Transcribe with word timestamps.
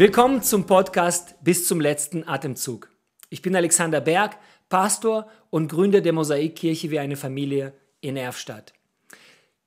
Willkommen 0.00 0.42
zum 0.42 0.64
Podcast 0.64 1.34
Bis 1.44 1.68
zum 1.68 1.78
letzten 1.78 2.26
Atemzug. 2.26 2.90
Ich 3.28 3.42
bin 3.42 3.54
Alexander 3.54 4.00
Berg, 4.00 4.38
Pastor 4.70 5.28
und 5.50 5.68
Gründer 5.68 6.00
der 6.00 6.14
Mosaikkirche 6.14 6.90
wie 6.90 6.98
eine 6.98 7.16
Familie 7.16 7.74
in 8.00 8.16
Erfstadt. 8.16 8.72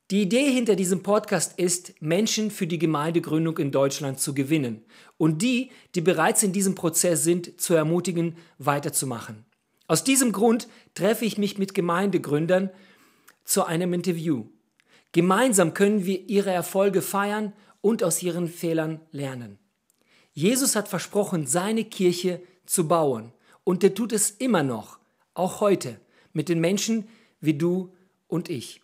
Die 0.10 0.24
Idee 0.24 0.50
hinter 0.52 0.76
diesem 0.76 1.04
Podcast 1.04 1.60
ist, 1.60 2.02
Menschen 2.02 2.50
für 2.50 2.66
die 2.66 2.80
Gemeindegründung 2.80 3.60
in 3.60 3.72
Deutschland 3.72 4.20
zu 4.20 4.34
gewinnen 4.34 4.84
und 5.18 5.44
die, 5.44 5.70
die 5.94 6.02
bereits 6.02 6.42
in 6.42 6.52
diesem 6.52 6.74
Prozess 6.74 7.24
sind, 7.24 7.62
zu 7.62 7.76
ermutigen, 7.76 8.36
weiterzumachen. 8.58 9.46
Aus 9.88 10.04
diesem 10.04 10.32
Grund 10.32 10.68
treffe 10.96 11.26
ich 11.26 11.38
mich 11.38 11.60
mit 11.60 11.76
Gemeindegründern 11.76 12.72
zu 13.44 13.66
einem 13.66 13.94
Interview. 13.94 14.48
Gemeinsam 15.12 15.76
können 15.76 16.08
wir 16.08 16.28
ihre 16.28 16.50
Erfolge 16.50 17.04
feiern 17.04 17.54
und 17.82 18.04
aus 18.04 18.24
ihren 18.24 18.48
Fehlern 18.48 19.00
lernen. 19.12 19.60
Jesus 20.34 20.76
hat 20.76 20.88
versprochen, 20.88 21.46
seine 21.46 21.86
Kirche 21.86 22.42
zu 22.66 22.88
bauen 22.88 23.32
und 23.64 23.84
er 23.84 23.94
tut 23.94 24.12
es 24.12 24.32
immer 24.32 24.64
noch, 24.64 24.98
auch 25.36 25.62
heute, 25.62 26.00
mit 26.34 26.50
den 26.50 26.60
Menschen 26.60 27.08
wie 27.40 27.54
du 27.54 27.94
und 28.28 28.50
ich. 28.50 28.82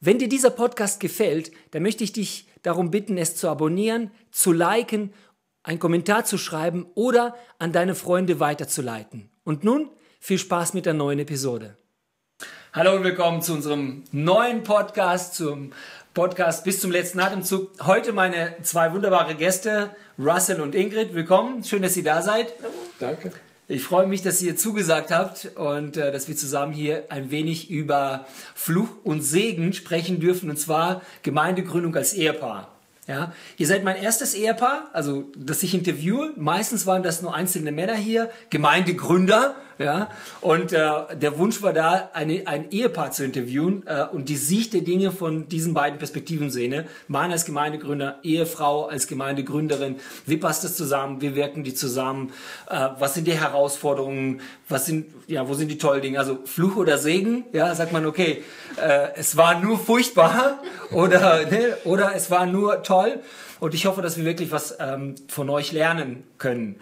Wenn 0.00 0.18
dir 0.18 0.28
dieser 0.28 0.50
Podcast 0.50 0.98
gefällt, 0.98 1.52
dann 1.70 1.82
möchte 1.82 2.02
ich 2.02 2.12
dich 2.12 2.48
darum 2.62 2.90
bitten, 2.90 3.18
es 3.18 3.36
zu 3.36 3.48
abonnieren, 3.48 4.10
zu 4.32 4.52
liken, 4.52 5.12
einen 5.62 5.78
Kommentar 5.78 6.24
zu 6.24 6.38
schreiben 6.38 6.86
oder 6.94 7.36
an 7.58 7.72
deine 7.72 7.94
Freunde 7.94 8.40
weiterzuleiten. 8.40 9.30
Und 9.44 9.62
nun 9.62 9.90
viel 10.18 10.38
Spaß 10.38 10.74
mit 10.74 10.86
der 10.86 10.94
neuen 10.94 11.20
Episode. 11.20 11.76
Hallo 12.72 12.96
und 12.96 13.04
willkommen 13.04 13.42
zu 13.42 13.52
unserem 13.54 14.04
neuen 14.12 14.62
Podcast, 14.62 15.34
zum 15.34 15.72
Podcast 16.14 16.64
bis 16.64 16.80
zum 16.80 16.90
letzten 16.90 17.20
Atemzug. 17.20 17.70
Heute 17.86 18.12
meine 18.12 18.56
zwei 18.62 18.92
wunderbare 18.92 19.36
Gäste, 19.36 19.90
Russell 20.18 20.60
und 20.60 20.74
Ingrid. 20.74 21.14
Willkommen, 21.14 21.62
schön, 21.62 21.82
dass 21.82 21.96
ihr 21.96 22.02
da 22.02 22.20
seid. 22.20 22.52
Danke. 22.98 23.30
Ich 23.68 23.84
freue 23.84 24.08
mich, 24.08 24.20
dass 24.20 24.42
ihr 24.42 24.56
zugesagt 24.56 25.12
habt 25.12 25.52
und 25.54 25.96
äh, 25.96 26.10
dass 26.10 26.26
wir 26.26 26.36
zusammen 26.36 26.72
hier 26.72 27.04
ein 27.10 27.30
wenig 27.30 27.70
über 27.70 28.26
Fluch 28.56 28.88
und 29.04 29.22
Segen 29.22 29.72
sprechen 29.72 30.18
dürfen, 30.18 30.50
und 30.50 30.56
zwar 30.56 31.02
Gemeindegründung 31.22 31.94
als 31.94 32.12
Ehepaar. 32.12 32.72
Ja, 33.06 33.32
ihr 33.56 33.66
seid 33.68 33.84
mein 33.84 33.96
erstes 33.96 34.34
Ehepaar, 34.34 34.90
also 34.92 35.30
das 35.36 35.62
ich 35.62 35.74
interviewe. 35.74 36.32
Meistens 36.36 36.86
waren 36.86 37.04
das 37.04 37.22
nur 37.22 37.34
einzelne 37.34 37.70
Männer 37.70 37.94
hier, 37.94 38.30
Gemeindegründer. 38.50 39.54
Ja, 39.80 40.10
und 40.42 40.74
äh, 40.74 40.90
der 41.16 41.38
Wunsch 41.38 41.62
war 41.62 41.72
da, 41.72 42.10
eine, 42.12 42.46
ein 42.46 42.70
Ehepaar 42.70 43.12
zu 43.12 43.24
interviewen 43.24 43.82
äh, 43.86 44.04
und 44.12 44.28
die 44.28 44.36
Sicht 44.36 44.74
der 44.74 44.82
Dinge 44.82 45.10
von 45.10 45.48
diesen 45.48 45.72
beiden 45.72 45.98
Perspektiven 45.98 46.50
sehen. 46.50 46.72
Ne? 46.72 46.86
Mann 47.08 47.32
als 47.32 47.46
Gemeindegründer, 47.46 48.18
Ehefrau 48.22 48.88
als 48.88 49.06
Gemeindegründerin. 49.06 49.96
Wie 50.26 50.36
passt 50.36 50.64
das 50.64 50.76
zusammen? 50.76 51.22
Wie 51.22 51.34
wirken 51.34 51.64
die 51.64 51.72
zusammen? 51.72 52.30
Äh, 52.68 52.88
was 52.98 53.14
sind 53.14 53.26
die 53.26 53.32
Herausforderungen? 53.32 54.42
Was 54.68 54.84
sind, 54.84 55.06
ja, 55.28 55.48
wo 55.48 55.54
sind 55.54 55.70
die 55.70 55.78
tollen 55.78 56.02
Dinge? 56.02 56.18
Also 56.18 56.40
Fluch 56.44 56.76
oder 56.76 56.98
Segen? 56.98 57.44
Ja, 57.54 57.74
sagt 57.74 57.94
man, 57.94 58.04
okay, 58.04 58.44
äh, 58.76 59.08
es 59.16 59.38
war 59.38 59.62
nur 59.62 59.78
furchtbar 59.78 60.58
oder, 60.92 61.46
ne, 61.46 61.78
oder 61.84 62.14
es 62.14 62.30
war 62.30 62.44
nur 62.44 62.82
toll. 62.82 63.20
Und 63.60 63.74
ich 63.74 63.86
hoffe, 63.86 64.02
dass 64.02 64.18
wir 64.18 64.26
wirklich 64.26 64.52
was 64.52 64.76
ähm, 64.78 65.14
von 65.28 65.48
euch 65.48 65.72
lernen 65.72 66.24
können. 66.36 66.76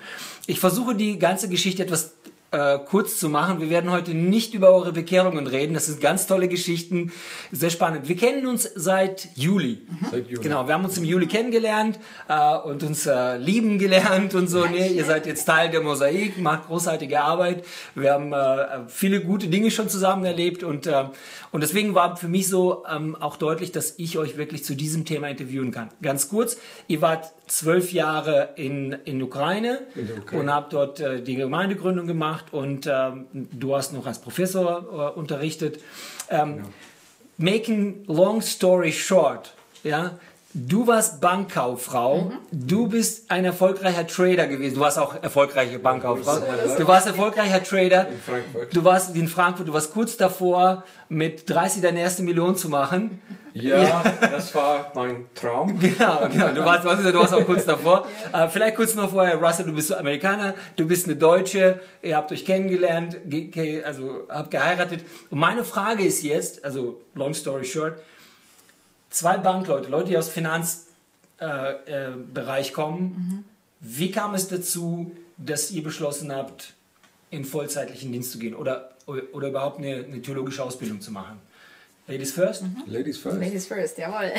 Ich 0.47 0.59
versuche 0.59 0.97
die 0.97 1.19
ganze 1.19 1.49
Geschichte 1.49 1.83
etwas 1.83 2.15
äh, 2.51 2.79
kurz 2.79 3.19
zu 3.19 3.29
machen. 3.29 3.61
Wir 3.61 3.69
werden 3.69 3.91
heute 3.91 4.15
nicht 4.15 4.55
über 4.55 4.71
eure 4.71 4.93
Bekehrungen 4.93 5.47
reden. 5.47 5.75
Das 5.75 5.87
sind 5.87 6.01
ganz 6.01 6.27
tolle 6.27 6.49
Geschichten, 6.49 7.13
sehr 7.53 7.71
spannend. 7.71 8.09
Wir 8.09 8.17
kennen 8.17 8.47
uns 8.47 8.71
seit 8.75 9.29
Juli. 9.35 9.83
Mhm. 9.87 10.07
Seit 10.11 10.29
Juli. 10.29 10.43
Genau, 10.43 10.67
wir 10.67 10.75
haben 10.75 10.85
uns 10.85 10.97
im 10.97 11.05
Juli 11.05 11.27
kennengelernt 11.27 11.99
äh, 12.29 12.57
und 12.57 12.83
uns 12.83 13.07
äh, 13.07 13.37
lieben 13.37 13.79
gelernt 13.79 14.35
und 14.35 14.49
so. 14.49 14.65
Nee, 14.65 14.89
ihr 14.89 15.05
seid 15.05 15.27
jetzt 15.27 15.45
Teil 15.45 15.71
der 15.71 15.83
Mosaik, 15.83 16.39
macht 16.39 16.69
großartige 16.69 17.21
Arbeit. 17.21 17.65
Wir 17.95 18.15
haben 18.15 18.33
äh, 18.33 18.89
viele 18.89 19.21
gute 19.21 19.49
Dinge 19.49 19.71
schon 19.71 19.89
zusammen 19.89 20.25
erlebt 20.25 20.63
und 20.63 20.87
äh, 20.87 21.05
und 21.51 21.63
deswegen 21.63 21.95
war 21.95 22.17
für 22.17 22.29
mich 22.29 22.49
so 22.49 22.85
ähm, 22.91 23.17
auch 23.17 23.37
deutlich, 23.37 23.73
dass 23.73 23.95
ich 23.99 24.19
euch 24.19 24.37
wirklich 24.37 24.65
zu 24.65 24.75
diesem 24.75 25.05
Thema 25.05 25.29
interviewen 25.29 25.71
kann. 25.71 25.91
Ganz 26.03 26.29
kurz, 26.29 26.59
ihr 26.89 27.01
wart 27.01 27.33
zwölf 27.47 27.93
Jahre 27.93 28.51
in, 28.57 28.93
in 29.05 29.23
Ukraine, 29.23 29.87
in 29.95 30.11
Ukraine. 30.19 30.43
und 30.43 30.55
habt 30.55 30.73
dort 30.73 31.01
äh, 31.01 31.23
die 31.23 31.37
Gemeindegründung 31.37 32.07
gemacht 32.07 32.47
und 32.53 32.87
ähm, 32.87 33.27
du 33.33 33.75
hast 33.75 33.93
noch 33.93 34.07
als 34.07 34.19
Professor 34.19 35.13
äh, 35.15 35.19
unterrichtet. 35.19 35.81
Ähm, 36.29 36.57
genau. 36.57 36.69
Making 37.39 38.05
long 38.09 38.43
story 38.43 38.93
short, 38.93 39.55
ja, 39.85 40.19
Du 40.55 40.87
warst 40.87 41.21
Bankkauffrau, 41.21 42.23
mhm. 42.23 42.39
du 42.51 42.89
bist 42.89 43.31
ein 43.31 43.45
erfolgreicher 43.45 44.07
Trader 44.07 44.47
gewesen. 44.47 44.77
Du 44.77 44.81
warst 44.81 44.99
auch 44.99 45.23
erfolgreiche 45.23 45.79
Bankkauffrau. 45.79 46.41
Du 46.79 46.89
warst 46.89 47.07
erfolgreicher 47.07 47.63
Trader. 47.63 48.09
In 48.09 48.19
Frankfurt. 48.19 48.75
Du 48.75 48.83
warst 48.83 49.15
in 49.15 49.29
Frankfurt, 49.29 49.69
du 49.69 49.75
warst 49.75 49.93
kurz 49.93 50.17
davor, 50.17 50.85
mit 51.11 51.51
30 51.51 51.83
deine 51.83 52.01
erste 52.01 52.23
Million 52.23 52.57
zu 52.57 52.71
machen. 52.71 53.21
Ja, 53.53 53.83
ja. 53.83 54.03
das 54.21 54.55
war 54.55 54.91
mein 54.95 55.27
Traum. 55.35 55.79
Genau, 55.81 56.29
genau. 56.33 56.49
Du 56.53 56.65
warst, 56.65 56.85
du 56.85 57.15
warst 57.15 57.35
auch 57.35 57.45
kurz 57.45 57.67
davor. 57.67 58.07
ja. 58.33 58.47
uh, 58.47 58.49
vielleicht 58.49 58.77
kurz 58.77 58.95
noch 58.95 59.11
vorher, 59.11 59.37
Russell, 59.37 59.67
du 59.67 59.75
bist 59.75 59.93
Amerikaner, 59.93 60.55
du 60.77 60.87
bist 60.87 61.07
eine 61.07 61.17
Deutsche, 61.17 61.81
ihr 62.01 62.17
habt 62.17 62.33
euch 62.33 62.47
kennengelernt, 62.47 63.19
also 63.85 64.27
habt 64.31 64.51
geheiratet. 64.51 65.05
Und 65.29 65.41
meine 65.41 65.65
Frage 65.65 66.05
ist 66.05 66.23
jetzt, 66.23 66.65
also 66.65 67.03
long 67.15 67.35
story 67.35 67.65
short, 67.65 67.99
zwei 69.11 69.39
Bankleute, 69.39 69.89
Leute, 69.89 70.11
die 70.11 70.19
aus 70.19 70.27
dem 70.27 70.35
Finanzbereich 70.35 70.87
äh, 71.41 72.69
äh, 72.69 72.73
kommen. 72.73 73.01
Mhm. 73.01 73.45
Wie 73.81 74.11
kam 74.11 74.35
es 74.35 74.49
dazu, 74.49 75.13
dass 75.37 75.71
ihr 75.71 75.83
beschlossen 75.83 76.35
habt, 76.35 76.75
in 77.31 77.45
vollzeitlichen 77.45 78.13
Dienst 78.13 78.33
zu 78.33 78.39
gehen 78.39 78.55
oder, 78.55 78.91
oder 79.07 79.49
überhaupt 79.49 79.79
eine, 79.79 80.05
eine 80.05 80.23
theologische 80.23 80.63
Ausbildung 80.63 81.01
zu 81.01 81.13
machen? 81.13 81.39
Ladies 82.07 82.33
first? 82.33 82.63
Mhm. 82.63 82.83
Ladies 82.87 83.19
first. 83.19 83.39
Ladies 83.39 83.67
first, 83.67 83.99
jawohl. 83.99 84.33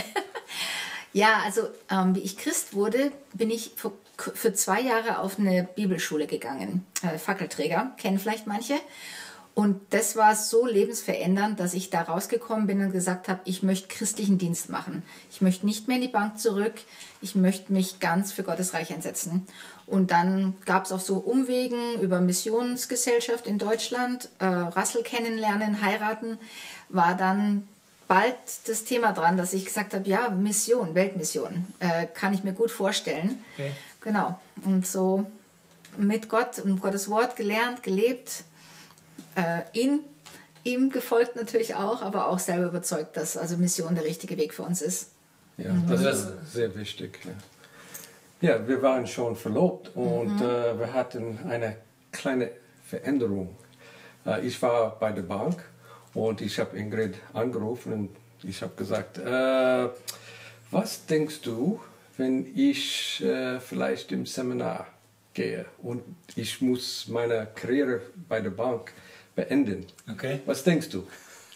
ja, 1.13 1.41
also 1.45 1.67
ähm, 1.89 2.15
wie 2.15 2.21
ich 2.21 2.37
Christ 2.37 2.73
wurde, 2.73 3.11
bin 3.33 3.51
ich 3.51 3.71
für, 3.75 3.91
für 4.17 4.53
zwei 4.53 4.81
Jahre 4.81 5.19
auf 5.19 5.37
eine 5.37 5.67
Bibelschule 5.75 6.25
gegangen. 6.25 6.85
Äh, 7.03 7.19
Fackelträger, 7.19 7.91
kennen 7.97 8.17
vielleicht 8.17 8.47
manche. 8.47 8.73
Und 9.59 9.81
das 9.89 10.15
war 10.15 10.37
so 10.37 10.65
lebensverändernd, 10.65 11.59
dass 11.59 11.73
ich 11.73 11.89
da 11.89 12.03
rausgekommen 12.03 12.65
bin 12.65 12.81
und 12.81 12.93
gesagt 12.93 13.27
habe, 13.27 13.41
ich 13.43 13.61
möchte 13.61 13.89
christlichen 13.89 14.37
Dienst 14.37 14.69
machen. 14.69 15.03
Ich 15.29 15.41
möchte 15.41 15.65
nicht 15.65 15.89
mehr 15.89 15.97
in 15.97 16.03
die 16.03 16.07
Bank 16.07 16.39
zurück. 16.39 16.75
Ich 17.19 17.35
möchte 17.35 17.73
mich 17.73 17.99
ganz 17.99 18.31
für 18.31 18.43
Gottes 18.43 18.73
Reich 18.73 18.93
einsetzen. 18.93 19.45
Und 19.85 20.11
dann 20.11 20.55
gab 20.63 20.85
es 20.85 20.93
auch 20.93 21.01
so 21.01 21.17
Umwegen 21.17 21.99
über 21.99 22.21
Missionsgesellschaft 22.21 23.47
in 23.47 23.57
Deutschland, 23.57 24.29
äh, 24.39 24.45
Rassel 24.45 25.03
kennenlernen, 25.03 25.81
heiraten, 25.81 26.37
war 26.87 27.17
dann 27.17 27.67
bald 28.07 28.37
das 28.65 28.85
Thema 28.85 29.11
dran, 29.11 29.35
dass 29.35 29.51
ich 29.51 29.65
gesagt 29.65 29.93
habe, 29.93 30.07
ja, 30.07 30.29
Mission, 30.29 30.95
Weltmission, 30.95 31.67
äh, 31.79 32.05
kann 32.05 32.33
ich 32.33 32.45
mir 32.45 32.53
gut 32.53 32.71
vorstellen. 32.71 33.43
Okay. 33.55 33.73
Genau. 33.99 34.39
Und 34.63 34.87
so 34.87 35.25
mit 35.97 36.29
Gott 36.29 36.59
und 36.59 36.79
Gottes 36.79 37.09
Wort 37.09 37.35
gelernt, 37.35 37.83
gelebt, 37.83 38.45
äh, 39.39 39.79
in 39.79 40.01
ihm 40.63 40.89
gefolgt 40.89 41.35
natürlich 41.35 41.75
auch, 41.75 42.01
aber 42.01 42.27
auch 42.27 42.39
selber 42.39 42.67
überzeugt, 42.67 43.15
dass 43.17 43.37
also 43.37 43.57
Mission 43.57 43.95
der 43.95 44.03
richtige 44.03 44.37
Weg 44.37 44.53
für 44.53 44.63
uns 44.63 44.81
ist. 44.81 45.11
Ja, 45.57 45.71
mhm. 45.73 45.87
das 45.89 46.01
ist 46.01 46.53
sehr 46.53 46.75
wichtig. 46.75 47.19
Ja, 48.41 48.49
ja 48.49 48.67
wir 48.67 48.81
waren 48.81 49.07
schon 49.07 49.35
verlobt 49.35 49.95
und 49.95 50.35
mhm. 50.35 50.41
äh, 50.41 50.79
wir 50.79 50.93
hatten 50.93 51.39
eine 51.47 51.77
kleine 52.11 52.51
Veränderung. 52.85 53.55
Äh, 54.25 54.45
ich 54.45 54.61
war 54.61 54.97
bei 54.99 55.11
der 55.11 55.23
Bank 55.23 55.63
und 56.13 56.41
ich 56.41 56.59
habe 56.59 56.77
Ingrid 56.77 57.15
angerufen 57.33 57.93
und 57.93 58.09
ich 58.43 58.61
habe 58.61 58.73
gesagt, 58.75 59.17
äh, 59.17 59.87
was 60.71 61.05
denkst 61.05 61.41
du, 61.41 61.79
wenn 62.17 62.45
ich 62.55 63.23
äh, 63.23 63.59
vielleicht 63.59 64.11
im 64.11 64.25
Seminar 64.25 64.87
gehe 65.33 65.65
und 65.81 66.03
ich 66.35 66.61
muss 66.61 67.07
meine 67.07 67.47
Karriere 67.55 68.01
bei 68.27 68.41
der 68.41 68.49
Bank 68.49 68.93
beenden. 69.39 69.85
Okay. 70.11 70.41
Was 70.45 70.63
denkst 70.63 70.89
du? 70.89 71.07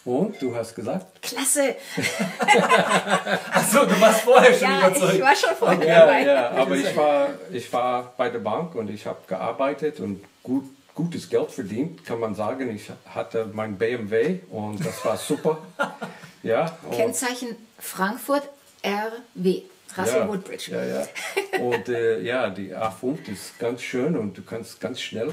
Und 0.06 0.40
du 0.40 0.54
hast 0.54 0.74
gesagt? 0.74 1.22
Klasse! 1.22 1.76
Achso, 3.52 3.86
du 3.86 4.00
warst 4.00 4.20
vorher 4.20 4.52
schon 4.52 4.68
ja, 4.68 4.88
überzeugt. 4.88 5.14
Ich 5.14 5.20
war 5.20 5.36
schon 5.36 5.56
vorher 5.58 5.86
ja, 5.86 6.00
dabei. 6.00 6.22
Ja, 6.24 6.50
aber 6.50 6.76
ich 6.76 6.96
war, 6.96 7.28
ich 7.50 7.72
war 7.72 8.12
bei 8.16 8.28
der 8.28 8.38
Bank 8.38 8.74
und 8.74 8.90
ich 8.90 9.06
habe 9.06 9.18
gearbeitet 9.26 10.00
und 10.00 10.22
gut, 10.42 10.64
gutes 10.94 11.28
Geld 11.30 11.50
verdient, 11.50 12.04
kann 12.04 12.20
man 12.20 12.34
sagen. 12.34 12.74
Ich 12.74 12.90
hatte 13.06 13.50
mein 13.52 13.76
BMW 13.78 14.40
und 14.50 14.84
das 14.84 15.04
war 15.04 15.16
super. 15.16 15.58
ja, 16.42 16.78
Kennzeichen 16.90 17.56
Frankfurt 17.78 18.48
RW. 18.82 19.62
Russell 19.96 20.20
ja, 20.20 20.28
Woodbridge. 20.28 20.70
Ja, 20.72 20.84
ja. 20.84 21.60
Und 21.60 21.88
äh, 21.88 22.20
ja, 22.20 22.50
die 22.50 22.74
A5 22.74 23.30
ist 23.30 23.58
ganz 23.58 23.80
schön 23.80 24.16
und 24.16 24.36
du 24.36 24.42
kannst 24.42 24.80
ganz 24.80 25.00
schnell 25.00 25.32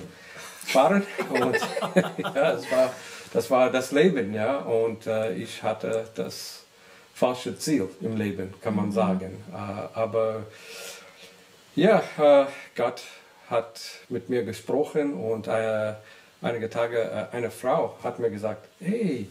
fahren. 0.72 1.06
Und 1.30 1.56
ja, 2.18 2.32
das 2.54 2.72
war, 2.72 2.94
das 3.34 3.52
war 3.52 3.70
das 3.72 3.92
Leben, 3.92 4.34
ja. 4.34 4.58
Und 4.60 5.08
äh, 5.08 5.34
ich 5.34 5.64
hatte 5.64 6.10
das 6.16 6.64
falsche 7.14 7.58
Ziel 7.58 7.90
im 8.02 8.18
Leben, 8.18 8.54
kann 8.62 8.76
man 8.76 8.88
mhm. 8.88 8.92
sagen. 8.94 9.44
Äh, 9.54 9.98
aber 9.98 10.46
Ja, 11.76 12.04
äh, 12.18 12.46
Gott 12.76 13.02
hat 13.50 13.80
mit 14.10 14.30
mir 14.30 14.44
gesprochen 14.44 15.14
und 15.14 15.48
äh, 15.48 15.94
einige 16.42 16.70
Tage 16.70 17.00
äh, 17.32 17.36
eine 17.36 17.52
Frau 17.52 17.98
hat 18.04 18.20
mir 18.20 18.30
gesagt, 18.30 18.68
hey, 18.80 19.30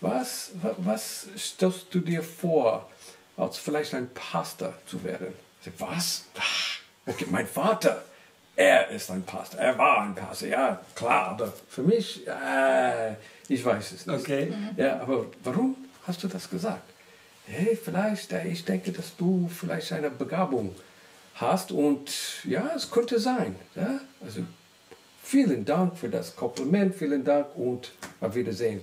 was, 0.00 0.52
wa- 0.62 0.74
was 0.78 1.26
stellst 1.36 1.86
du 1.92 2.00
dir 2.00 2.22
vor, 2.22 2.88
als 3.36 3.58
vielleicht 3.58 3.94
ein 3.94 4.08
Pastor 4.14 4.72
zu 4.86 5.02
werden? 5.04 5.28
Ich 5.60 5.66
sag, 5.78 5.88
was? 5.90 6.24
Ach, 6.38 6.78
Okay, 7.06 7.26
mein 7.30 7.46
Vater, 7.46 8.02
er 8.60 8.90
ist 8.90 9.10
ein 9.10 9.22
Pastor, 9.22 9.58
er 9.58 9.78
war 9.78 10.02
ein 10.02 10.14
Pastor, 10.14 10.48
ja 10.48 10.80
klar, 10.94 11.28
aber 11.28 11.50
für 11.68 11.82
mich, 11.82 12.26
äh, 12.26 13.14
ich 13.48 13.64
weiß 13.64 13.92
es 13.92 14.06
nicht. 14.06 14.20
Okay. 14.20 14.52
Ja, 14.76 15.00
aber 15.00 15.24
warum 15.42 15.76
hast 16.06 16.22
du 16.22 16.28
das 16.28 16.50
gesagt? 16.50 16.82
Hey, 17.46 17.74
vielleicht, 17.74 18.32
äh, 18.32 18.46
ich 18.48 18.62
denke, 18.66 18.92
dass 18.92 19.16
du 19.16 19.48
vielleicht 19.48 19.90
eine 19.94 20.10
Begabung 20.10 20.76
hast 21.36 21.72
und 21.72 22.10
ja, 22.44 22.70
es 22.76 22.90
könnte 22.90 23.18
sein. 23.18 23.56
Ja? 23.74 23.98
Also 24.22 24.42
vielen 25.22 25.64
Dank 25.64 25.96
für 25.96 26.10
das 26.10 26.36
Kompliment, 26.36 26.94
vielen 26.94 27.24
Dank 27.24 27.46
und 27.56 27.92
auf 28.20 28.34
Wiedersehen. 28.34 28.82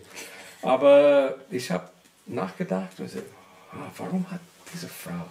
Aber 0.64 1.36
ich 1.52 1.70
habe 1.70 1.88
nachgedacht, 2.26 3.00
also, 3.00 3.20
ah, 3.72 3.92
warum 3.96 4.26
hat 4.32 4.40
diese 4.74 4.88
Frau 4.88 5.28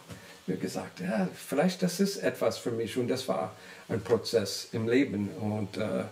mir 0.49 0.57
gesagt, 0.57 1.01
ja, 1.01 1.29
vielleicht 1.35 1.83
das 1.83 2.01
ist 2.01 2.19
etwas 2.19 2.59
für 2.59 2.71
mich 2.71 2.97
und 2.97 3.09
das 3.09 3.27
war 3.29 3.53
ein 3.89 4.01
Prozess 4.01 4.69
im 4.73 4.89
Leben 4.89 5.29
und 5.41 5.77
äh, 5.77 6.05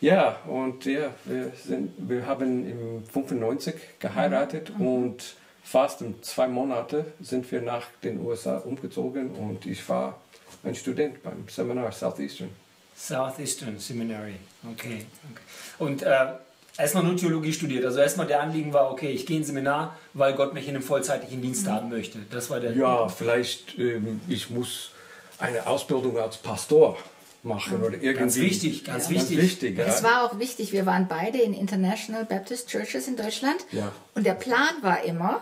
ja, 0.00 0.38
und 0.46 0.86
ja, 0.86 1.14
wir, 1.26 1.52
sind, 1.62 1.92
wir 1.98 2.26
haben 2.26 2.68
im 2.68 3.04
95 3.06 3.74
geheiratet 3.98 4.72
und 4.78 5.36
fast 5.62 6.00
in 6.00 6.22
zwei 6.22 6.48
Monate 6.48 7.04
sind 7.20 7.50
wir 7.52 7.60
nach 7.60 7.86
den 8.02 8.24
USA 8.24 8.56
umgezogen 8.58 9.30
und 9.32 9.66
ich 9.66 9.86
war 9.90 10.18
ein 10.64 10.74
Student 10.74 11.22
beim 11.22 11.46
Seminar 11.48 11.92
Southeastern. 11.92 12.50
Southeastern 12.96 13.78
Seminary. 13.78 14.36
Okay. 14.64 15.04
okay. 15.30 15.42
Und 15.78 16.02
äh, 16.02 16.32
erstmal 16.80 17.04
nur 17.04 17.16
Theologie 17.16 17.52
studiert. 17.52 17.84
Also 17.84 18.00
erstmal 18.00 18.26
der 18.26 18.42
Anliegen 18.42 18.72
war, 18.72 18.90
okay, 18.90 19.10
ich 19.10 19.26
gehe 19.26 19.36
ins 19.36 19.48
Seminar, 19.48 19.96
weil 20.14 20.34
Gott 20.34 20.54
mich 20.54 20.66
in 20.68 20.74
einem 20.74 20.82
vollzeitlichen 20.82 21.42
Dienst 21.42 21.66
haben 21.68 21.88
möchte. 21.90 22.18
Das 22.30 22.50
war 22.50 22.60
der. 22.60 22.72
Ja, 22.72 23.08
vielleicht 23.08 23.78
ähm, 23.78 24.20
ich 24.28 24.50
muss 24.50 24.90
eine 25.38 25.66
Ausbildung 25.66 26.18
als 26.18 26.36
Pastor 26.36 26.98
machen 27.42 27.82
oder 27.82 27.94
irgendwie. 27.94 28.14
Ganz 28.14 28.36
wichtig, 28.36 28.84
ganz 28.84 29.08
Ganz 29.08 29.10
wichtig. 29.10 29.38
wichtig, 29.38 29.78
ja. 29.78 29.84
Es 29.86 30.02
war 30.02 30.24
auch 30.24 30.38
wichtig, 30.38 30.72
wir 30.72 30.86
waren 30.86 31.08
beide 31.08 31.38
in 31.38 31.54
International 31.54 32.24
Baptist 32.24 32.68
Churches 32.68 33.08
in 33.08 33.16
Deutschland. 33.16 33.56
Ja. 33.72 33.92
Und 34.14 34.26
der 34.26 34.34
Plan 34.34 34.74
war 34.82 35.02
immer, 35.04 35.40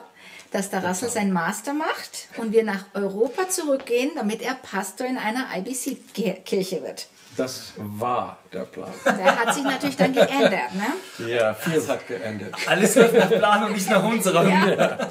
dass 0.50 0.70
der 0.70 0.84
Russell 0.84 1.10
seinen 1.10 1.32
Master 1.32 1.74
macht 1.74 2.28
und 2.38 2.52
wir 2.52 2.64
nach 2.64 2.84
Europa 2.94 3.48
zurückgehen, 3.48 4.10
damit 4.14 4.42
er 4.42 4.54
Pastor 4.54 5.06
in 5.06 5.18
einer 5.18 5.46
IBC-Kirche 5.56 6.82
wird. 6.82 7.08
Das 7.38 7.72
war 7.76 8.36
der 8.52 8.64
Plan. 8.64 8.90
Der 9.04 9.38
hat 9.38 9.54
sich 9.54 9.62
natürlich 9.62 9.96
dann 9.96 10.12
geändert. 10.12 10.74
Ne? 10.74 11.28
Ja, 11.28 11.54
viel 11.54 11.86
hat 11.86 12.08
geändert. 12.08 12.52
Alles 12.66 12.96
läuft 12.96 13.14
nach 13.14 13.30
Plan 13.30 13.64
und 13.64 13.72
nicht 13.74 13.88
nach 13.88 14.02
unserem. 14.02 14.48
Ja. 14.48 14.98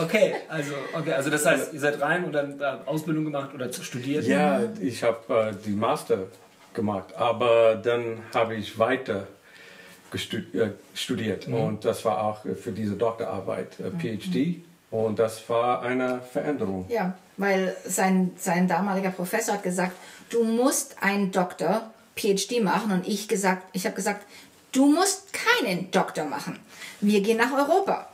Okay, 0.00 0.34
also, 0.48 0.72
okay, 0.94 1.12
also 1.12 1.30
das 1.30 1.44
heißt, 1.44 1.72
ihr 1.72 1.80
seid 1.80 2.00
rein 2.00 2.24
und 2.24 2.32
dann 2.32 2.60
äh, 2.60 2.64
Ausbildung 2.86 3.24
gemacht 3.24 3.54
oder 3.54 3.72
studiert? 3.72 4.24
Ja, 4.24 4.60
ich 4.80 5.02
habe 5.02 5.50
äh, 5.50 5.54
die 5.64 5.72
Master 5.72 6.26
gemacht, 6.74 7.14
aber 7.16 7.74
dann 7.76 8.18
habe 8.34 8.54
ich 8.54 8.78
weiter 8.78 9.26
gestu 10.10 10.38
äh, 10.38 10.70
studiert 10.94 11.46
und 11.48 11.84
das 11.84 12.04
war 12.04 12.22
auch 12.22 12.40
für 12.42 12.72
diese 12.72 12.94
Doktorarbeit 12.94 13.78
äh, 13.80 13.90
PhD 13.90 14.64
und 14.90 15.18
das 15.18 15.48
war 15.48 15.82
eine 15.82 16.20
Veränderung. 16.32 16.86
Ja, 16.88 17.14
weil 17.36 17.74
sein, 17.84 18.32
sein 18.36 18.68
damaliger 18.68 19.10
Professor 19.10 19.54
hat 19.54 19.62
gesagt, 19.62 19.92
du 20.32 20.44
musst 20.44 20.96
einen 21.02 21.30
Doktor, 21.30 21.90
PhD 22.16 22.62
machen. 22.62 22.92
Und 22.92 23.06
ich 23.06 23.28
gesagt, 23.28 23.64
ich 23.72 23.84
habe 23.84 23.94
gesagt, 23.94 24.26
du 24.72 24.86
musst 24.86 25.28
keinen 25.32 25.90
Doktor 25.90 26.24
machen. 26.24 26.58
Wir 27.00 27.20
gehen 27.20 27.38
nach 27.38 27.52
Europa. 27.52 28.08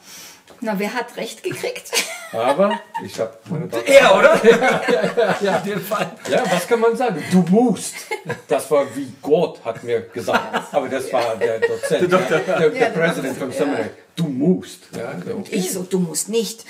Na, 0.61 0.77
wer 0.79 0.93
hat 0.93 1.17
recht 1.17 1.43
gekriegt? 1.43 1.93
Aber 2.33 2.81
ich 3.05 3.19
habe 3.21 3.33
meine 3.49 3.69
Doktor 3.69 3.95
Er, 3.95 4.19
oder? 4.19 5.37
ja, 5.41 5.57
in 5.59 5.71
dem 5.71 5.81
Fall. 5.81 6.11
Ja, 6.29 6.43
was 6.51 6.67
kann 6.67 6.81
man 6.81 6.97
sagen? 6.97 7.23
Du 7.31 7.45
musst. 7.49 7.95
Das 8.49 8.69
war 8.71 8.85
wie 8.95 9.13
Gott 9.23 9.65
hat 9.65 9.85
mir 9.85 10.01
gesagt. 10.01 10.73
Aber 10.73 10.89
das 10.89 11.13
war 11.13 11.37
der 11.37 11.61
Dozent, 11.61 12.11
der, 12.13 12.19
der, 12.19 12.39
der, 12.41 12.61
Ja, 12.61 12.69
der 12.71 12.87
Präsident 12.87 13.39
vom 13.39 13.53
Seminary. 13.53 13.91
Du 14.19 14.27
musst. 14.27 14.81
Ja, 14.97 15.13
Und 15.33 15.53
ich 15.53 15.71
so, 15.71 15.85
du 15.85 16.01
musst 16.01 16.29
nicht. 16.29 16.65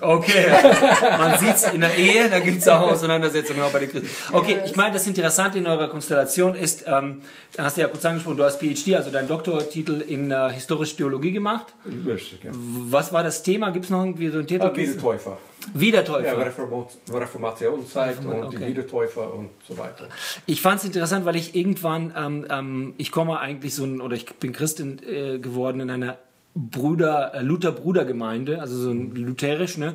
Okay, 0.00 0.46
man 1.18 1.38
sieht 1.38 1.54
es 1.54 1.64
in 1.72 1.80
der 1.80 1.96
Ehe, 1.96 2.28
da 2.28 2.38
gibt 2.40 2.58
es 2.58 2.68
auch 2.68 2.92
Auseinandersetzungen 2.92 3.62
auch 3.62 3.72
bei 3.72 3.80
den 3.80 3.90
Christen. 3.90 4.08
Okay, 4.32 4.58
ich 4.64 4.76
meine, 4.76 4.92
das 4.92 5.06
Interessante 5.06 5.58
in 5.58 5.66
eurer 5.66 5.88
Konstellation 5.88 6.54
ist, 6.54 6.84
ähm, 6.86 7.22
da 7.54 7.64
hast 7.64 7.78
du 7.78 7.80
ja 7.80 7.88
kurz 7.88 8.04
angesprochen, 8.04 8.36
du 8.36 8.44
hast 8.44 8.60
PhD, 8.60 8.94
also 8.94 9.10
deinen 9.10 9.28
Doktortitel 9.28 10.02
in 10.02 10.30
äh, 10.30 10.50
historische 10.52 10.96
Theologie 10.96 11.32
gemacht. 11.32 11.74
Richtig, 12.06 12.44
ja. 12.44 12.50
Was 12.52 13.12
war 13.12 13.22
das 13.22 13.42
Thema? 13.42 13.70
Gibt 13.70 13.86
es 13.86 13.90
noch 13.90 14.02
irgendwie 14.02 14.28
so 14.28 14.38
einen 14.38 14.46
Titel? 14.46 14.66
Ah, 14.66 14.76
Wiedertäufer. 14.76 15.38
Wiedertäufer. 15.72 16.26
Ja, 16.26 16.34
Reformat 16.34 16.88
Reformationszeit 17.10 18.18
und 18.24 18.52
die 18.52 18.56
okay. 18.56 18.68
Wiedertäufer 18.68 19.32
und 19.32 19.50
so 19.66 19.76
weiter. 19.78 20.08
Ich 20.44 20.60
fand 20.60 20.80
es 20.80 20.86
interessant, 20.86 21.24
weil 21.24 21.36
ich 21.36 21.54
irgendwann, 21.54 22.14
ähm, 22.16 22.46
ähm, 22.50 22.94
ich 22.98 23.10
komme 23.10 23.40
eigentlich 23.40 23.74
so 23.74 23.84
ein, 23.84 24.00
oder 24.00 24.14
ich 24.14 24.26
bin 24.26 24.52
Christin 24.52 25.00
äh, 25.02 25.38
geworden 25.38 25.80
in 25.80 25.90
einer 25.90 26.18
Brüder, 26.56 27.34
äh, 27.34 27.42
Luther-Brudergemeinde, 27.42 28.60
also 28.60 28.76
so 28.76 28.90
ein 28.90 29.14
lutherisch, 29.14 29.76
ne? 29.76 29.92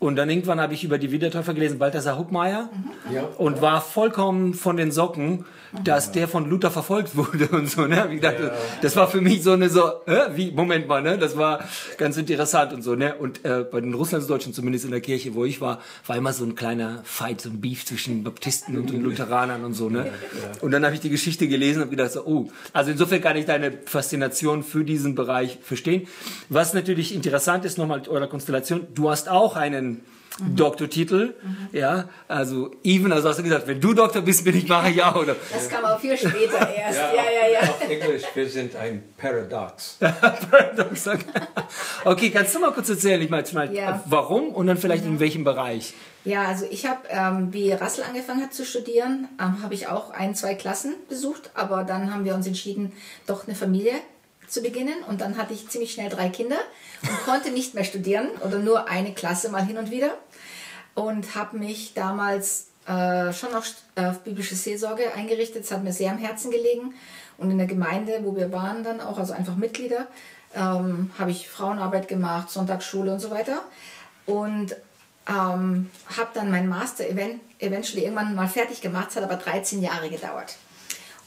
Und 0.00 0.16
dann 0.16 0.28
irgendwann 0.28 0.60
habe 0.60 0.74
ich 0.74 0.82
über 0.82 0.98
die 0.98 1.12
Wiedertäufer 1.12 1.54
gelesen, 1.54 1.78
Balthasar 1.78 2.18
Huckmeier, 2.18 2.68
Ja. 3.14 3.22
und 3.38 3.62
war 3.62 3.80
vollkommen 3.80 4.52
von 4.54 4.76
den 4.76 4.90
Socken, 4.90 5.44
dass 5.84 6.12
der 6.12 6.28
von 6.28 6.48
Luther 6.48 6.70
verfolgt 6.70 7.16
wurde 7.16 7.48
und 7.48 7.68
so, 7.68 7.86
ne? 7.86 7.96
Hab 7.96 8.10
Ich 8.10 8.20
dachte, 8.20 8.52
das 8.82 8.94
war 8.96 9.08
für 9.08 9.20
mich 9.20 9.42
so 9.42 9.52
eine 9.52 9.68
so, 9.68 9.84
äh, 10.06 10.28
wie, 10.34 10.50
Moment 10.50 10.86
mal, 10.86 11.02
ne? 11.02 11.18
Das 11.18 11.36
war 11.36 11.64
ganz 11.98 12.16
interessant 12.16 12.72
und 12.72 12.82
so, 12.82 12.94
ne? 12.94 13.14
Und 13.14 13.44
äh, 13.44 13.64
bei 13.70 13.80
den 13.80 13.94
Russlandsdeutschen, 13.94 14.52
zumindest 14.52 14.84
in 14.84 14.90
der 14.90 15.00
Kirche, 15.00 15.34
wo 15.34 15.44
ich 15.44 15.60
war, 15.60 15.80
war 16.06 16.16
immer 16.16 16.32
so 16.32 16.44
ein 16.44 16.54
kleiner 16.54 17.00
Fight, 17.04 17.40
so 17.40 17.48
ein 17.48 17.60
Beef 17.60 17.86
zwischen 17.86 18.22
Baptisten 18.22 18.76
und 18.76 18.90
den 18.90 19.02
Lutheranern 19.02 19.64
und 19.64 19.74
so, 19.74 19.88
ne? 19.88 20.10
Und 20.60 20.72
dann 20.72 20.84
habe 20.84 20.94
ich 20.94 21.00
die 21.00 21.10
Geschichte 21.10 21.48
gelesen 21.48 21.82
und 21.82 21.90
gedacht, 21.90 22.12
so, 22.12 22.24
oh, 22.26 22.50
also 22.72 22.90
insofern 22.90 23.20
kann 23.20 23.36
ich 23.36 23.46
deine 23.46 23.72
Faszination 23.86 24.62
für 24.62 24.84
diesen 24.84 25.14
Bereich 25.14 25.58
verstehen. 25.62 26.06
Was 26.48 26.74
natürlich 26.74 27.14
interessant 27.14 27.64
ist, 27.64 27.78
nochmal 27.78 28.02
eurer 28.08 28.26
Konstellation, 28.26 28.86
du 28.94 29.10
hast 29.10 29.28
auch 29.28 29.56
einen 29.56 30.02
Doktortitel, 30.40 31.34
ja, 31.72 32.08
also 32.26 32.70
even, 32.82 33.12
also 33.12 33.28
hast 33.28 33.38
du 33.38 33.42
gesagt, 33.42 33.66
wenn 33.66 33.80
du 33.80 33.92
Doktor 33.92 34.22
bist, 34.22 34.44
bin 34.44 34.56
ich, 34.56 34.66
mache 34.66 34.90
ich 34.90 35.02
auch, 35.02 35.14
oder? 35.16 35.36
Das 35.52 35.68
kam 35.68 35.84
auch 35.84 36.00
viel 36.00 36.16
später 36.16 36.68
erst. 36.76 36.98
Ja, 36.98 37.24
ja, 37.24 37.48
ja. 37.52 37.60
Auf 37.68 37.88
Englisch, 37.88 38.22
wir 38.34 38.48
sind 38.48 38.74
ein 38.76 39.02
Paradox. 39.16 39.98
Paradox, 40.50 41.06
okay. 41.08 41.24
okay, 42.04 42.30
kannst 42.30 42.54
du 42.54 42.60
mal 42.60 42.72
kurz 42.72 42.88
erzählen, 42.88 43.20
ich 43.20 43.30
meine, 43.30 43.46
mal, 43.52 43.72
Ja. 43.74 44.02
warum 44.06 44.48
und 44.48 44.66
dann 44.66 44.78
vielleicht 44.78 45.04
in 45.04 45.20
welchem 45.20 45.44
Bereich? 45.44 45.92
Ja, 46.24 46.44
also 46.44 46.66
ich 46.70 46.86
habe, 46.86 47.00
ähm, 47.08 47.52
wie 47.52 47.72
Rassel 47.72 48.04
angefangen 48.04 48.42
hat 48.42 48.54
zu 48.54 48.64
studieren, 48.64 49.28
ähm, 49.40 49.62
habe 49.62 49.74
ich 49.74 49.88
auch 49.88 50.10
ein, 50.10 50.34
zwei 50.34 50.54
Klassen 50.54 50.94
besucht, 51.08 51.50
aber 51.54 51.84
dann 51.84 52.12
haben 52.12 52.24
wir 52.24 52.34
uns 52.34 52.46
entschieden, 52.46 52.92
doch 53.26 53.46
eine 53.46 53.56
Familie 53.56 53.92
zu 54.46 54.60
beginnen 54.62 55.02
und 55.08 55.20
dann 55.22 55.38
hatte 55.38 55.54
ich 55.54 55.68
ziemlich 55.68 55.92
schnell 55.92 56.10
drei 56.10 56.28
Kinder 56.28 56.58
und 57.02 57.24
konnte 57.24 57.50
nicht 57.50 57.74
mehr 57.74 57.84
studieren 57.84 58.28
oder 58.46 58.58
nur 58.58 58.86
eine 58.88 59.14
Klasse 59.14 59.48
mal 59.48 59.64
hin 59.64 59.78
und 59.78 59.90
wieder 59.90 60.10
und 60.94 61.34
habe 61.34 61.58
mich 61.58 61.94
damals 61.94 62.68
äh, 62.86 63.32
schon 63.32 63.52
noch 63.52 63.64
auf 63.96 64.20
biblische 64.20 64.54
Seelsorge 64.54 65.14
eingerichtet. 65.14 65.64
Es 65.64 65.72
hat 65.72 65.84
mir 65.84 65.92
sehr 65.92 66.10
am 66.10 66.18
Herzen 66.18 66.50
gelegen 66.50 66.94
und 67.38 67.50
in 67.50 67.58
der 67.58 67.66
Gemeinde, 67.66 68.20
wo 68.22 68.36
wir 68.36 68.52
waren 68.52 68.84
dann 68.84 69.00
auch, 69.00 69.18
also 69.18 69.32
einfach 69.32 69.56
Mitglieder, 69.56 70.08
ähm, 70.54 71.10
habe 71.18 71.30
ich 71.30 71.48
Frauenarbeit 71.48 72.08
gemacht, 72.08 72.50
Sonntagsschule 72.50 73.12
und 73.12 73.20
so 73.20 73.30
weiter 73.30 73.62
und 74.26 74.76
ähm, 75.28 75.90
habe 76.18 76.30
dann 76.34 76.50
mein 76.50 76.68
Master 76.68 77.08
event 77.08 77.40
eventually 77.58 78.04
irgendwann 78.04 78.34
mal 78.34 78.48
fertig 78.48 78.80
gemacht, 78.80 79.08
es 79.10 79.16
hat 79.16 79.22
aber 79.22 79.36
13 79.36 79.80
Jahre 79.80 80.10
gedauert. 80.10 80.56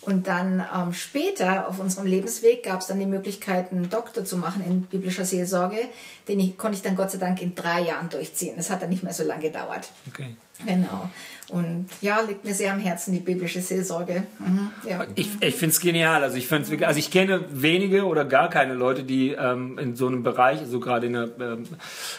Und 0.05 0.27
dann 0.27 0.63
ähm, 0.73 0.93
später 0.93 1.67
auf 1.67 1.79
unserem 1.79 2.05
Lebensweg 2.05 2.63
gab 2.63 2.81
es 2.81 2.87
dann 2.87 2.99
die 2.99 3.07
Möglichkeit, 3.07 3.71
einen 3.71 3.89
Doktor 3.89 4.23
zu 4.23 4.37
machen 4.37 4.63
in 4.65 4.83
biblischer 4.83 5.25
Seelsorge. 5.25 5.79
Den 6.27 6.39
ich, 6.39 6.57
konnte 6.57 6.77
ich 6.77 6.83
dann 6.83 6.95
Gott 6.95 7.11
sei 7.11 7.17
Dank 7.17 7.41
in 7.41 7.55
drei 7.55 7.81
Jahren 7.81 8.09
durchziehen. 8.09 8.53
Das 8.57 8.69
hat 8.69 8.81
dann 8.81 8.89
nicht 8.89 9.03
mehr 9.03 9.13
so 9.13 9.23
lange 9.23 9.41
gedauert. 9.41 9.89
Okay. 10.07 10.35
Genau. 10.63 11.09
Und 11.49 11.87
ja, 12.01 12.21
liegt 12.21 12.45
mir 12.45 12.53
sehr 12.53 12.71
am 12.71 12.79
Herzen, 12.79 13.13
die 13.13 13.19
biblische 13.19 13.61
Seelsorge. 13.61 14.23
Mhm, 14.39 14.71
ja. 14.87 15.05
Ich, 15.15 15.29
ich 15.41 15.55
finde 15.55 15.73
es 15.73 15.79
genial. 15.79 16.23
Also 16.23 16.37
ich 16.37 16.47
find's 16.47 16.71
also 16.81 16.99
ich 16.99 17.11
kenne 17.11 17.45
wenige 17.49 18.05
oder 18.05 18.25
gar 18.25 18.49
keine 18.49 18.73
Leute, 18.73 19.03
die 19.03 19.31
ähm, 19.31 19.77
in 19.77 19.95
so 19.95 20.07
einem 20.07 20.23
Bereich, 20.23 20.59
also 20.59 20.79
gerade 20.79 21.07
in 21.07 21.13
der 21.13 21.29
ähm, 21.39 21.63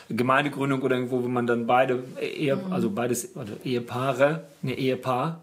Gemeindegründung 0.09 0.83
oder 0.83 0.97
irgendwo, 0.97 1.25
wo 1.25 1.29
man 1.29 1.47
dann 1.47 1.67
beide 1.67 2.03
Ehe, 2.21 2.59
also 2.71 2.91
beides 2.91 3.35
oder 3.35 3.53
Ehepaare, 3.65 4.45
ne 4.63 4.79
Ehepaar, 4.79 5.41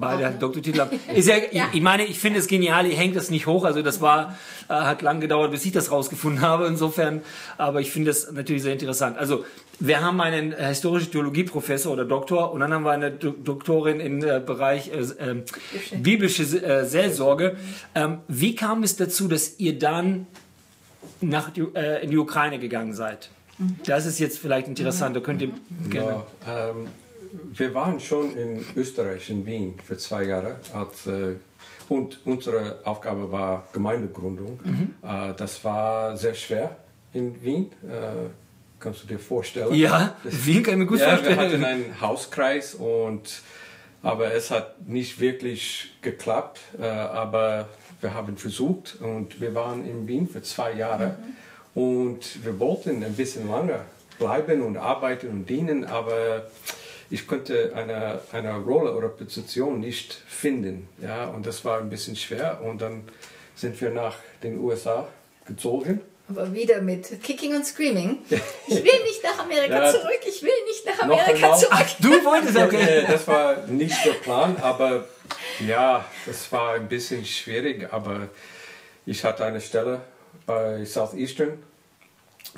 Beide 0.00 0.26
hatten 0.26 0.38
Doktortitel. 0.38 0.80
haben. 0.80 0.98
Ist 1.14 1.28
ja, 1.28 1.36
Ja. 1.52 1.68
Ich, 1.70 1.76
ich 1.78 1.82
meine, 1.82 2.04
ich 2.04 2.18
finde 2.18 2.38
es 2.38 2.46
genial, 2.46 2.86
ihr 2.86 2.96
hängt 2.96 3.16
das 3.16 3.30
nicht 3.30 3.46
hoch. 3.46 3.64
Also 3.64 3.82
das 3.82 4.00
war, 4.00 4.36
äh, 4.68 4.72
hat 4.72 5.02
lang 5.02 5.20
gedauert, 5.20 5.50
bis 5.50 5.64
ich 5.64 5.72
das 5.72 5.90
rausgefunden 5.90 6.40
habe. 6.42 6.66
Insofern, 6.66 7.22
aber 7.56 7.80
ich 7.80 7.90
finde 7.90 8.10
das 8.10 8.30
natürlich 8.32 8.62
sehr 8.62 8.72
interessant. 8.72 9.18
Also 9.18 9.44
wir 9.80 10.00
haben 10.02 10.20
einen 10.20 10.52
äh, 10.52 10.68
historischen 10.68 11.12
Theologieprofessor 11.12 11.92
oder 11.92 12.04
Doktor 12.04 12.52
und 12.52 12.60
dann 12.60 12.72
haben 12.72 12.82
wir 12.84 12.90
eine 12.92 13.10
Do 13.12 13.30
Doktorin 13.30 14.00
im 14.00 14.22
äh, 14.24 14.40
Bereich 14.44 14.90
äh, 14.92 15.04
ähm, 15.20 15.44
biblische 16.02 16.42
äh, 16.42 16.84
Seelsorge. 16.84 17.56
Ähm, 17.94 18.18
wie 18.28 18.54
kam 18.54 18.82
es 18.82 18.96
dazu, 18.96 19.28
dass 19.28 19.58
ihr 19.58 19.78
dann 19.78 20.26
nach 21.20 21.50
die, 21.50 21.62
äh, 21.74 22.02
in 22.02 22.10
die 22.10 22.18
Ukraine 22.18 22.58
gegangen 22.58 22.92
seid? 22.94 23.30
Das 23.84 24.06
ist 24.06 24.18
jetzt 24.20 24.38
vielleicht 24.38 24.68
interessant. 24.68 25.16
Da 25.16 25.20
könnt 25.20 25.42
ihr 25.42 25.50
gerne. 25.90 26.22
Ja, 26.46 26.70
ähm, 26.70 26.86
wir 27.52 27.74
waren 27.74 28.00
schon 28.00 28.36
in 28.36 28.64
Österreich, 28.76 29.30
in 29.30 29.44
Wien, 29.46 29.74
für 29.84 29.96
zwei 29.96 30.24
Jahre. 30.24 30.56
Als, 30.72 31.06
äh, 31.06 31.34
und 31.88 32.20
unsere 32.24 32.80
Aufgabe 32.84 33.30
war 33.32 33.66
Gemeindegründung. 33.72 34.60
Äh, 35.02 35.34
das 35.36 35.64
war 35.64 36.16
sehr 36.16 36.34
schwer 36.34 36.76
in 37.12 37.42
Wien. 37.42 37.70
Äh, 37.82 38.28
kannst 38.78 39.02
du 39.02 39.06
dir 39.06 39.18
vorstellen? 39.18 39.74
Ja, 39.74 40.16
Wien 40.24 40.62
kann 40.62 40.74
ich 40.74 40.78
mir 40.80 40.86
gut 40.86 41.00
ja, 41.00 41.06
wir 41.06 41.12
hatten 41.12 41.34
vorstellen. 41.34 41.64
einen 41.64 42.00
Hauskreis 42.00 42.74
und 42.74 43.42
aber 44.02 44.32
es 44.32 44.52
hat 44.52 44.86
nicht 44.86 45.18
wirklich 45.18 45.90
geklappt. 46.02 46.60
Aber 46.78 47.68
wir 48.00 48.14
haben 48.14 48.36
versucht 48.36 48.96
und 49.00 49.40
wir 49.40 49.56
waren 49.56 49.84
in 49.84 50.06
Wien 50.06 50.28
für 50.28 50.40
zwei 50.40 50.72
Jahre 50.74 51.16
und 51.74 52.44
wir 52.44 52.60
wollten 52.60 53.02
ein 53.02 53.14
bisschen 53.14 53.50
länger 53.50 53.80
bleiben 54.18 54.62
und 54.62 54.76
arbeiten 54.76 55.28
und 55.28 55.48
dienen, 55.48 55.84
aber 55.84 56.46
ich 57.10 57.26
konnte 57.26 57.72
eine, 57.74 58.20
eine 58.32 58.56
Rolle 58.58 58.94
oder 58.94 59.08
Position 59.08 59.80
nicht 59.80 60.12
finden. 60.26 60.88
Ja, 61.02 61.26
und 61.26 61.46
das 61.46 61.64
war 61.64 61.78
ein 61.78 61.88
bisschen 61.90 62.16
schwer 62.16 62.60
und 62.62 62.80
dann 62.82 63.04
sind 63.54 63.80
wir 63.80 63.90
nach 63.90 64.16
den 64.42 64.58
USA 64.58 65.08
gezogen. 65.46 66.00
Aber 66.28 66.52
wieder 66.52 66.82
mit 66.82 67.22
Kicking 67.22 67.56
und 67.56 67.64
Screaming. 67.64 68.18
Ich 68.66 68.76
will 68.84 69.02
nicht 69.04 69.22
nach 69.24 69.38
Amerika 69.38 69.84
Ja. 69.86 69.90
zurück, 69.90 70.20
ich 70.28 70.42
will 70.42 70.50
nicht 70.66 70.84
nach 70.84 71.02
Amerika 71.02 71.56
zurück. 71.56 71.86
Du 72.00 72.10
wolltest, 72.24 72.56
okay. 72.58 72.98
Äh, 72.98 73.06
Das 73.10 73.26
war 73.26 73.66
nicht 73.66 74.04
der 74.04 74.12
Plan, 74.12 74.56
aber 74.60 75.06
ja, 75.66 76.04
das 76.26 76.52
war 76.52 76.74
ein 76.74 76.86
bisschen 76.88 77.24
schwierig. 77.24 77.88
Aber 77.90 78.28
ich 79.06 79.24
hatte 79.24 79.44
eine 79.46 79.62
Stelle 79.62 80.02
bei 80.44 80.84
Southeastern 80.84 81.62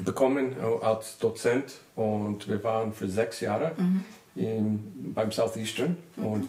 bekommen 0.05 0.57
äh, 0.61 0.85
als 0.85 1.19
Dozent 1.19 1.75
und 1.95 2.49
wir 2.49 2.63
waren 2.65 2.93
für 2.93 3.09
sechs 3.09 3.41
Jahre 3.41 3.73
im, 4.41 5.13
beim 5.15 5.31
Southeastern 5.31 5.97
und 6.17 6.49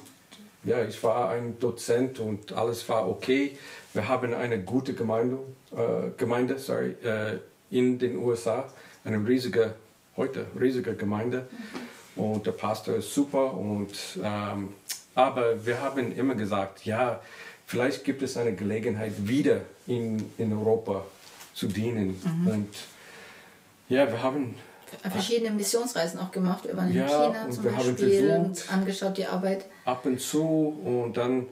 ja, 0.64 0.84
ich 0.84 1.02
war 1.04 1.32
ein 1.32 1.60
Dozent 1.60 2.20
und 2.20 2.54
alles 2.54 2.88
war 2.88 3.10
okay. 3.10 3.58
Wir 3.94 4.08
haben 4.08 4.34
eine 4.34 4.62
gute 4.62 4.94
Gemeinde, 4.94 5.40
äh, 5.72 6.12
Gemeinde 6.18 6.60
sorry, 6.60 6.96
äh, 7.04 7.40
in 7.72 7.98
den 7.98 8.18
USA, 8.18 8.66
eine 9.04 9.26
riesige, 9.28 9.74
heute 10.16 10.46
riesige 10.60 10.96
Gemeinde. 10.96 11.48
Und 12.16 12.46
der 12.46 12.52
Pastor 12.52 12.96
ist 12.96 13.14
super. 13.14 13.54
Und, 13.54 14.20
ähm, 14.24 14.70
aber 15.16 15.66
wir 15.66 15.82
haben 15.82 16.16
immer 16.16 16.36
gesagt, 16.36 16.86
ja, 16.86 17.22
vielleicht 17.66 18.04
gibt 18.04 18.22
es 18.22 18.38
eine 18.38 18.54
Gelegenheit, 18.54 19.14
wieder 19.28 19.62
in, 19.88 20.32
in 20.38 20.54
Europa 20.54 21.06
zu 21.56 21.68
dienen. 21.68 22.22
Und 22.46 22.70
ja, 23.90 24.08
wir 24.12 24.22
haben 24.22 24.56
Verschiedene 25.12 25.52
Missionsreisen 25.52 26.20
auch 26.20 26.32
gemacht. 26.32 26.66
Wir 26.66 26.76
waren 26.78 26.90
in 26.90 26.96
Ja, 26.98 27.08
China 27.08 27.46
und 27.46 27.54
zum 27.54 27.64
wir 27.64 27.76
haben 27.76 27.96
Beispiel 27.96 28.30
und 28.46 28.74
angeschaut 28.74 29.18
die 29.18 29.26
Arbeit. 29.26 29.66
ab 29.86 30.06
und 30.06 30.20
zu 30.20 30.44
und 30.84 31.16
dann 31.18 31.48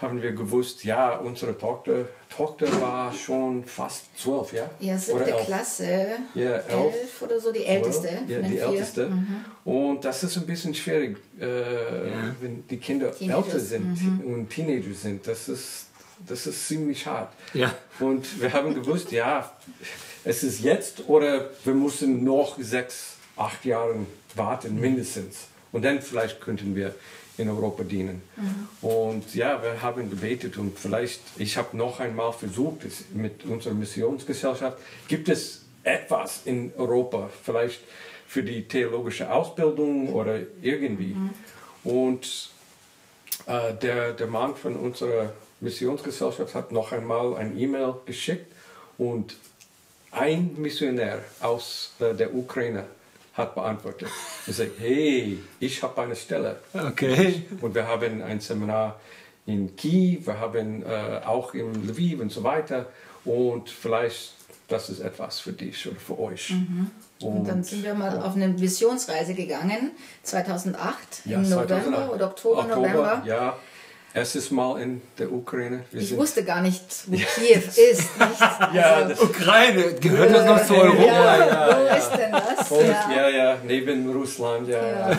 haben 0.00 0.22
wir 0.22 0.30
gewusst, 0.30 0.84
ja, 0.84 1.16
unsere 1.16 1.58
Tochter, 1.58 2.04
Tochter 2.28 2.66
war 2.80 3.12
schon 3.12 3.64
fast 3.64 4.04
zwölf, 4.16 4.52
ja? 4.52 4.70
Ja, 4.78 4.92
Oder 4.92 5.00
siebte 5.00 5.30
elf. 5.32 5.46
Klasse, 5.46 6.06
Ja, 6.34 6.50
elf. 6.52 6.70
elf 6.70 7.22
oder 7.22 7.40
so, 7.40 7.50
die 7.52 7.64
älteste 7.64 8.08
Ja, 8.28 8.38
die 8.38 8.48
vier. 8.58 8.68
Mhm. 8.68 8.74
älteste. 8.74 9.12
Und 9.64 10.04
das 10.04 10.22
ist 10.22 10.36
ein 10.36 10.46
bisschen 10.46 10.72
schwierig, 10.72 11.16
äh, 11.40 11.44
wenn 12.40 12.64
die 12.68 12.76
Kinder 12.76 13.10
Teenagers, 13.12 13.46
älter 13.46 13.58
sind 13.60 14.02
Mhm. 14.24 14.32
und 14.34 14.50
Teenager 14.50 14.94
sind. 14.94 15.26
Das 15.26 15.48
ist, 15.48 15.86
das 16.28 16.46
ist 16.46 16.68
ziemlich 16.68 17.04
hart. 17.04 17.32
Ja. 17.52 17.74
Und 17.98 18.40
wir 18.40 18.52
haben 18.52 18.74
gewusst, 18.74 19.10
ja, 19.10 19.50
es 20.28 20.42
ist 20.42 20.60
jetzt 20.60 21.08
oder 21.08 21.48
wir 21.64 21.72
müssen 21.72 22.22
noch 22.22 22.58
sechs, 22.58 23.16
acht 23.34 23.64
Jahre 23.64 23.94
warten, 24.34 24.78
mindestens. 24.78 25.46
Und 25.72 25.86
dann 25.86 26.02
vielleicht 26.02 26.42
könnten 26.42 26.76
wir 26.76 26.94
in 27.38 27.48
Europa 27.48 27.82
dienen. 27.82 28.20
Und 28.82 29.34
ja, 29.34 29.62
wir 29.62 29.80
haben 29.80 30.10
gebetet 30.10 30.58
und 30.58 30.78
vielleicht, 30.78 31.20
ich 31.38 31.56
habe 31.56 31.74
noch 31.74 32.00
einmal 32.00 32.34
versucht, 32.34 32.80
mit 33.14 33.46
unserer 33.46 33.72
Missionsgesellschaft, 33.72 34.76
gibt 35.08 35.30
es 35.30 35.62
etwas 35.82 36.42
in 36.44 36.72
Europa, 36.76 37.30
vielleicht 37.42 37.80
für 38.26 38.42
die 38.42 38.68
theologische 38.68 39.32
Ausbildung 39.32 40.12
oder 40.12 40.40
irgendwie. 40.60 41.16
Und 41.84 42.50
äh, 43.46 43.72
der, 43.80 44.12
der 44.12 44.26
Mann 44.26 44.56
von 44.56 44.76
unserer 44.76 45.32
Missionsgesellschaft 45.60 46.54
hat 46.54 46.70
noch 46.70 46.92
einmal 46.92 47.34
ein 47.36 47.58
E-Mail 47.58 47.94
geschickt 48.04 48.52
und 48.98 49.36
ein 50.12 50.54
Missionär 50.56 51.20
aus 51.40 51.92
äh, 52.00 52.14
der 52.14 52.34
Ukraine 52.34 52.84
hat 53.34 53.54
beantwortet. 53.54 54.08
Er 54.46 54.52
sagt, 54.52 54.72
hey, 54.80 55.38
ich 55.60 55.82
habe 55.82 56.02
eine 56.02 56.16
Stelle. 56.16 56.56
Okay. 56.74 57.42
Und 57.60 57.74
wir 57.74 57.86
haben 57.86 58.20
ein 58.22 58.40
Seminar 58.40 58.98
in 59.46 59.76
Kiew, 59.76 60.26
wir 60.26 60.40
haben 60.40 60.82
äh, 60.82 61.20
auch 61.24 61.54
in 61.54 61.72
Lviv 61.86 62.20
und 62.20 62.32
so 62.32 62.42
weiter. 62.42 62.86
Und 63.24 63.70
vielleicht, 63.70 64.34
das 64.66 64.90
ist 64.90 65.00
etwas 65.00 65.40
für 65.40 65.52
dich 65.52 65.86
oder 65.86 66.00
für 66.00 66.18
euch. 66.18 66.50
Mhm. 66.50 66.90
Und 67.20 67.48
dann 67.48 67.64
sind 67.64 67.82
wir 67.82 67.94
mal 67.94 68.20
auf 68.20 68.36
eine 68.36 68.48
Missionsreise 68.48 69.34
gegangen, 69.34 69.92
2008 70.22 71.22
Ja, 71.24 71.36
im 71.36 71.42
November 71.48 71.66
2008. 71.66 72.10
oder 72.14 72.26
Oktober, 72.26 72.64
November. 72.64 73.22
Ja, 73.24 73.56
erstes 74.14 74.50
Mal 74.50 74.80
in 74.80 75.02
der 75.18 75.30
Ukraine. 75.32 75.84
Wir 75.90 76.00
Ich 76.00 76.16
wusste 76.16 76.44
gar 76.44 76.60
nicht, 76.60 76.82
wo 77.06 77.16
Kiew 77.16 77.62
ist. 77.90 78.08
Ja, 78.74 78.94
Also, 78.94 79.24
Ukraine, 79.24 79.94
gehört 80.00 80.34
das 80.34 80.44
noch 80.44 80.64
zu 80.66 80.74
Europa? 80.74 81.02
ja, 81.36 81.76
wo 81.76 81.96
ist 81.96 82.10
denn 82.10 82.32
das? 82.32 82.70
Und, 82.70 82.86
Ja. 82.86 83.10
ja, 83.14 83.28
ja, 83.28 83.56
neben 83.64 84.10
Russland, 84.10 84.68
ja. 84.68 84.86
Ja. 84.86 85.10
ja. 85.10 85.16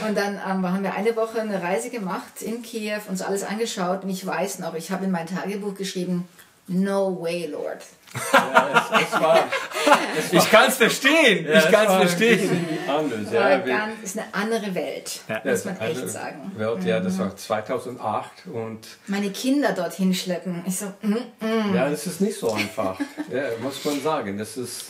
Und 0.06 0.16
dann 0.16 0.34
ähm, 0.34 0.72
haben 0.72 0.82
wir 0.82 0.94
eine 0.94 1.14
Woche 1.16 1.40
eine 1.40 1.62
Reise 1.62 1.90
gemacht 1.90 2.40
in 2.42 2.62
Kiew, 2.62 3.00
uns 3.08 3.22
alles 3.22 3.42
angeschaut 3.44 4.04
und 4.04 4.10
ich 4.10 4.24
weiß 4.26 4.60
noch, 4.60 4.74
ich 4.74 4.90
habe 4.90 5.04
in 5.04 5.10
mein 5.10 5.26
Tagebuch 5.26 5.74
geschrieben, 5.74 6.28
no 6.70 7.20
way, 7.20 7.46
Lord. 7.46 7.82
ja 8.32 8.90
es, 8.92 9.06
es 9.06 9.20
war, 9.20 9.48
Ich 10.32 10.50
kann 10.50 10.68
es 10.68 10.76
verstehen. 10.76 11.46
ja, 11.46 11.58
ich 11.58 11.64
es 11.64 11.70
kann 11.70 11.86
war 11.86 12.02
es 12.02 12.10
verstehen. 12.14 12.66
Anders, 12.88 13.32
War 13.32 13.50
ja. 13.50 13.58
Ganz, 13.58 14.02
ist 14.02 14.18
eine 14.18 14.26
andere 14.34 14.74
Welt, 14.74 15.20
Ja. 15.28 15.40
muss 15.44 15.64
man 15.64 15.76
Ja, 15.78 15.86
echt 15.86 16.00
also 16.00 16.08
sagen. 16.08 16.52
Welt, 16.56 16.84
ja, 16.84 17.00
das 17.00 17.18
war 17.18 17.36
2008 17.36 18.30
und 18.52 18.80
Meine 19.06 19.30
Kinder 19.30 19.72
dorthin 19.72 20.12
schleppen. 20.14 20.64
Ich 20.66 20.76
so, 20.76 20.86
mm, 21.02 21.12
mm. 21.40 21.74
ja, 21.74 21.88
das 21.88 22.06
ist 22.06 22.20
nicht 22.20 22.38
so 22.38 22.52
einfach. 22.52 22.98
ja, 23.32 23.42
muss 23.62 23.84
man 23.84 24.00
sagen. 24.02 24.38
Das 24.38 24.56
ist 24.56 24.86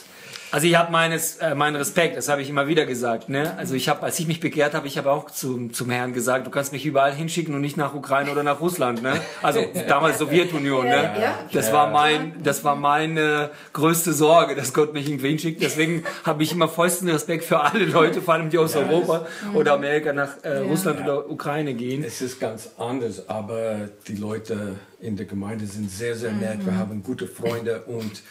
Also 0.51 0.67
ich 0.67 0.75
habe 0.75 0.91
meines 0.91 1.37
äh, 1.37 1.55
meinen 1.55 1.77
Respekt, 1.77 2.17
das 2.17 2.27
habe 2.27 2.41
ich 2.41 2.49
immer 2.49 2.67
wieder 2.67 2.85
gesagt. 2.85 3.29
Ne? 3.29 3.55
Also 3.57 3.73
ich 3.75 3.87
habe, 3.87 4.03
als 4.03 4.19
ich 4.19 4.27
mich 4.27 4.39
bekehrt 4.41 4.73
habe, 4.73 4.85
ich 4.85 4.97
habe 4.97 5.09
auch 5.09 5.31
zum, 5.31 5.73
zum 5.73 5.89
Herrn 5.89 6.13
gesagt, 6.13 6.45
du 6.45 6.51
kannst 6.51 6.73
mich 6.73 6.85
überall 6.85 7.13
hinschicken 7.13 7.55
und 7.55 7.61
nicht 7.61 7.77
nach 7.77 7.93
Ukraine 7.93 8.31
oder 8.31 8.43
nach 8.43 8.59
Russland. 8.59 9.01
Ne? 9.01 9.13
Also 9.41 9.61
damals 9.87 10.17
Sowjetunion. 10.19 10.85
Ja, 10.87 10.91
Ne? 11.03 11.21
ja. 11.21 11.39
Das 11.53 11.67
Ja. 11.67 11.73
war 11.73 11.89
mein, 11.91 12.35
das 12.43 12.63
war 12.65 12.75
meine 12.75 13.49
größte 13.71 14.11
Sorge, 14.13 14.55
dass 14.55 14.73
Gott 14.73 14.93
mich 14.93 15.07
irgendwo 15.07 15.27
hinschickt. 15.27 15.61
Deswegen 15.61 16.03
habe 16.25 16.43
ich 16.43 16.51
immer 16.51 16.67
vollsten 16.67 17.07
Respekt 17.09 17.45
für 17.45 17.61
alle 17.61 17.85
Leute, 17.85 18.21
vor 18.21 18.33
allem 18.33 18.49
die 18.49 18.57
aus 18.57 18.75
Europa 18.75 19.25
oder 19.53 19.73
Amerika 19.73 20.11
nach 20.11 20.43
äh, 20.43 20.57
Russland 20.57 20.99
oder 21.01 21.29
Ukraine 21.29 21.73
gehen. 21.73 22.03
Es 22.03 22.21
ist 22.21 22.39
ganz 22.41 22.71
anders, 22.77 23.29
aber 23.29 23.89
die 24.07 24.15
Leute 24.15 24.75
in 24.99 25.15
der 25.15 25.25
Gemeinde 25.27 25.65
sind 25.65 25.89
sehr, 25.89 26.15
sehr 26.15 26.31
nett. 26.33 26.65
Wir 26.65 26.75
haben 26.77 27.01
gute 27.03 27.25
Freunde 27.27 27.83
und 27.83 28.21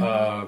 äh, 0.00 0.44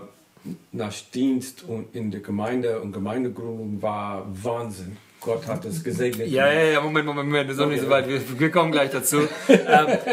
nach 0.72 0.92
Dienst 1.14 1.62
und 1.62 1.94
in 1.94 2.10
der 2.10 2.20
Gemeinde 2.20 2.80
und 2.80 2.92
Gemeindegründung 2.92 3.82
war 3.82 4.26
Wahnsinn. 4.30 4.96
Gott 5.20 5.46
hat 5.48 5.64
es 5.64 5.82
gesegnet. 5.82 6.28
Ja, 6.28 6.50
ja, 6.50 6.62
ja, 6.62 6.80
Moment, 6.80 7.04
Moment, 7.06 7.28
Moment, 7.28 7.50
ist 7.50 7.56
noch 7.58 7.66
nicht 7.66 7.82
so 7.82 7.90
weit. 7.90 8.08
Wir, 8.08 8.20
wir 8.38 8.50
kommen 8.50 8.70
gleich 8.70 8.90
dazu. 8.90 9.18
ähm, 9.48 9.58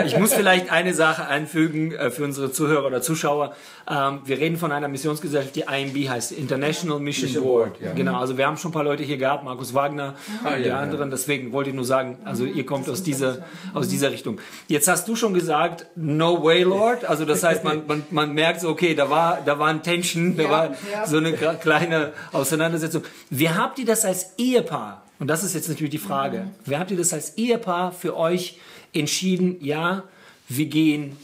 ich 0.06 0.18
muss 0.18 0.34
vielleicht 0.34 0.72
eine 0.72 0.94
Sache 0.96 1.28
einfügen 1.28 1.92
äh, 1.92 2.10
für 2.10 2.24
unsere 2.24 2.52
Zuhörer 2.52 2.88
oder 2.88 3.02
Zuschauer. 3.02 3.56
Ähm, 3.88 4.22
wir 4.26 4.40
reden 4.40 4.58
von 4.58 4.72
einer 4.72 4.88
Missionsgesellschaft, 4.88 5.56
die 5.56 5.62
IMB 5.62 6.10
heißt, 6.10 6.32
International 6.32 7.00
Mission, 7.00 7.28
Mission 7.30 7.44
Board. 7.44 7.74
Board, 7.74 7.82
ja. 7.86 7.94
Genau, 7.94 8.20
also 8.20 8.38
wir 8.38 8.48
haben 8.48 8.58
schon 8.58 8.72
ein 8.72 8.74
paar 8.74 8.84
Leute 8.84 9.04
hier 9.04 9.18
gehabt, 9.18 9.44
Markus 9.44 9.74
Wagner 9.76 10.16
Ah, 10.44 10.56
und 10.56 10.64
die 10.64 10.70
ja, 10.70 10.80
anderen. 10.80 11.12
Deswegen 11.12 11.52
wollte 11.52 11.70
ich 11.70 11.76
nur 11.76 11.86
sagen, 11.86 12.18
also 12.26 12.46
ihr 12.46 12.66
kommt 12.66 12.90
aus 12.90 13.04
dieser, 13.04 13.46
aus 13.76 13.88
dieser 13.88 14.12
Richtung. 14.12 14.40
Jetzt 14.68 14.88
hast 14.88 15.08
du 15.08 15.16
schon 15.16 15.34
gesagt, 15.36 15.86
no 15.96 16.44
way, 16.44 16.64
Lord. 16.64 17.06
Also 17.06 17.26
das 17.26 17.44
heißt, 17.44 17.64
man, 17.64 17.84
man, 17.88 18.04
man 18.10 18.34
merkt 18.34 18.62
so, 18.62 18.70
okay, 18.70 18.96
da 18.96 19.10
war, 19.10 19.40
da 19.46 19.60
war 19.60 19.68
ein 19.68 19.84
Tension, 19.84 20.36
da 20.36 20.44
Ja, 20.44 20.50
war 20.50 20.66
ja. 20.92 21.06
so 21.06 21.18
eine 21.18 21.34
kleine 21.34 22.14
Auseinandersetzung. 22.32 23.04
Wie 23.30 23.50
habt 23.50 23.78
ihr 23.78 23.86
das 23.86 24.04
als 24.04 24.34
Ehepaar 24.38 24.95
Und 25.20 25.28
das 25.28 25.44
ist 25.44 25.54
jetzt 25.56 25.70
natürlich 25.70 25.92
die 25.92 25.98
Frage. 25.98 26.40
Mhm. 26.40 26.50
Wer 26.66 26.80
habt 26.80 26.92
ihr 26.92 26.98
das 26.98 27.14
als 27.14 27.38
Ehepaar 27.38 27.92
für 27.92 28.18
euch 28.18 28.60
entschieden? 28.94 29.58
Ja, 29.62 30.04
wir 30.50 30.66
gehen 30.66 31.18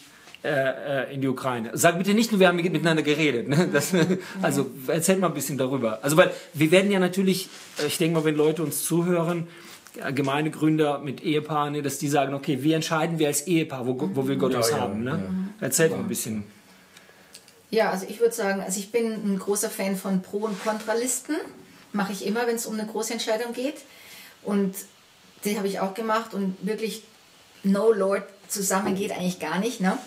äh, 0.44 1.04
äh, 1.04 1.14
in 1.14 1.22
die 1.22 1.28
Ukraine. 1.28 1.70
Sag 1.74 2.00
bitte 2.00 2.16
nicht 2.16 2.32
nur, 2.32 2.40
wir 2.40 2.48
haben 2.48 2.56
miteinander 2.56 3.04
geredet. 3.04 3.48
Ne? 3.48 3.70
Das, 3.72 3.94
also 4.42 4.72
erzählt 4.88 5.20
mal 5.20 5.28
ein 5.28 5.36
bisschen 5.36 5.58
darüber. 5.58 6.00
Also 6.02 6.18
weil 6.18 6.32
wir 6.54 6.72
werden 6.72 6.90
ja 6.92 7.00
natürlich, 7.00 7.48
ich 7.86 7.98
denke 8.00 8.18
mal, 8.18 8.26
wenn 8.26 8.36
Leute 8.36 8.64
uns 8.64 8.84
zuhören, 8.84 9.48
äh, 10.04 10.12
Gemeindegründer 10.12 10.98
mit 10.98 11.22
Ehepaaren, 11.22 11.74
ne, 11.74 11.82
dass 11.84 12.00
die 12.00 12.08
sagen, 12.08 12.34
okay, 12.34 12.64
wie 12.64 12.74
entscheiden 12.74 13.20
wir 13.20 13.28
als 13.28 13.46
Ehepaar, 13.46 13.86
wo, 13.86 13.96
wo 14.16 14.28
will 14.28 14.38
Gott 14.38 14.54
ja, 14.54 14.58
uns 14.58 14.72
ja, 14.72 14.80
haben? 14.80 15.04
Ne? 15.04 15.12
Ja. 15.12 15.66
Erzählt 15.66 15.92
mal 15.92 16.00
ein 16.00 16.08
bisschen. 16.08 16.44
Ja, 17.70 17.92
also 17.92 18.06
ich 18.10 18.20
würde 18.20 18.34
sagen, 18.34 18.62
also 18.62 18.80
ich 18.80 18.92
bin 18.92 19.12
ein 19.14 19.38
großer 19.38 19.70
Fan 19.70 19.96
von 19.96 20.24
Pro- 20.24 20.46
und 20.46 20.62
Kontralisten. 20.64 21.36
Mache 21.94 22.14
ich 22.14 22.26
immer, 22.26 22.48
wenn 22.48 22.56
es 22.56 22.66
um 22.66 22.80
eine 22.80 22.88
große 22.88 23.14
Entscheidung 23.14 23.54
geht. 23.54 23.78
Und 24.44 24.76
die 25.44 25.58
habe 25.58 25.68
ich 25.68 25.80
auch 25.80 25.94
gemacht 25.94 26.34
und 26.34 26.56
wirklich 26.62 27.04
No 27.64 27.92
Lord 27.92 28.24
zusammen 28.48 28.96
geht 28.96 29.12
eigentlich 29.12 29.40
gar 29.40 29.60
nicht. 29.60 29.82
Ne? 29.82 29.98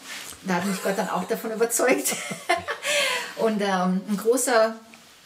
Da 0.42 0.54
hat 0.54 0.66
mich 0.66 0.82
Gott 0.82 0.98
dann 0.98 1.08
auch 1.08 1.24
davon 1.24 1.52
überzeugt. 1.52 2.16
und 3.36 3.60
ähm, 3.60 4.00
ein 4.08 4.16
großer 4.16 4.76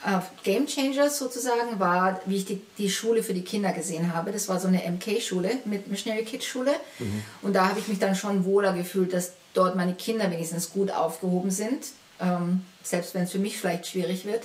äh, 0.05 0.19
Game 0.45 0.67
Changer 0.67 1.11
sozusagen 1.11 1.79
war, 1.79 2.21
wie 2.27 2.37
ich 2.37 2.45
die, 2.45 2.63
die 2.79 2.91
Schule 2.91 3.23
für 3.23 3.35
die 3.35 3.43
Kinder 3.43 3.73
gesehen 3.73 4.15
habe. 4.15 4.33
Das 4.33 4.49
war 4.49 4.61
so 4.61 4.69
eine 4.69 4.79
MK-Schule, 4.79 5.59
mit 5.65 5.89
Missionary 5.89 6.25
Kids 6.25 6.47
Schule. 6.47 6.73
Mhm. 6.99 7.23
Und 7.43 7.55
da 7.55 7.69
habe 7.69 7.81
ich 7.81 7.89
mich 7.89 7.99
dann 7.99 8.15
schon 8.15 8.45
wohler 8.45 8.73
gefühlt, 8.73 9.13
dass 9.13 9.33
dort 9.55 9.77
meine 9.77 9.95
Kinder 9.95 10.31
wenigstens 10.31 10.71
gut 10.71 10.91
aufgehoben 10.91 11.51
sind. 11.51 11.87
Ähm, 12.21 12.65
selbst 12.83 13.15
wenn 13.15 13.25
es 13.25 13.33
für 13.33 13.39
mich 13.39 13.59
vielleicht 13.59 13.87
schwierig 13.87 14.25
wird. 14.25 14.45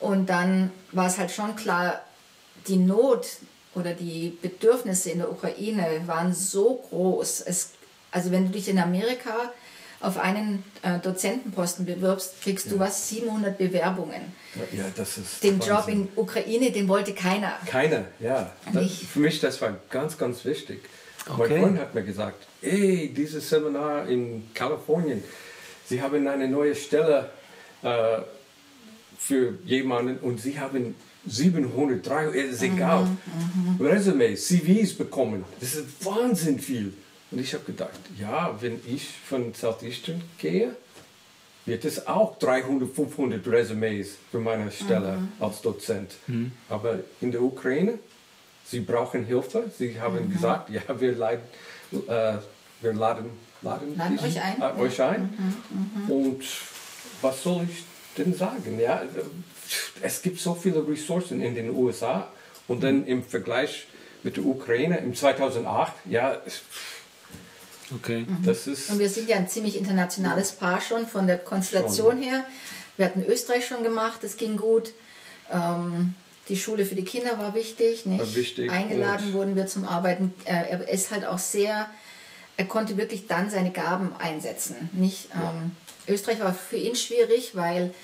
Und 0.00 0.26
dann 0.26 0.70
war 0.92 1.06
es 1.06 1.18
halt 1.18 1.30
schon 1.30 1.56
klar, 1.56 2.00
die 2.66 2.76
Not 2.76 3.26
oder 3.74 3.92
die 3.92 4.36
Bedürfnisse 4.40 5.10
in 5.10 5.18
der 5.18 5.30
Ukraine 5.30 6.02
waren 6.06 6.34
so 6.34 6.82
groß. 6.88 7.42
Es, 7.42 7.72
also 8.10 8.30
wenn 8.30 8.46
du 8.46 8.52
dich 8.52 8.68
in 8.68 8.78
Amerika 8.78 9.52
auf 10.00 10.16
einen 10.16 10.64
äh, 10.82 10.98
Dozentenposten 10.98 11.84
bewirbst, 11.84 12.40
kriegst 12.42 12.66
ja. 12.66 12.72
du 12.72 12.78
was 12.78 13.08
700 13.10 13.58
Bewerbungen. 13.58 14.32
Ja, 14.72 14.84
das 14.96 15.18
ist 15.18 15.44
den 15.44 15.60
Wahnsinn. 15.60 15.68
Job 15.68 15.88
in 15.88 16.08
Ukraine, 16.16 16.72
den 16.72 16.88
wollte 16.88 17.12
keiner. 17.12 17.58
Keiner, 17.66 18.06
ja. 18.18 18.50
Das, 18.72 18.90
für 18.90 19.20
mich 19.20 19.40
das 19.40 19.60
war 19.60 19.76
ganz, 19.90 20.16
ganz 20.16 20.44
wichtig. 20.44 20.82
Okay. 21.28 21.38
Mein 21.38 21.60
Freund 21.60 21.78
hat 21.78 21.94
mir 21.94 22.02
gesagt, 22.02 22.46
hey, 22.62 23.12
dieses 23.14 23.48
Seminar 23.48 24.08
in 24.08 24.50
Kalifornien, 24.54 25.22
Sie 25.86 26.00
haben 26.00 26.26
eine 26.26 26.48
neue 26.48 26.74
Stelle 26.74 27.30
äh, 27.82 28.20
für 29.20 29.58
jemanden 29.66 30.16
und 30.16 30.40
Sie 30.40 30.58
haben 30.58 30.94
700, 31.26 32.04
300, 32.04 32.34
ist 32.34 32.62
egal, 32.62 33.04
mhm, 33.04 33.76
mhm. 33.78 33.86
Resumes, 33.86 34.46
CVs 34.46 34.94
bekommen. 34.94 35.44
Das 35.60 35.74
ist 35.74 36.04
Wahnsinn 36.04 36.58
viel. 36.58 36.94
Und 37.30 37.38
ich 37.38 37.52
habe 37.52 37.64
gedacht, 37.64 38.00
ja, 38.18 38.56
wenn 38.60 38.80
ich 38.88 39.06
von 39.28 39.52
Southeastern 39.52 40.22
gehe, 40.38 40.74
wird 41.66 41.84
es 41.84 42.06
auch 42.06 42.38
300, 42.38 42.90
500 42.90 43.46
Resumes 43.46 44.16
für 44.30 44.38
meine 44.38 44.70
Stelle 44.72 45.18
mhm. 45.18 45.28
als 45.38 45.60
Dozent. 45.60 46.12
Mhm. 46.26 46.52
Aber 46.70 47.00
in 47.20 47.30
der 47.30 47.42
Ukraine, 47.42 47.98
sie 48.64 48.80
brauchen 48.80 49.26
Hilfe. 49.26 49.70
Sie 49.78 50.00
haben 50.00 50.28
mhm. 50.28 50.32
gesagt, 50.32 50.70
ja, 50.70 50.80
wir, 50.98 51.12
leiden, 51.12 51.44
äh, 51.92 52.38
wir 52.80 52.94
laden, 52.94 53.26
laden, 53.60 53.96
laden 53.98 54.18
euch 54.18 54.40
ein. 54.40 54.62
Äh, 54.62 54.80
euch 54.80 55.02
ein. 55.02 55.22
Mhm, 55.22 56.06
mhm. 56.06 56.10
Und 56.10 56.42
was 57.20 57.42
soll 57.42 57.66
ich 57.68 57.84
denn 58.18 58.34
sagen? 58.34 58.78
Ja, 58.78 59.02
es 60.02 60.22
gibt 60.22 60.40
so 60.40 60.54
viele 60.54 60.86
Ressourcen 60.86 61.40
in 61.40 61.54
den 61.54 61.70
USA 61.70 62.28
und 62.68 62.82
dann 62.82 63.06
im 63.06 63.22
Vergleich 63.22 63.86
mit 64.22 64.36
der 64.36 64.44
Ukraine 64.44 64.98
im 64.98 65.14
2008, 65.14 65.92
ja, 66.06 66.40
Okay. 67.92 68.20
Mhm. 68.28 68.44
Das 68.44 68.66
ist 68.66 68.90
Und 68.90 68.98
wir 68.98 69.08
sind 69.08 69.28
ja 69.28 69.36
ein 69.36 69.48
ziemlich 69.48 69.76
internationales 69.76 70.52
Paar 70.52 70.80
schon 70.80 71.06
von 71.06 71.26
der 71.26 71.38
Konstellation 71.38 72.12
schon. 72.12 72.22
her. 72.22 72.44
Wir 72.96 73.06
hatten 73.06 73.24
Österreich 73.24 73.66
schon 73.66 73.82
gemacht, 73.82 74.20
das 74.22 74.36
ging 74.36 74.56
gut. 74.56 74.92
Ähm, 75.50 76.14
die 76.48 76.56
Schule 76.56 76.84
für 76.84 76.94
die 76.94 77.04
Kinder 77.04 77.38
war 77.38 77.54
wichtig. 77.54 78.06
Nicht? 78.06 78.20
War 78.20 78.34
wichtig. 78.34 78.70
Eingeladen 78.70 79.32
wurden 79.32 79.56
wir 79.56 79.66
zum 79.66 79.84
Arbeiten. 79.84 80.34
Er 80.44 80.88
ist 80.88 81.10
halt 81.10 81.24
auch 81.24 81.38
sehr, 81.38 81.88
er 82.56 82.64
konnte 82.66 82.96
wirklich 82.96 83.26
dann 83.26 83.50
seine 83.50 83.70
Gaben 83.70 84.12
einsetzen. 84.18 84.90
Nicht, 84.92 85.28
ja. 85.34 85.50
ähm, 85.50 85.72
Österreich 86.08 86.40
war 86.40 86.54
für 86.54 86.76
ihn 86.76 86.96
schwierig, 86.96 87.54
weil 87.54 87.94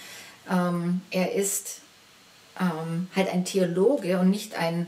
ähm, 0.50 1.00
er 1.11 1.35
ist 1.35 1.80
ähm, 2.61 3.09
halt 3.14 3.28
ein 3.28 3.44
Theologe 3.44 4.18
und 4.18 4.30
nicht 4.30 4.56
ein 4.56 4.87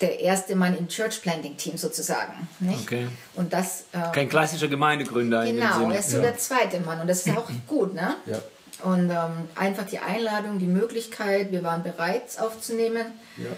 der 0.00 0.20
erste 0.20 0.56
Mann 0.56 0.76
im 0.76 0.88
Church 0.88 1.20
Planting 1.20 1.56
Team 1.56 1.76
sozusagen. 1.76 2.48
Nicht? 2.58 2.82
Okay. 2.82 3.06
Und 3.34 3.52
das, 3.52 3.84
ähm, 3.92 4.12
Kein 4.12 4.28
klassischer 4.28 4.68
Gemeindegründer. 4.68 5.44
Genau, 5.44 5.90
er 5.90 5.98
ist 5.98 6.10
so 6.10 6.16
ja. 6.16 6.22
der 6.22 6.38
zweite 6.38 6.80
Mann 6.80 7.00
und 7.00 7.06
das 7.06 7.26
ist 7.26 7.36
auch 7.36 7.50
gut. 7.66 7.94
Ne? 7.94 8.16
Ja. 8.26 8.38
Und 8.82 9.10
ähm, 9.10 9.48
einfach 9.56 9.84
die 9.84 9.98
Einladung, 9.98 10.58
die 10.58 10.66
Möglichkeit, 10.66 11.52
wir 11.52 11.62
waren 11.62 11.82
bereit, 11.82 12.22
es 12.28 12.38
aufzunehmen. 12.38 13.06
Ja. 13.36 13.50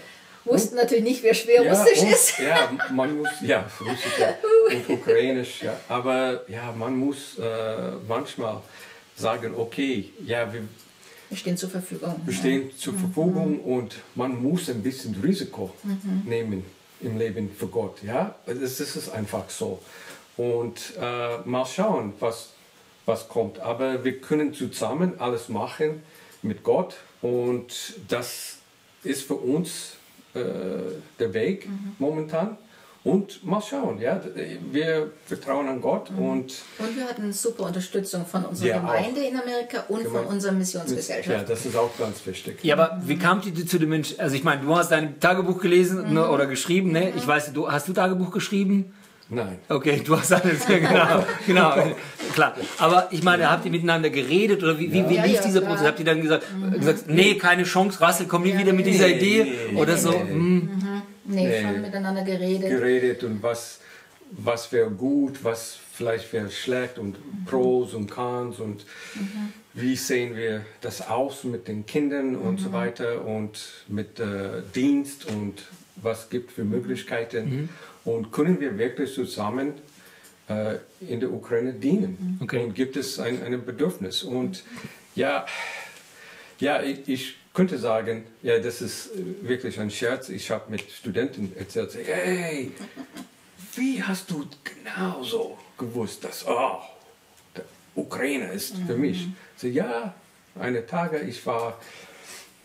Wussten 0.45 0.75
natürlich 0.75 1.03
nicht, 1.03 1.23
wer 1.23 1.33
schwer 1.33 1.63
ja, 1.63 1.73
Russisch 1.73 2.01
und, 2.01 2.11
ist. 2.11 2.39
Ja, 2.39 2.71
man 2.91 3.17
muss, 3.17 3.29
ja, 3.41 3.65
Russisch 3.79 4.19
ja, 4.19 4.35
und 4.69 4.89
Ukrainisch, 4.89 5.63
ja. 5.63 5.79
Aber 5.87 6.41
ja, 6.49 6.73
man 6.77 6.97
muss 6.97 7.37
äh, 7.39 7.91
manchmal 8.07 8.61
sagen, 9.15 9.53
okay, 9.55 10.11
ja, 10.25 10.51
wir, 10.51 10.63
wir 11.29 11.37
stehen 11.37 11.57
zur 11.57 11.69
Verfügung. 11.69 12.15
Wir 12.25 12.33
stehen 12.33 12.69
ja. 12.69 12.77
zur 12.77 12.93
Verfügung 12.93 13.53
mhm. 13.53 13.59
und 13.61 13.95
man 14.15 14.41
muss 14.41 14.69
ein 14.69 14.83
bisschen 14.83 15.15
Risiko 15.23 15.71
mhm. 15.83 16.23
nehmen 16.25 16.65
im 16.99 17.17
Leben 17.17 17.49
für 17.57 17.67
Gott. 17.67 18.03
Ja, 18.03 18.35
das, 18.45 18.77
das 18.77 18.95
ist 18.95 19.09
einfach 19.09 19.49
so. 19.49 19.79
Und 20.35 20.93
äh, 20.99 21.37
mal 21.45 21.65
schauen, 21.65 22.13
was, 22.19 22.49
was 23.05 23.29
kommt. 23.29 23.59
Aber 23.59 24.03
wir 24.03 24.19
können 24.19 24.53
zusammen 24.53 25.19
alles 25.19 25.47
machen 25.47 26.03
mit 26.41 26.63
Gott 26.63 26.95
und 27.21 27.93
das 28.07 28.57
ist 29.03 29.23
für 29.23 29.35
uns 29.35 29.93
äh, 30.33 30.39
der 31.19 31.33
Weg 31.33 31.67
mhm. 31.67 31.95
momentan. 31.99 32.57
Und 33.03 33.43
mal 33.43 33.61
schauen, 33.61 33.99
ja, 33.99 34.21
wir 34.71 35.11
vertrauen 35.25 35.67
an 35.67 35.81
Gott 35.81 36.09
mhm. 36.09 36.19
und... 36.19 36.53
Und 36.79 36.95
wir 36.95 37.03
hatten 37.03 37.33
super 37.33 37.63
Unterstützung 37.63 38.25
von 38.25 38.45
unserer 38.45 38.67
ja, 38.69 38.79
Gemeinde 38.79 39.19
auch. 39.19 39.29
in 39.29 39.37
Amerika 39.37 39.83
und 39.89 40.03
Gemeinde. 40.03 40.19
von 40.19 40.33
unserer 40.33 40.53
Missionsgesellschaft. 40.53 41.37
Ja, 41.37 41.43
das 41.43 41.65
ist 41.65 41.75
auch 41.75 41.91
ganz 41.99 42.25
wichtig. 42.25 42.63
Ja, 42.63 42.75
aber 42.75 43.01
wie 43.05 43.17
kamt 43.17 43.45
ihr 43.45 43.67
zu 43.67 43.77
dem 43.77 43.89
Mensch? 43.89 44.15
Also 44.17 44.37
ich 44.37 44.45
meine, 44.45 44.61
du 44.61 44.73
hast 44.73 44.89
dein 44.89 45.19
Tagebuch 45.19 45.59
gelesen 45.59 45.97
ne, 45.97 46.07
mhm. 46.07 46.13
ne, 46.13 46.29
oder 46.29 46.45
geschrieben, 46.45 46.93
ne? 46.93 47.11
Ich 47.17 47.27
weiß, 47.27 47.51
du 47.51 47.69
hast 47.69 47.89
du 47.89 47.93
Tagebuch 47.93 48.31
geschrieben? 48.31 48.93
Nein. 49.29 49.57
Okay, 49.69 50.01
du 50.05 50.17
hast 50.17 50.33
alles, 50.33 50.65
genau, 50.65 51.25
genau, 51.47 51.73
klar. 52.33 52.55
Aber 52.77 53.07
ich 53.11 53.23
meine, 53.23 53.49
habt 53.49 53.65
ihr 53.65 53.71
miteinander 53.71 54.09
geredet 54.09 54.61
oder 54.61 54.77
wie, 54.77 54.91
wie, 54.91 55.09
wie 55.09 55.15
ja, 55.15 55.25
lief 55.25 55.35
ja, 55.35 55.43
dieser 55.43 55.61
Prozess? 55.61 55.87
Habt 55.87 55.99
ihr 55.99 56.05
dann 56.05 56.21
gesagt, 56.21 56.45
mhm. 56.53 56.71
gesagt, 56.73 57.07
nee, 57.07 57.35
keine 57.35 57.63
Chance, 57.63 58.01
Rassel, 58.01 58.27
komm 58.27 58.43
nie 58.43 58.51
ja, 58.51 58.59
wieder 58.59 58.73
mit 58.73 58.85
dieser 58.85 59.07
nee, 59.07 59.17
Idee 59.17 59.53
nee, 59.71 59.79
oder 59.79 59.93
nee, 59.93 59.99
so? 59.99 60.11
Nee. 60.11 60.33
Mhm. 60.33 60.69
Nee, 61.25 61.47
nee, 61.47 61.61
schon 61.61 61.81
miteinander 61.81 62.23
geredet. 62.23 62.69
Geredet 62.69 63.23
und 63.23 63.41
was, 63.41 63.79
was 64.31 64.71
wäre 64.71 64.89
gut, 64.89 65.43
was 65.43 65.79
vielleicht 65.93 66.33
wäre 66.33 66.49
schlecht 66.49 66.97
und 66.97 67.17
mhm. 67.17 67.45
Pros 67.45 67.93
und 67.93 68.11
Cons 68.11 68.59
und 68.59 68.85
mhm. 69.15 69.53
wie 69.73 69.95
sehen 69.95 70.35
wir 70.35 70.65
das 70.81 71.07
aus 71.07 71.43
mit 71.43 71.67
den 71.67 71.85
Kindern 71.85 72.35
und 72.35 72.59
so 72.59 72.69
mhm. 72.69 72.73
weiter 72.73 73.25
und 73.25 73.59
mit 73.87 74.19
äh, 74.19 74.63
Dienst 74.75 75.25
und 75.25 75.63
was 75.95 76.29
gibt 76.29 76.51
für 76.51 76.65
Möglichkeiten 76.65 77.45
mhm. 77.45 77.69
Und 78.05 78.31
können 78.31 78.59
wir 78.59 78.77
wirklich 78.77 79.13
zusammen 79.13 79.73
äh, 80.49 80.75
in 81.01 81.19
der 81.19 81.31
Ukraine 81.31 81.73
dienen 81.73 82.39
okay. 82.41 82.63
und 82.63 82.75
gibt 82.75 82.97
es 82.97 83.19
ein, 83.19 83.43
ein 83.43 83.65
Bedürfnis 83.65 84.23
und 84.23 84.63
ja, 85.15 85.45
ja 86.59 86.81
ich, 86.81 87.07
ich 87.07 87.35
könnte 87.53 87.77
sagen, 87.77 88.25
ja, 88.41 88.59
das 88.59 88.81
ist 88.81 89.11
wirklich 89.41 89.79
ein 89.79 89.91
Scherz. 89.91 90.29
Ich 90.29 90.49
habe 90.49 90.71
mit 90.71 90.89
Studenten 90.91 91.53
erzählt, 91.55 91.95
hey, 92.03 92.71
wie 93.75 94.01
hast 94.01 94.29
du 94.31 94.45
genau 94.63 95.23
so 95.23 95.57
gewusst, 95.77 96.23
dass 96.23 96.45
oh, 96.47 96.79
Ukraine 97.95 98.51
ist 98.51 98.75
für 98.87 98.97
mich? 98.97 99.27
Mhm. 99.27 99.35
So, 99.55 99.67
ja, 99.67 100.15
eine 100.59 100.85
Tage, 100.85 101.19
ich 101.19 101.45
war 101.45 101.79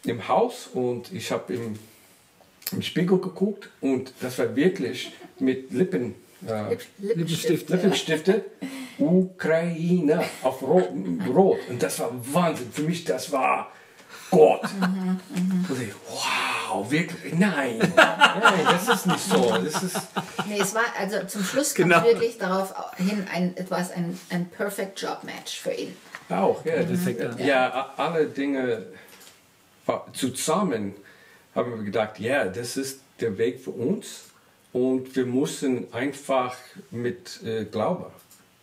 im 0.04 0.26
Haus 0.26 0.68
und 0.72 1.12
ich 1.12 1.30
habe 1.30 1.52
im, 1.52 1.78
im 2.72 2.82
Spiegel 2.82 3.18
geguckt 3.18 3.68
und 3.80 4.12
das 4.20 4.38
war 4.38 4.56
wirklich 4.56 5.12
mit 5.40 5.72
Lippen. 5.72 6.14
Äh, 6.46 6.76
Lippenstifte. 6.98 7.74
Lippenstifte. 7.74 8.44
Ukraine 8.98 10.24
auf 10.42 10.62
Rot, 10.62 10.90
Rot. 11.28 11.58
Und 11.68 11.82
das 11.82 11.98
war 12.00 12.10
Wahnsinn. 12.32 12.70
Für 12.72 12.82
mich, 12.82 13.04
das 13.04 13.30
war 13.32 13.72
Gott. 14.30 14.62
Mhm, 14.80 15.20
mhm. 15.34 15.66
Und 15.68 15.82
ich, 15.82 15.94
wow, 16.10 16.90
wirklich? 16.90 17.34
Nein, 17.34 17.78
nein, 17.96 18.64
das 18.64 18.88
ist 18.88 19.06
nicht 19.06 19.20
so. 19.20 19.58
Das 19.64 19.82
ist 19.82 19.96
nee, 20.46 20.58
es 20.60 20.74
war, 20.74 20.84
also 20.98 21.24
zum 21.26 21.42
Schluss 21.42 21.74
kam 21.74 21.88
genau. 21.88 22.04
wirklich 22.04 22.38
darauf 22.38 22.74
hin, 22.96 23.26
ein, 23.32 23.56
etwas 23.56 23.90
ein, 23.92 24.18
ein 24.30 24.48
Perfect 24.48 25.00
Job 25.00 25.24
Match 25.24 25.60
für 25.60 25.72
ihn. 25.72 25.96
Auch, 26.28 26.64
ja. 26.64 26.82
Das, 26.82 27.00
mhm. 27.00 27.38
ja, 27.38 27.94
alle 27.96 28.26
Dinge 28.26 28.86
zusammen 30.12 30.94
haben 31.54 31.78
wir 31.78 31.84
gedacht, 31.84 32.18
ja, 32.18 32.44
das 32.44 32.76
ist 32.76 33.00
der 33.20 33.38
Weg 33.38 33.60
für 33.60 33.70
uns 33.70 34.27
und 34.72 35.14
wir 35.16 35.26
müssen 35.26 35.92
einfach 35.92 36.56
mit 36.90 37.40
äh, 37.44 37.64
Glaube 37.64 38.10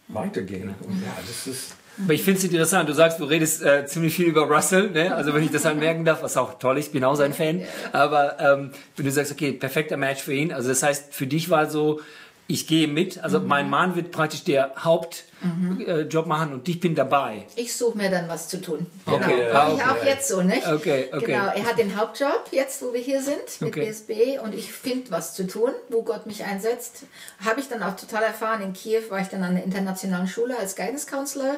weitergehen. 0.08 0.76
Und 0.82 1.02
ja, 1.02 1.18
das 1.26 1.48
ist 1.48 1.76
aber 2.04 2.14
ich 2.14 2.24
finde 2.24 2.40
es 2.40 2.44
interessant, 2.44 2.90
du 2.90 2.94
sagst, 2.94 3.20
du 3.22 3.24
redest 3.24 3.64
äh, 3.64 3.86
ziemlich 3.86 4.16
viel 4.16 4.26
über 4.26 4.50
Russell, 4.50 4.92
ne? 4.92 5.16
also 5.16 5.34
wenn 5.34 5.44
ich 5.44 5.52
das 5.52 5.66
anmerken 5.66 6.04
darf, 6.04 6.24
was 6.24 6.36
auch 6.36 6.60
toll 6.60 6.78
ist, 6.78 6.88
ich 6.88 6.92
bin 6.92 7.06
auch 7.06 7.16
sein 7.16 7.34
Fan, 7.34 7.62
aber 7.94 8.38
ähm, 8.40 8.72
wenn 8.98 9.06
du 9.06 9.12
sagst, 9.12 9.32
okay, 9.32 9.54
perfekter 9.54 9.96
Match 9.96 10.22
für 10.22 10.34
ihn, 10.34 10.52
also 10.52 10.68
das 10.68 10.84
heißt, 10.84 11.14
für 11.14 11.26
dich 11.26 11.50
war 11.50 11.70
so, 11.70 12.02
ich 12.48 12.68
gehe 12.68 12.88
mit, 12.90 13.24
also 13.24 13.40
mhm. 13.40 13.48
mein 13.48 13.70
Mann 13.70 13.96
wird 13.96 14.12
praktisch 14.12 14.44
der 14.44 14.74
Hauptjob 14.78 15.24
mhm. 15.46 15.86
äh, 15.88 16.22
machen 16.28 16.54
und 16.54 16.68
ich 16.68 16.80
bin 16.80 16.96
dabei. 16.96 17.46
Ich 17.56 17.76
suche 17.76 17.98
mir 17.98 18.10
dann 18.10 18.28
was 18.28 18.48
zu 18.48 18.62
tun. 18.62 18.86
Genau. 19.06 19.18
Okay, 19.18 19.50
ja, 19.52 19.68
okay. 19.68 19.76
ich 19.76 19.84
auch 19.84 20.06
jetzt 20.06 20.28
so, 20.28 20.42
nicht? 20.42 20.68
Okay, 20.68 21.10
okay. 21.12 21.26
Genau, 21.26 21.46
er 21.48 21.64
hat 21.66 21.78
den 21.78 21.96
Hauptjob 21.96 22.48
jetzt, 22.52 22.82
wo 22.82 22.94
wir 22.94 23.02
hier 23.02 23.22
sind 23.22 23.62
mit 23.62 23.70
okay. 23.70 23.86
BSB 23.86 24.44
und 24.44 24.54
ich 24.54 24.72
finde 24.72 25.12
was 25.12 25.34
zu 25.34 25.48
tun, 25.48 25.72
wo 25.90 26.04
Gott 26.04 26.26
mich 26.26 26.44
einsetzt. 26.44 27.04
Habe 27.44 27.60
ich 27.60 27.68
dann 27.70 27.84
auch 27.84 27.96
total 27.96 28.24
erfahren. 28.24 28.62
In 28.62 28.74
Kiew 28.74 29.04
war 29.10 29.20
ich 29.20 29.28
dann 29.28 29.44
an 29.44 29.56
der 29.56 29.64
internationalen 29.64 30.28
Schule 30.28 30.58
als 30.58 30.76
Guidance 30.76 31.06
Counselor 31.08 31.58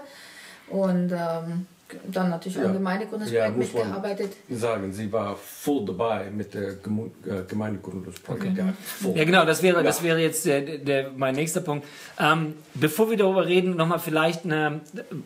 und 0.70 1.12
ähm, 1.12 1.68
dann 2.12 2.30
natürlich 2.30 2.58
auch 2.58 2.64
ja. 2.64 2.68
im 2.68 2.74
Gemeindegründungsprojekt 2.74 3.50
ja, 3.50 3.58
mitgearbeitet. 3.58 4.32
sagen, 4.50 4.92
sie 4.92 5.12
war 5.12 5.36
voll 5.36 5.86
dabei 5.86 6.30
mit 6.30 6.54
der 6.54 6.72
äh, 6.72 7.44
Gemeindegründungsprojekt. 7.48 8.60
Okay. 8.60 8.74
Ja, 9.04 9.10
ja, 9.16 9.24
genau, 9.24 9.46
das 9.46 9.64
wäre, 9.64 9.84
das 9.84 10.04
wäre 10.04 10.20
jetzt 10.20 10.46
der, 10.46 10.62
der, 10.62 11.12
mein 11.16 11.36
nächster 11.36 11.62
Punkt. 11.62 11.88
Ähm, 12.20 12.56
bevor 12.74 13.10
wir 13.10 13.18
darüber 13.18 13.46
reden, 13.46 13.76
nochmal 13.76 14.00
vielleicht 14.00 14.44
eine, 14.44 14.82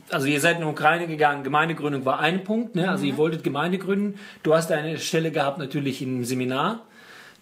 also 0.09 0.27
ihr 0.27 0.39
seid 0.39 0.57
in 0.57 0.61
die 0.61 0.67
Ukraine 0.67 1.07
gegangen, 1.07 1.43
Gemeindegründung 1.43 2.05
war 2.05 2.19
ein 2.19 2.43
Punkt, 2.43 2.75
ne? 2.75 2.89
also 2.89 3.03
mhm. 3.03 3.09
ihr 3.09 3.17
wolltet 3.17 3.43
Gemeinde 3.43 3.79
gründen. 3.79 4.19
Du 4.43 4.53
hast 4.53 4.71
eine 4.71 4.99
Stelle 4.99 5.31
gehabt 5.31 5.57
natürlich 5.57 6.01
im 6.01 6.23
Seminar. 6.25 6.81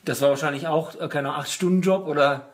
Das 0.06 0.22
war 0.22 0.30
wahrscheinlich 0.30 0.68
auch, 0.68 1.00
äh, 1.00 1.08
keine 1.10 1.34
Acht 1.34 1.52
Stunden 1.52 1.82
Job 1.82 2.08
oder? 2.08 2.50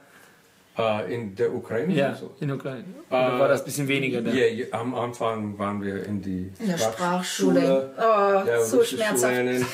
Uh, 0.77 1.09
in 1.09 1.33
der 1.35 1.53
Ukraine? 1.53 1.93
Ja, 1.93 2.13
so? 2.13 2.35
in 2.41 2.49
der 2.49 2.57
Ukraine. 2.57 2.83
Oder 3.09 3.35
uh, 3.35 3.39
war 3.39 3.47
das 3.47 3.61
ein 3.61 3.65
bisschen 3.65 3.87
weniger? 3.87 4.19
Ja, 4.21 4.33
yeah, 4.33 4.67
am 4.71 4.93
Anfang 4.93 5.57
waren 5.57 5.81
wir 5.81 6.05
in 6.05 6.21
die 6.21 6.51
in 6.59 6.67
der 6.67 6.77
Sprachschule. 6.77 7.91
Sprachschule. 7.95 8.59
Oh, 8.59 8.65
so 8.65 8.83
schmerzhaft. 8.83 9.33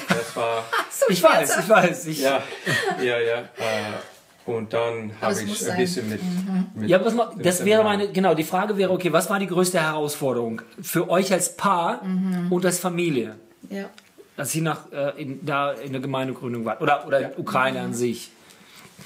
Das 0.10 0.36
war 0.36 0.64
so 0.92 1.06
ich 1.10 1.24
weiß, 1.24 1.58
ich 1.58 1.70
weiß. 1.70 2.06
Ich 2.06 2.22
ja, 2.22 2.44
ja, 3.02 3.20
ja. 3.20 3.40
Uh, 3.40 3.98
und 4.46 4.74
dann 4.74 5.12
habe 5.22 5.34
ich 5.34 5.42
ein 5.42 5.56
sein. 5.56 5.78
bisschen 5.78 6.10
mit, 6.10 6.22
mhm. 6.22 6.68
mit 6.74 6.90
Ja, 6.90 7.04
was 7.04 7.14
mal, 7.14 7.32
das 7.38 7.64
wäre 7.64 7.84
meine, 7.84 8.12
genau, 8.12 8.34
die 8.34 8.44
Frage 8.44 8.78
wäre, 8.78 8.92
okay, 8.92 9.14
was 9.14 9.30
war 9.30 9.40
die 9.40 9.48
größte 9.48 9.80
Herausforderung 9.80 10.62
für 10.82 11.10
euch 11.10 11.32
als 11.32 11.56
Paar 11.56 12.04
mhm. 12.04 12.52
und 12.52 12.66
als 12.66 12.80
Familie? 12.80 13.36
Ja. 13.70 13.90
Als 14.38 14.56
ihr 14.56 14.64
nach, 14.64 14.92
äh, 14.92 15.22
in, 15.22 15.46
da 15.46 15.74
in 15.74 15.92
der 15.92 16.02
Gemeindegründung 16.02 16.66
wart? 16.66 16.82
Oder, 16.82 17.06
oder 17.06 17.22
ja. 17.22 17.30
Ukraine 17.38 17.80
mhm. 17.80 17.86
an 17.86 17.94
sich? 17.94 18.32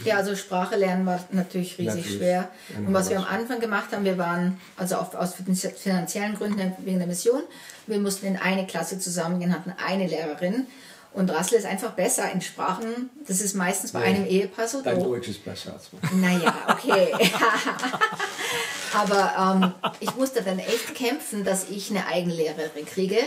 Ja, 0.04 0.18
also 0.18 0.36
Sprache 0.36 0.76
lernen 0.76 1.06
war 1.06 1.24
natürlich 1.32 1.78
riesig 1.78 2.02
natürlich. 2.02 2.18
schwer. 2.18 2.50
Und 2.78 2.94
was 2.94 3.10
wir 3.10 3.18
am 3.18 3.26
Anfang 3.26 3.60
gemacht 3.60 3.92
haben, 3.92 4.04
wir 4.04 4.18
waren, 4.18 4.60
also 4.78 4.98
auch 4.98 5.14
aus 5.16 5.36
finanziellen 5.36 6.36
Gründen 6.36 6.74
wegen 6.80 6.98
der 6.98 7.08
Mission, 7.08 7.42
wir 7.88 8.00
mussten 8.00 8.26
in 8.26 8.38
eine 8.38 8.66
Klasse 8.68 9.00
zusammengehen, 9.00 9.54
hatten 9.54 9.74
eine 9.86 10.08
Lehrerin. 10.08 10.68
Und 11.14 11.30
Rassel 11.30 11.58
ist 11.58 11.66
einfach 11.66 11.92
besser 11.92 12.30
in 12.32 12.42
Sprachen. 12.42 13.10
Das 13.26 13.40
ist 13.40 13.56
meistens 13.56 13.94
bei 13.94 14.02
ja. 14.02 14.06
einem 14.08 14.26
Ehepaar 14.26 14.68
so. 14.68 14.82
Dein 14.82 15.02
Deutsch 15.02 15.30
ist 15.30 15.46
besser 15.46 15.72
als 15.74 15.90
mein. 15.94 16.20
Naja, 16.20 16.54
okay. 16.68 17.14
Aber 18.94 19.62
ähm, 19.62 19.92
ich 20.02 20.14
musste 20.16 20.42
dann 20.42 20.60
echt 20.60 20.94
kämpfen, 20.94 21.46
dass 21.46 21.70
ich 21.70 21.90
eine 21.90 22.06
Eigenlehrerin 22.08 22.86
kriege, 22.86 23.18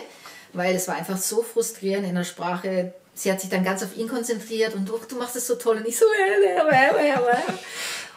weil 0.52 0.74
es 0.74 0.86
war 0.86 0.96
einfach 0.96 1.16
so 1.16 1.42
frustrierend 1.42 2.06
in 2.06 2.14
der 2.14 2.24
Sprache 2.24 2.92
sie 3.18 3.32
hat 3.32 3.40
sich 3.40 3.50
dann 3.50 3.64
ganz 3.64 3.82
auf 3.82 3.96
ihn 3.96 4.08
konzentriert 4.08 4.74
und 4.74 4.88
du, 4.88 4.98
du 5.08 5.16
machst 5.16 5.36
es 5.36 5.46
so 5.46 5.56
toll 5.56 5.78
und 5.78 5.86
ich 5.86 5.98
so. 5.98 6.06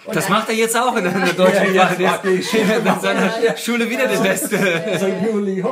Und 0.04 0.16
das 0.16 0.30
macht 0.30 0.50
er 0.50 0.56
jetzt 0.56 0.76
auch 0.76 0.96
in 0.96 1.04
der 1.04 1.14
deutschen 1.34 1.76
ja, 1.76 1.94
Sprache. 1.94 2.30
in 2.30 3.02
seiner 3.02 3.44
ja, 3.44 3.56
Schule 3.56 3.88
wieder 3.90 4.06
ja, 4.06 4.12
das 4.12 4.24
Beste. 4.24 4.58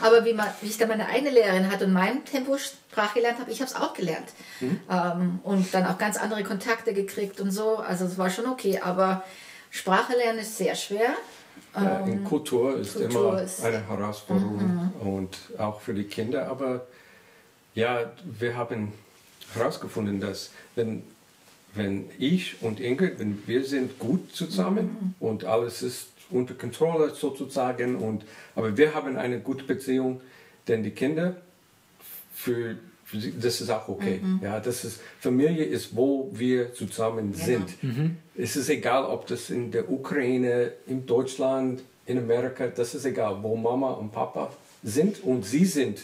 Aber 0.00 0.24
wie, 0.24 0.32
man, 0.32 0.46
wie 0.62 0.68
ich 0.68 0.78
dann 0.78 0.88
meine 0.88 1.06
eigene 1.06 1.30
Lehrerin 1.30 1.70
hatte 1.70 1.84
und 1.84 1.92
mein 1.92 2.24
Tempo 2.24 2.56
Sprache 2.56 3.16
gelernt 3.16 3.38
habe, 3.38 3.50
ich 3.50 3.60
habe 3.60 3.70
es 3.70 3.76
auch 3.76 3.92
gelernt. 3.92 4.28
Mhm. 4.60 4.80
Ähm, 4.90 5.40
und 5.42 5.74
dann 5.74 5.86
auch 5.86 5.98
ganz 5.98 6.16
andere 6.16 6.44
Kontakte 6.44 6.94
gekriegt 6.94 7.40
und 7.40 7.50
so. 7.50 7.76
Also 7.76 8.06
es 8.06 8.16
war 8.16 8.30
schon 8.30 8.46
okay. 8.46 8.80
Aber 8.82 9.22
Sprache 9.70 10.16
lernen 10.16 10.38
ist 10.38 10.56
sehr 10.56 10.74
schwer. 10.74 11.10
Ja, 11.74 12.00
in 12.00 12.12
ähm, 12.12 12.24
Kultur 12.24 12.78
ist 12.78 12.94
Kultur 12.94 13.32
immer 13.32 13.42
ist 13.42 13.62
eine 13.62 13.86
Herausforderung 13.86 14.92
mhm. 15.02 15.08
und 15.08 15.38
auch 15.58 15.80
für 15.80 15.92
die 15.92 16.04
Kinder. 16.04 16.48
Aber 16.48 16.86
ja, 17.74 18.12
wir 18.38 18.56
haben 18.56 18.92
herausgefunden, 19.54 20.20
dass 20.20 20.50
wenn, 20.74 21.02
wenn 21.74 22.06
ich 22.18 22.62
und 22.62 22.80
Ingrid, 22.80 23.18
wenn 23.18 23.42
wir 23.46 23.64
sind 23.64 23.98
gut 23.98 24.34
zusammen 24.34 24.96
mhm. 25.00 25.14
und 25.20 25.44
alles 25.44 25.82
ist 25.82 26.08
unter 26.30 26.54
Kontrolle 26.54 27.10
sozusagen, 27.10 27.96
und, 27.96 28.24
aber 28.54 28.76
wir 28.76 28.94
haben 28.94 29.16
eine 29.16 29.40
gute 29.40 29.64
Beziehung, 29.64 30.20
denn 30.68 30.82
die 30.82 30.92
Kinder, 30.92 31.36
für, 32.32 32.76
für 33.04 33.20
sie, 33.20 33.34
das 33.38 33.60
ist 33.60 33.70
auch 33.70 33.88
okay. 33.88 34.20
Mhm. 34.22 34.40
Ja, 34.42 34.60
das 34.60 34.84
ist, 34.84 35.00
Familie 35.20 35.64
ist, 35.64 35.94
wo 35.96 36.30
wir 36.32 36.72
zusammen 36.72 37.32
genau. 37.32 37.44
sind. 37.44 37.82
Mhm. 37.82 38.16
Es 38.36 38.56
ist 38.56 38.70
egal, 38.70 39.04
ob 39.04 39.26
das 39.26 39.50
in 39.50 39.70
der 39.70 39.90
Ukraine, 39.90 40.72
in 40.86 41.06
Deutschland, 41.06 41.82
in 42.06 42.18
Amerika, 42.18 42.68
das 42.68 42.94
ist 42.94 43.04
egal, 43.04 43.38
wo 43.42 43.56
Mama 43.56 43.92
und 43.92 44.12
Papa 44.12 44.52
sind 44.82 45.22
und 45.22 45.44
sie 45.44 45.64
sind 45.64 46.00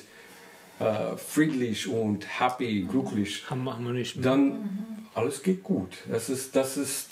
äh, 0.79 1.17
friedlich 1.17 1.89
und 1.89 2.27
happy, 2.41 2.87
glücklich, 2.89 3.45
dann 4.23 4.97
alles 5.15 5.43
geht 5.43 5.63
gut. 5.63 5.97
Das 6.11 6.29
ist, 6.29 6.55
das 6.55 6.77
ist 6.77 7.09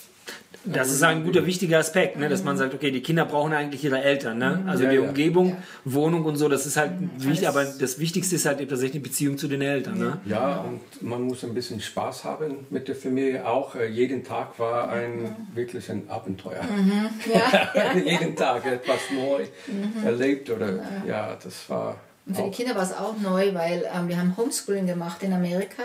das 0.66 0.90
ist 0.90 1.02
ein 1.02 1.24
guter, 1.24 1.44
wichtiger 1.44 1.78
Aspekt, 1.78 2.18
ne? 2.18 2.28
dass 2.28 2.42
man 2.42 2.56
sagt, 2.56 2.72
okay, 2.72 2.90
die 2.90 3.02
Kinder 3.02 3.26
brauchen 3.26 3.52
eigentlich 3.52 3.84
ihre 3.84 4.02
Eltern. 4.02 4.38
Ne? 4.38 4.64
Also 4.66 4.84
ja, 4.84 4.90
die 4.90 4.96
ja. 4.96 5.02
Umgebung, 5.02 5.50
ja. 5.50 5.56
Wohnung 5.84 6.24
und 6.24 6.36
so, 6.36 6.48
das 6.48 6.64
ist 6.64 6.78
halt 6.78 6.92
wichtig, 7.18 7.48
aber 7.48 7.64
das 7.64 7.98
Wichtigste 7.98 8.36
ist 8.36 8.46
halt 8.46 8.58
tatsächlich 8.58 8.94
eine 8.94 9.02
Beziehung 9.02 9.36
zu 9.36 9.46
den 9.46 9.60
Eltern. 9.60 9.98
Ne? 9.98 10.18
Ja, 10.24 10.60
und 10.60 10.80
man 11.02 11.22
muss 11.22 11.44
ein 11.44 11.52
bisschen 11.52 11.80
Spaß 11.80 12.24
haben 12.24 12.66
mit 12.70 12.88
der 12.88 12.94
Familie. 12.94 13.46
Auch 13.46 13.74
äh, 13.74 13.88
jeden 13.88 14.24
Tag 14.24 14.58
war 14.58 14.88
ein 14.88 15.22
mhm. 15.22 15.36
wirklich 15.54 15.90
ein 15.90 16.08
Abenteuer. 16.08 16.62
Mhm. 16.62 18.00
jeden 18.06 18.34
Tag 18.34 18.64
etwas 18.64 19.00
neu 19.14 19.44
mhm. 19.66 20.06
erlebt 20.06 20.48
oder 20.48 20.80
ja, 21.06 21.36
das 21.42 21.68
war 21.68 21.96
und 22.26 22.36
für 22.36 22.42
auch. 22.42 22.50
die 22.50 22.56
Kinder 22.56 22.74
war 22.74 22.82
es 22.82 22.92
auch 22.92 23.16
neu, 23.18 23.54
weil 23.54 23.88
ähm, 23.94 24.08
wir 24.08 24.16
haben 24.16 24.36
Homeschooling 24.36 24.86
gemacht 24.86 25.22
in 25.22 25.32
Amerika 25.32 25.82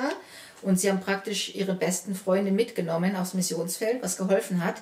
und 0.62 0.80
sie 0.80 0.89
haben 0.89 1.02
praktisch 1.02 1.56
ihre 1.56 1.73
besten 1.73 2.15
Freunde 2.15 2.52
mitgenommen 2.52 3.15
aufs 3.15 3.34
Missionsfeld, 3.34 4.02
was 4.02 4.17
geholfen 4.17 4.63
hat. 4.63 4.82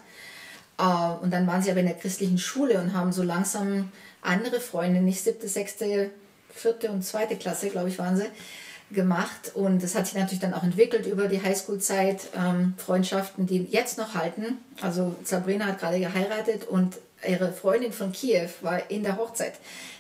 Äh, 0.78 1.24
und 1.24 1.32
dann 1.32 1.48
waren 1.48 1.62
sie 1.62 1.72
aber 1.72 1.80
in 1.80 1.88
der 1.88 1.96
christlichen 1.96 2.38
Schule 2.38 2.80
und 2.80 2.94
haben 2.94 3.12
so 3.12 3.24
langsam 3.24 3.92
andere 4.22 4.60
Freunde, 4.60 5.02
nicht 5.02 5.24
siebte, 5.24 5.48
sechste, 5.48 6.12
vierte 6.50 6.92
und 6.92 7.04
zweite 7.04 7.36
Klasse, 7.36 7.70
glaube 7.70 7.90
ich, 7.90 7.98
waren 7.98 8.18
sie, 8.18 8.26
gemacht. 8.92 9.52
Und 9.54 9.84
das 9.84 9.96
hat 9.96 10.08
sich 10.08 10.16
natürlich 10.16 10.40
dann 10.40 10.54
auch 10.54 10.64
entwickelt 10.64 11.06
über 11.08 11.28
die 11.28 11.42
Highschool-Zeit, 11.42 12.30
ähm, 12.36 12.74
Freundschaften, 12.78 13.46
die 13.46 13.64
jetzt 13.64 13.98
noch 13.98 14.16
halten. 14.16 14.60
Also 14.82 15.16
Sabrina 15.24 15.66
hat 15.66 15.80
gerade 15.80 16.00
geheiratet 16.00 16.66
und 16.66 16.98
ihre 17.28 17.52
Freundin 17.52 17.92
von 17.92 18.12
Kiew 18.12 18.50
war 18.62 18.90
in 18.90 19.04
der 19.04 19.18
Hochzeit. 19.18 19.54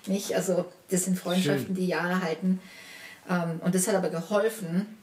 Nicht? 0.05 0.35
Also 0.35 0.65
das 0.89 1.05
sind 1.05 1.17
Freundschaften, 1.17 1.67
Schön. 1.67 1.75
die 1.75 1.87
Jahre 1.87 2.21
halten. 2.21 2.59
Ähm, 3.29 3.59
und 3.63 3.75
das 3.75 3.87
hat 3.87 3.95
aber 3.95 4.09
geholfen, 4.09 4.97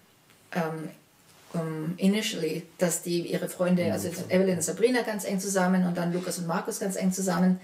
ähm, 0.52 0.90
um, 1.52 1.94
initially, 1.98 2.64
dass 2.78 3.02
die 3.02 3.20
ihre 3.32 3.48
Freunde, 3.48 3.92
also 3.92 4.08
Evelyn 4.28 4.56
und 4.56 4.62
Sabrina 4.62 5.02
ganz 5.02 5.24
eng 5.24 5.38
zusammen 5.38 5.86
und 5.86 5.96
dann 5.96 6.12
Lukas 6.12 6.38
und 6.38 6.46
Markus 6.46 6.80
ganz 6.80 6.96
eng 6.96 7.12
zusammen. 7.12 7.60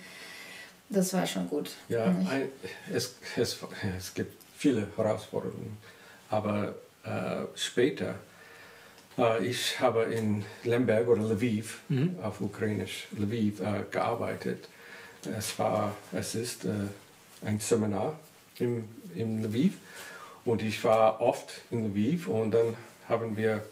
Das 0.88 1.12
war 1.12 1.26
schon 1.26 1.48
gut. 1.48 1.70
Ja, 1.88 2.04
ein, 2.04 2.48
es, 2.92 3.14
es, 3.36 3.58
es 3.96 4.14
gibt 4.14 4.36
viele 4.56 4.86
Herausforderungen, 4.96 5.76
aber 6.28 6.74
äh, 7.04 7.46
später 7.54 8.16
ich 9.42 9.80
habe 9.80 10.04
in 10.04 10.44
Lemberg 10.64 11.08
oder 11.08 11.22
Lviv, 11.22 11.80
mhm. 11.88 12.16
auf 12.22 12.40
Ukrainisch 12.40 13.06
Lviv, 13.18 13.60
äh, 13.60 13.84
gearbeitet. 13.90 14.68
Es, 15.36 15.58
war, 15.58 15.94
es 16.12 16.34
ist 16.34 16.64
äh, 16.64 16.70
ein 17.44 17.60
Seminar 17.60 18.18
im, 18.58 18.84
in 19.14 19.42
Lviv 19.42 19.74
und 20.44 20.62
ich 20.62 20.82
war 20.84 21.20
oft 21.20 21.50
in 21.70 21.90
Lviv 21.90 22.28
und 22.28 22.52
dann 22.52 22.76
haben 23.08 23.36
wir 23.36 23.62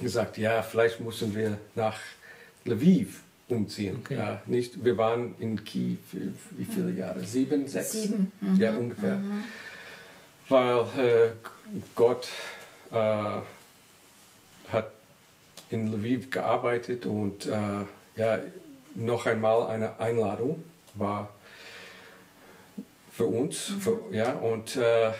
gesagt, 0.00 0.38
ja, 0.38 0.62
vielleicht 0.62 1.00
müssen 1.00 1.34
wir 1.34 1.58
nach 1.74 1.98
Lviv 2.64 3.20
umziehen. 3.48 3.98
Okay. 4.00 4.16
Ja, 4.16 4.42
nicht, 4.46 4.84
wir 4.84 4.96
waren 4.96 5.34
in 5.38 5.62
Kiew 5.64 5.98
wie 6.12 6.64
viele 6.64 6.92
Jahre? 6.92 7.24
Sieben, 7.24 7.66
sechs? 7.68 7.92
Sieben. 7.92 8.32
Mhm. 8.40 8.56
Ja, 8.56 8.76
ungefähr. 8.76 9.16
Mhm. 9.16 9.44
Weil 10.48 10.80
äh, 10.98 11.30
Gott 11.94 12.28
äh, 12.90 13.40
in 15.72 15.92
Lviv 15.92 16.30
gearbeitet 16.30 17.06
und 17.06 17.46
äh, 17.46 17.50
ja, 18.16 18.38
noch 18.94 19.26
einmal 19.26 19.68
eine 19.68 19.98
Einladung 20.00 20.62
war 20.94 21.30
für 23.10 23.26
uns. 23.26 23.70
Mhm. 23.70 23.80
Für, 23.80 24.00
ja, 24.12 24.32
und 24.34 24.76
äh, 24.76 25.10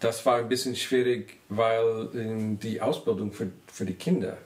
das 0.00 0.24
war 0.26 0.36
ein 0.38 0.48
bisschen 0.48 0.76
schwierig, 0.76 1.38
weil 1.48 2.08
ähm, 2.14 2.58
die 2.60 2.80
Ausbildung 2.80 3.32
für, 3.32 3.50
für 3.66 3.84
die 3.84 3.94
Kinder 3.94 4.36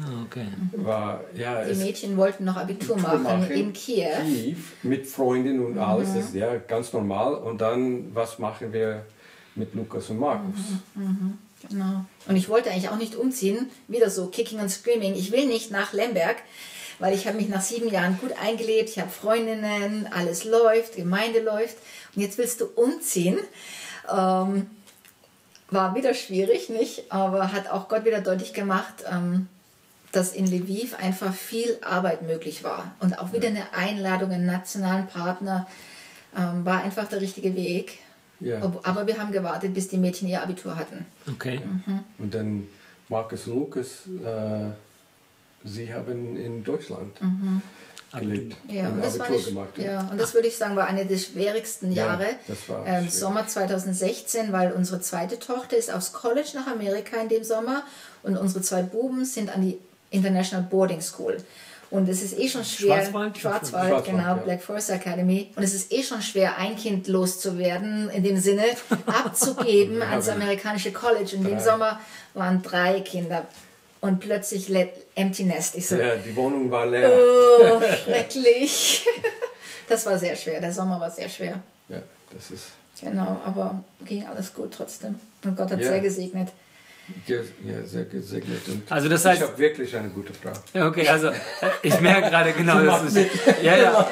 Ah, 0.00 0.22
okay. 0.24 0.46
war, 0.76 1.24
ja, 1.34 1.64
Die 1.64 1.72
es- 1.72 1.78
Mädchen 1.78 2.16
wollten 2.16 2.44
noch 2.44 2.56
Abitur, 2.56 2.96
Abitur 2.96 3.18
machen, 3.18 3.50
in 3.50 3.72
Kiew. 3.72 4.06
Kiew 4.24 4.56
mit 4.84 5.06
Freunden 5.08 5.58
und 5.64 5.76
alles, 5.76 6.14
das 6.14 6.26
ist 6.26 6.34
ja 6.36 6.56
ganz 6.56 6.92
normal. 6.92 7.34
Und 7.34 7.60
dann, 7.60 8.14
was 8.14 8.38
machen 8.38 8.72
wir 8.72 9.04
mit 9.56 9.74
Lukas 9.74 10.08
und 10.10 10.20
Markus? 10.20 10.54
Genau. 11.68 12.04
Und 12.26 12.36
ich 12.36 12.48
wollte 12.48 12.70
eigentlich 12.70 12.88
auch 12.88 12.98
nicht 12.98 13.16
umziehen, 13.16 13.70
wieder 13.88 14.10
so 14.10 14.26
Kicking 14.26 14.60
und 14.60 14.70
Screaming. 14.70 15.14
Ich 15.14 15.32
will 15.32 15.46
nicht 15.46 15.70
nach 15.70 15.92
Lemberg, 15.92 16.36
weil 16.98 17.14
ich 17.14 17.26
habe 17.26 17.36
mich 17.36 17.48
nach 17.48 17.62
sieben 17.62 17.88
Jahren 17.88 18.18
gut 18.20 18.32
eingelebt, 18.40 18.90
ich 18.90 18.98
habe 18.98 19.10
Freundinnen, 19.10 20.08
alles 20.12 20.44
läuft, 20.44 20.96
Gemeinde 20.96 21.40
läuft. 21.40 21.76
Und 22.14 22.22
jetzt 22.22 22.38
willst 22.38 22.60
du 22.60 22.66
umziehen. 22.66 23.38
Ähm, 24.10 24.70
war 25.70 25.94
wieder 25.94 26.14
schwierig, 26.14 26.68
nicht? 26.70 27.12
Aber 27.12 27.52
hat 27.52 27.68
auch 27.68 27.88
Gott 27.88 28.04
wieder 28.04 28.20
deutlich 28.20 28.54
gemacht, 28.54 29.04
ähm, 29.10 29.48
dass 30.12 30.32
in 30.32 30.46
Lviv 30.46 30.94
einfach 30.94 31.34
viel 31.34 31.78
Arbeit 31.82 32.22
möglich 32.22 32.64
war. 32.64 32.94
Und 33.00 33.18
auch 33.18 33.32
wieder 33.32 33.48
eine 33.48 33.72
Einladung, 33.74 34.30
einen 34.30 34.46
nationalen 34.46 35.06
Partner, 35.06 35.66
ähm, 36.36 36.64
war 36.64 36.82
einfach 36.82 37.08
der 37.08 37.20
richtige 37.20 37.54
Weg. 37.54 37.98
Ja. 38.40 38.62
Ob- 38.62 38.86
Aber 38.86 39.06
wir 39.06 39.18
haben 39.18 39.32
gewartet, 39.32 39.74
bis 39.74 39.88
die 39.88 39.96
Mädchen 39.98 40.28
ihr 40.28 40.42
Abitur 40.42 40.76
hatten. 40.76 41.06
Okay. 41.28 41.60
Und 42.18 42.34
dann 42.34 42.66
Markus 43.08 43.46
und 43.46 43.54
Lukas, 43.54 43.86
äh, 44.24 44.70
sie 45.64 45.92
haben 45.92 46.36
in 46.36 46.62
Deutschland 46.62 47.16
gelebt 48.12 48.56
Ja, 48.70 48.88
und 48.88 49.02
das, 49.02 49.18
war 49.18 49.26
Abitur 49.26 49.36
nicht, 49.36 49.48
gemacht. 49.48 49.78
ja, 49.78 50.08
und 50.10 50.18
das 50.20 50.32
würde 50.34 50.48
ich 50.48 50.56
sagen, 50.56 50.76
war 50.76 50.86
eine 50.86 51.04
der 51.04 51.18
schwierigsten 51.18 51.92
Ja, 51.92 52.06
Jahre. 52.06 52.26
das 52.46 52.68
war 52.68 52.86
ähm. 52.86 53.08
Sommer 53.08 53.46
2016, 53.46 54.52
weil 54.52 54.72
unsere 54.72 55.00
zweite 55.00 55.38
Tochter 55.38 55.76
ist 55.76 55.92
aufs 55.92 56.12
College 56.12 56.48
nach 56.54 56.66
Amerika 56.68 57.16
in 57.20 57.28
dem 57.28 57.44
Sommer 57.44 57.82
und 58.22 58.36
unsere 58.36 58.62
zwei 58.62 58.82
Buben 58.82 59.24
sind 59.24 59.54
an 59.54 59.62
die 59.62 59.78
International 60.10 60.64
Boarding 60.70 61.02
School. 61.02 61.36
Und 61.90 62.08
es 62.08 62.22
ist 62.22 62.38
eh 62.38 62.48
schon 62.48 62.64
schwer. 62.64 62.96
Schwarzwald? 63.02 63.38
Schwarzwald, 63.38 63.88
Schwarzwald, 63.88 64.04
genau, 64.04 64.22
ja. 64.22 64.34
Black 64.34 64.62
Forest 64.62 64.90
Academy. 64.90 65.50
Und 65.56 65.62
es 65.62 65.72
ist 65.74 65.90
eh 65.92 66.02
schon 66.02 66.20
schwer, 66.20 66.58
ein 66.58 66.76
Kind 66.76 67.08
loszuwerden, 67.08 68.10
in 68.10 68.22
dem 68.22 68.38
Sinne 68.38 68.64
abzugeben 69.06 70.02
ans 70.02 70.28
amerikanische 70.28 70.92
College. 70.92 71.36
Und 71.36 71.44
in 71.46 71.56
dem. 71.56 71.60
Sommer 71.60 71.98
waren 72.34 72.62
drei 72.62 73.00
Kinder. 73.00 73.46
Und 74.00 74.20
plötzlich 74.20 74.68
Empty 75.14 75.44
Nest. 75.44 75.74
Ich 75.76 75.88
so, 75.88 75.96
Ja, 75.96 76.14
die 76.16 76.36
Wohnung 76.36 76.70
war 76.70 76.86
leer. 76.86 77.10
Oh, 77.10 77.80
schrecklich. 78.04 79.04
Das 79.88 80.04
war 80.04 80.18
sehr 80.18 80.36
schwer. 80.36 80.60
Der 80.60 80.70
Sommer 80.70 81.00
war 81.00 81.10
sehr 81.10 81.30
schwer. 81.30 81.62
Ja, 81.88 82.02
das 82.34 82.50
ist 82.50 82.66
Genau, 83.00 83.40
aber 83.42 83.82
ging 84.04 84.26
alles 84.26 84.52
gut 84.52 84.74
trotzdem. 84.74 85.18
Und 85.44 85.56
Gott 85.56 85.70
hat 85.70 85.80
Ja. 85.80 85.88
sehr 85.88 86.00
gesegnet. 86.00 86.48
Ge- 87.26 87.42
ja, 87.64 87.84
sehr 87.84 88.04
gesegnet. 88.04 88.60
Und 88.68 88.82
Also 88.90 89.08
das 89.08 89.24
heißt- 89.24 89.34
ich 89.36 89.42
habe 89.42 89.58
wirklich 89.58 89.96
eine 89.96 90.08
gute 90.08 90.32
Frau. 90.32 90.52
Ja, 90.74 90.86
Okay, 90.88 91.08
also 91.08 91.28
äh, 91.28 91.32
ich 91.82 92.00
merke 92.00 92.30
gerade 92.30 92.52
genau, 92.52 92.80
das 92.82 93.04
ist, 93.14 93.28
ja, 93.62 93.76
ja, 93.76 94.06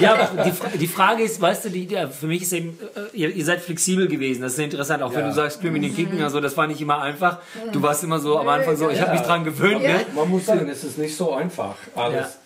ja, 0.00 0.30
die, 0.72 0.78
die 0.78 0.86
Frage 0.86 1.22
ist, 1.22 1.40
weißt 1.40 1.66
du, 1.66 1.70
die, 1.70 1.86
ja, 1.86 2.08
für 2.08 2.26
mich 2.26 2.42
ist 2.42 2.52
eben, 2.52 2.78
äh, 2.94 3.16
ihr, 3.16 3.30
ihr 3.34 3.44
seid 3.44 3.60
flexibel 3.62 4.08
gewesen, 4.08 4.42
das 4.42 4.52
ist 4.54 4.58
interessant, 4.58 5.02
auch 5.02 5.12
wenn 5.12 5.20
Ja. 5.20 5.28
du 5.28 5.34
sagst, 5.34 5.58
Screaming 5.58 5.82
den 5.82 5.94
Kicken, 5.94 6.22
also 6.22 6.40
das 6.40 6.56
war 6.56 6.66
nicht 6.66 6.80
immer 6.80 7.00
einfach, 7.02 7.38
du 7.72 7.82
warst 7.82 8.02
immer 8.04 8.18
so 8.18 8.38
am 8.38 8.48
Anfang 8.48 8.76
so, 8.76 8.90
ich 8.90 9.00
habe 9.00 9.12
mich 9.12 9.22
dran 9.22 9.44
gewöhnt, 9.44 9.82
Ja. 9.82 9.88
ne? 9.94 10.06
Man 10.14 10.28
muss 10.28 10.46
sagen, 10.46 10.68
es 10.68 10.84
ist 10.84 10.98
nicht 10.98 11.16
so 11.16 11.32
einfach, 11.32 11.74
alles 11.94 12.38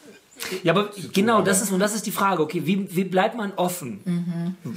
Ja, 0.62 0.72
aber 0.72 0.90
genau, 1.12 1.42
das 1.42 1.60
ist 1.62 1.70
und 1.72 1.80
das 1.80 1.94
ist 1.94 2.06
die 2.06 2.10
Frage. 2.10 2.42
Okay, 2.42 2.62
wie, 2.64 2.88
wie 2.96 3.04
bleibt 3.04 3.36
man 3.36 3.52
offen? 3.56 4.00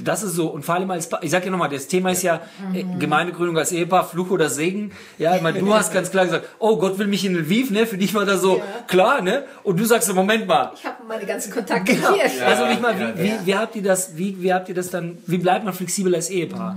Das 0.04 0.22
ist 0.22 0.34
so 0.34 0.48
und 0.48 0.64
vor 0.64 0.74
allem 0.74 0.90
als 0.90 1.08
Pa- 1.08 1.20
ich 1.22 1.30
sag 1.30 1.44
ja 1.44 1.50
nochmal, 1.50 1.68
das 1.70 1.86
Thema 1.86 2.10
ist 2.10 2.22
ja 2.22 2.40
äh, 2.72 2.84
Gemeindegründung 2.98 3.56
als 3.58 3.72
Ehepaar, 3.72 4.04
Fluch 4.06 4.30
oder 4.30 4.50
Segen. 4.50 4.92
Ja, 5.18 5.34
ich 5.36 5.42
meine, 5.42 5.58
du 5.58 5.72
hast 5.74 5.92
ganz 5.92 6.10
klar 6.10 6.24
gesagt, 6.26 6.46
oh 6.58 6.76
Gott 6.78 6.98
will 6.98 7.06
mich 7.06 7.24
in 7.24 7.34
Lviv, 7.34 7.70
ne? 7.70 7.86
Für 7.86 7.96
dich 7.98 8.14
war 8.14 8.24
das 8.24 8.40
so 8.40 8.58
Ja. 8.58 8.62
klar, 8.86 9.20
ne? 9.22 9.44
Und 9.62 9.78
du 9.80 9.84
sagst 9.84 10.08
so, 10.08 10.14
Moment 10.14 10.46
mal. 10.46 10.72
Ich 10.74 10.84
habe 10.84 10.96
meine 11.08 11.24
ganzen 11.26 11.52
Kontakte 11.52 11.94
Genau. 11.94 12.12
hier. 12.14 12.26
Ja. 12.38 12.46
also 12.46 12.64
ich 12.66 12.80
mal, 12.80 12.98
ja, 13.00 13.14
wie, 13.18 13.22
wie, 13.24 13.32
wie 13.46 13.54
habt 13.56 13.74
ihr 13.76 13.82
das? 13.82 14.16
Wie, 14.16 14.40
wie 14.42 14.52
habt 14.52 14.68
ihr 14.68 14.74
das 14.74 14.90
dann? 14.90 15.18
Wie 15.26 15.38
bleibt 15.38 15.64
man 15.64 15.72
flexibel 15.74 16.14
als 16.14 16.28
Ehepaar? 16.30 16.76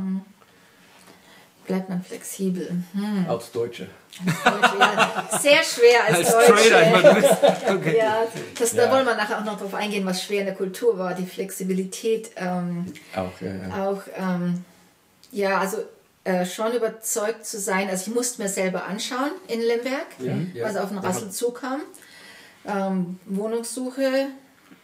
Bleibt 1.68 1.90
man 1.90 2.02
flexibel. 2.02 2.70
Hm. 2.94 3.26
als 3.30 3.52
Deutsche. 3.52 3.88
Ja, 4.26 5.28
Sehr 5.40 5.62
schwer 5.64 6.06
als, 6.08 6.34
Als 6.34 6.48
Deutsche. 6.48 6.70
Trader, 6.70 7.76
okay. 7.76 7.98
Ja, 7.98 8.24
das, 8.58 8.72
Ja. 8.74 8.86
da 8.86 8.92
wollen 8.94 9.06
wir 9.06 9.16
nachher 9.16 9.38
auch 9.40 9.44
noch 9.44 9.60
drauf 9.60 9.74
eingehen, 9.76 10.06
was 10.06 10.24
schwer 10.24 10.40
in 10.40 10.46
der 10.48 10.56
Kultur 10.56 10.98
war, 10.98 11.14
die 11.14 11.26
Flexibilität. 11.26 12.32
Ähm, 12.38 12.86
Auch, 13.16 13.40
ja, 13.42 13.54
ja. 13.54 13.86
auch, 13.90 14.02
ähm, 14.18 14.64
ja, 15.32 15.60
also 15.60 15.78
äh, 16.24 16.46
schon 16.46 16.72
überzeugt 16.74 17.46
zu 17.46 17.60
sein. 17.60 17.90
Also 17.90 18.10
ich 18.10 18.16
musste 18.16 18.42
mir 18.42 18.50
selber 18.50 18.86
anschauen 18.86 19.32
in 19.50 19.62
Lemberg, 19.62 20.08
Ja, 20.20 20.34
was 20.66 20.78
auf 20.78 20.90
den 20.90 20.98
Rassel 21.00 21.30
zukam. 21.30 21.82
Ähm, 22.66 23.20
Wohnungssuche 23.26 24.28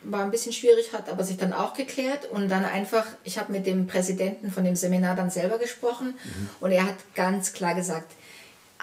war 0.06 0.22
ein 0.24 0.32
bisschen 0.32 0.54
schwierig, 0.54 0.94
hat 0.94 1.10
aber 1.10 1.24
sich 1.24 1.38
dann 1.38 1.54
auch 1.54 1.74
geklärt. 1.74 2.30
Und 2.32 2.50
dann 2.50 2.66
einfach, 2.66 3.06
ich 3.24 3.38
habe 3.38 3.52
mit 3.52 3.66
dem 3.66 3.88
Präsidenten 3.88 4.52
von 4.52 4.64
dem 4.64 4.76
Seminar 4.76 5.16
dann 5.16 5.30
selber 5.30 5.58
gesprochen 5.58 6.16
Mhm. 6.24 6.50
und 6.60 6.72
er 6.72 6.86
hat 6.86 6.96
ganz 7.16 7.54
klar 7.54 7.74
gesagt, 7.76 8.12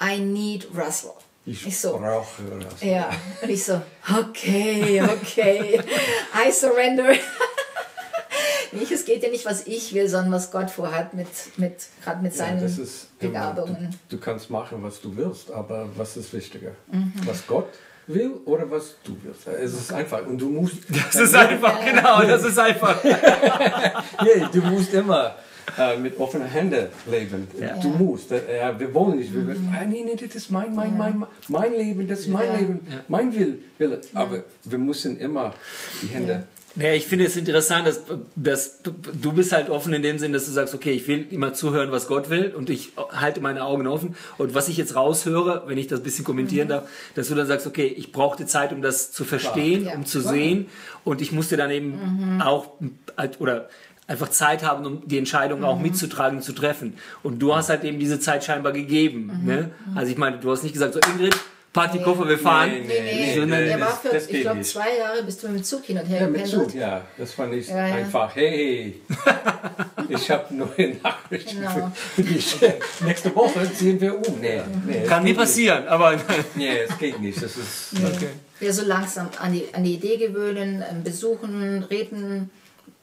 I 0.03 0.19
need 0.19 0.69
Russell. 0.75 1.11
Ich, 1.47 1.67
Ich 1.67 1.79
so, 1.81 1.97
brauche 1.99 2.43
das. 2.61 2.83
ja, 2.83 3.11
und 3.43 3.49
ich 3.49 3.65
so, 3.65 3.81
okay, 4.19 5.03
okay, 5.03 5.81
I 6.47 6.53
surrender. 6.53 7.13
nicht, 8.73 8.93
es 8.93 9.05
geht 9.05 9.23
ja 9.23 9.29
nicht, 9.31 9.45
was 9.47 9.67
ich 9.67 9.93
will, 9.95 10.09
sondern 10.09 10.33
was 10.33 10.51
Gott 10.51 10.71
vorhat, 10.71 11.15
mit, 11.15 11.27
mit, 11.57 11.75
gerade 12.05 12.23
mit 12.23 12.33
Ja, 12.33 12.39
seinen 12.39 12.61
das 12.63 12.79
ist 12.79 13.19
Begabungen. 13.19 13.97
du, 14.09 14.17
du 14.17 14.23
kannst 14.23 14.51
machen, 14.51 14.83
was 14.83 15.01
du 15.01 15.17
willst, 15.17 15.51
aber 15.51 15.89
was 15.97 16.17
ist 16.17 16.33
wichtiger? 16.33 16.73
Mhm. 16.93 17.13
Was 17.25 17.47
Gott 17.47 17.69
will 18.07 18.33
oder 18.45 18.71
was 18.71 18.97
du 19.05 19.17
willst? 19.23 19.47
Es 19.47 19.73
ist 19.75 19.93
einfach 19.93 20.27
und 20.27 20.39
du 20.39 20.49
musst. 20.49 20.77
Das 20.89 21.15
ist 21.15 21.35
einfach, 21.35 21.85
genau, 21.85 22.23
das 22.23 22.45
ist 22.45 22.59
einfach. 22.59 23.03
Ja, 23.05 24.49
du 24.53 24.61
musst 24.63 24.93
immer 24.95 25.35
äh, 25.79 25.97
mit 25.97 26.19
offenen 26.19 26.49
Händen 26.49 26.87
leben. 27.11 27.49
Du 27.83 27.89
musst. 27.89 28.33
Äh, 28.33 28.59
ja, 28.59 28.79
wir 28.79 28.93
wollen 28.93 29.19
nicht. 29.19 29.33
Wir, 29.33 29.57
ah, 29.73 29.85
nee, 29.85 30.03
nee, 30.05 30.17
das 30.17 30.35
ist 30.35 30.51
mein, 30.51 30.75
mein, 30.75 30.97
mein, 30.97 31.25
mein 31.49 31.73
Leben, 31.73 32.07
das 32.09 32.21
ist 32.21 32.29
mein 32.29 32.47
Ja. 32.47 32.57
Leben, 32.57 32.81
mein 33.09 33.35
Will, 33.35 33.63
Wille. 33.79 34.01
Aber 34.15 34.45
wir 34.65 34.79
müssen 34.79 35.19
immer 35.19 35.55
die 36.03 36.09
Hände. 36.09 36.45
Ja, 36.77 36.93
ich 36.93 37.07
finde 37.07 37.25
es 37.27 37.37
interessant, 37.37 37.87
dass, 37.87 38.01
dass 38.37 38.79
du 38.83 39.33
bist 39.33 39.53
halt 39.53 39.71
offen 39.71 39.93
in 39.93 40.03
dem 40.03 40.19
Sinn, 40.19 40.33
dass 40.33 40.47
du 40.47 40.53
sagst, 40.53 40.73
okay, 40.75 40.93
ich 40.93 41.09
will 41.09 41.27
immer 41.31 41.53
zuhören, 41.53 41.91
was 41.91 42.07
Gott 42.07 42.31
will 42.31 42.55
und 42.57 42.71
ich 42.71 42.93
halte 43.13 43.41
meine 43.41 43.65
Augen 43.65 43.87
offen. 43.89 44.15
Und 44.39 44.55
was 44.55 44.69
ich 44.69 44.77
jetzt 44.77 44.95
raushöre, 44.95 45.65
wenn 45.67 45.79
ich 45.79 45.89
das 45.89 46.01
ein 46.01 46.03
bisschen 46.05 46.25
kommentieren 46.25 46.69
darf, 46.69 46.89
dass 47.17 47.29
du 47.29 47.35
dann 47.35 47.47
sagst, 47.49 47.67
okay, 47.67 47.87
ich 47.87 48.13
brauchte 48.13 48.47
Zeit, 48.47 48.73
um 48.73 48.83
das 48.83 49.11
zu 49.11 49.25
verstehen, 49.25 49.85
Ja, 49.85 49.95
um 49.95 50.07
zu 50.07 50.21
klar. 50.21 50.33
sehen 50.35 50.67
und 51.05 51.21
ich 51.21 51.33
musste 51.33 51.57
dann 51.57 51.71
eben 51.73 52.41
auch 52.43 52.75
halt- 53.17 53.41
oder 53.41 53.69
einfach 54.07 54.29
Zeit 54.29 54.63
haben, 54.65 54.87
um 54.87 55.09
die 55.09 55.19
Entscheidung 55.19 55.63
auch 55.65 55.79
mitzutragen 55.79 56.41
zu 56.41 56.53
treffen. 56.53 56.95
Und 57.23 57.41
du 57.41 57.55
hast 57.55 57.69
halt 57.69 57.85
eben 57.85 57.99
diese 57.99 58.19
Zeit 58.21 58.45
scheinbar 58.45 58.73
gegeben. 58.73 59.41
Ne? 59.45 59.71
Also 59.95 60.11
ich 60.13 60.19
meine, 60.19 60.39
du 60.39 60.51
hast 60.51 60.63
nicht 60.63 60.73
gesagt, 60.73 60.95
so 60.95 61.01
Ingrid, 61.13 61.37
pack 61.73 61.93
die 61.93 62.01
Koffer, 62.01 62.29
wir 62.29 62.39
fahren. 62.39 62.71
Nee, 62.71 62.87
Nee, 62.87 63.01
nee, 63.27 63.35
Sondern- 63.39 63.65
der 63.65 63.81
war 63.81 63.87
das- 63.89 63.99
für, 64.01 64.09
das 64.09 64.25
ich 64.27 64.31
geht 64.33 64.43
glaube, 64.43 64.61
zwei 64.63 64.97
Jahre 64.99 65.23
bist 65.23 65.43
du 65.43 65.49
mit 65.49 65.59
dem 65.59 65.65
Zug 65.65 65.85
hin 65.85 65.99
und 65.99 66.07
her 66.07 66.23
Ja, 66.23 66.27
mit. 66.27 66.47
Zug, 66.47 66.75
ja. 66.75 67.03
Das 67.17 67.39
war 67.39 67.47
nicht 67.47 67.69
Ja, 67.69 67.87
ja. 67.87 67.95
einfach, 67.95 68.35
hey, 68.35 69.01
ich 70.09 70.31
habe 70.31 70.55
neue 70.55 70.97
Nachrichten 71.03 71.59
Genau. 71.61 71.93
für 72.15 72.23
dich. 72.23 72.57
Nächste 73.05 73.35
Woche 73.35 73.73
ziehen 73.73 74.01
wir 74.01 74.15
um. 74.17 74.41
Nee, 74.41 74.61
nee, 74.87 75.05
Kann 75.07 75.25
nie 75.25 75.35
passieren, 75.35 75.87
aber 75.89 76.13
nicht. 76.13 76.27
Nee, 76.57 76.79
es 76.89 76.99
geht 76.99 77.21
nicht. 77.21 77.41
Das 77.43 77.57
ist, 77.57 77.93
okay. 77.95 78.29
Ja, 78.61 78.73
so 78.73 78.85
langsam 78.85 79.29
an 79.41 79.53
die, 79.53 79.65
an 79.73 79.85
die 79.85 79.95
Idee 79.95 80.17
gewöhnen, 80.17 80.83
ähm, 80.91 81.03
besuchen, 81.03 81.83
reden, 81.85 82.51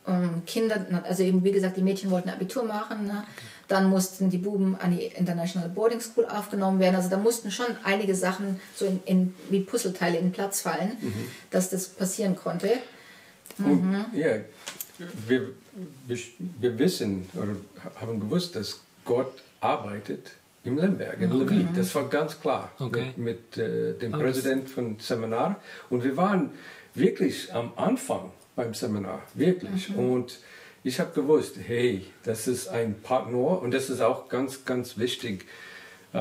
ähm, 0.08 0.44
Kinder, 0.46 0.86
also 1.04 1.24
eben 1.24 1.44
wie 1.44 1.52
gesagt, 1.52 1.78
die 1.78 1.82
Mädchen 1.82 2.12
wollten 2.12 2.30
Abitur 2.30 2.64
machen, 2.64 3.08
ne? 3.08 3.24
Dann 3.68 3.90
mussten 3.90 4.30
die 4.30 4.38
Buben 4.38 4.76
an 4.80 4.96
die 4.96 5.06
International 5.06 5.70
Boarding 5.70 6.00
School 6.00 6.26
aufgenommen 6.26 6.80
werden, 6.80 6.96
also 6.96 7.10
da 7.10 7.18
mussten 7.18 7.52
schon 7.52 7.68
einige 7.84 8.16
Sachen 8.16 8.60
so 8.76 8.86
in, 8.86 9.02
in, 9.06 9.34
wie 9.50 9.60
Puzzleteile 9.60 10.18
in 10.18 10.32
Platz 10.32 10.62
fallen, 10.62 10.98
dass 11.52 11.70
das 11.70 11.90
passieren 11.90 12.36
konnte. 12.36 12.70
Und, 13.60 14.06
ja, 14.14 14.38
wir, 15.28 15.50
wir, 16.08 16.18
wir 16.60 16.80
wissen 16.80 17.28
oder 17.34 17.56
haben 18.00 18.20
gewusst, 18.20 18.56
dass 18.56 18.80
Gott 19.06 19.34
arbeitet 19.60 20.32
im 20.64 20.78
Lemberg, 20.78 21.20
in 21.22 21.32
Lviv. 21.32 21.68
Das 21.76 21.94
war 21.96 22.08
ganz 22.10 22.40
klar 22.40 22.72
Okay. 22.80 23.14
mit, 23.16 23.56
mit 23.56 23.58
äh, 23.58 23.94
dem 23.94 24.14
Aber 24.14 24.24
Präsident 24.24 24.70
von 24.70 24.98
Seminar. 25.00 25.60
Und 25.90 26.04
wir 26.04 26.18
waren 26.18 26.52
wirklich 26.94 27.54
am 27.54 27.72
Anfang 27.76 28.32
beim 28.56 28.74
Seminar, 28.74 29.22
wirklich. 29.34 29.96
Und 29.96 30.40
ich 30.88 31.02
habe 31.02 31.12
gewusst, 31.12 31.56
hey, 31.68 32.06
das 32.24 32.48
ist 32.48 32.70
ein 32.70 33.02
Partner 33.02 33.62
und 33.62 33.74
das 33.74 33.90
ist 33.90 34.00
auch 34.02 34.30
ganz, 34.30 34.64
ganz 34.64 34.98
wichtig, 34.98 35.46
äh, 36.14 36.20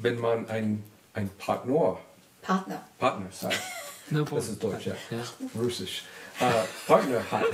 wenn 0.00 0.20
man 0.20 0.48
ein, 0.48 0.84
ein 1.14 1.28
Partner 1.36 1.98
Partner. 2.42 2.84
Partner 2.98 3.26
sagt. 3.30 3.60
No 4.08 4.22
Das 4.22 4.48
ist 4.48 4.62
Deutsch, 4.62 4.86
ja. 4.86 4.94
Ja. 5.10 5.60
Russisch. 5.60 6.04
Äh, 6.38 6.44
Partner 6.86 7.20
hat. 7.28 7.46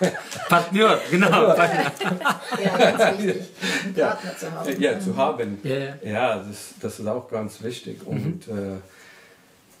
Partner, 0.50 1.00
genau. 1.10 1.54
Partner. 1.54 1.92
Ja, 2.62 2.76
ganz 2.76 3.18
wichtig, 3.18 3.42
einen 3.84 3.94
Partner 3.94 4.36
zu 4.36 4.52
haben. 4.52 4.82
Ja, 4.82 5.00
zu 5.00 5.16
haben. 5.16 5.58
Ja, 5.62 5.76
ja. 5.76 5.94
Ja, 6.02 6.36
das, 6.40 6.74
das 6.78 7.00
ist 7.00 7.06
auch 7.06 7.30
ganz 7.30 7.62
wichtig. 7.62 8.06
Und 8.06 8.48
äh, 8.48 8.76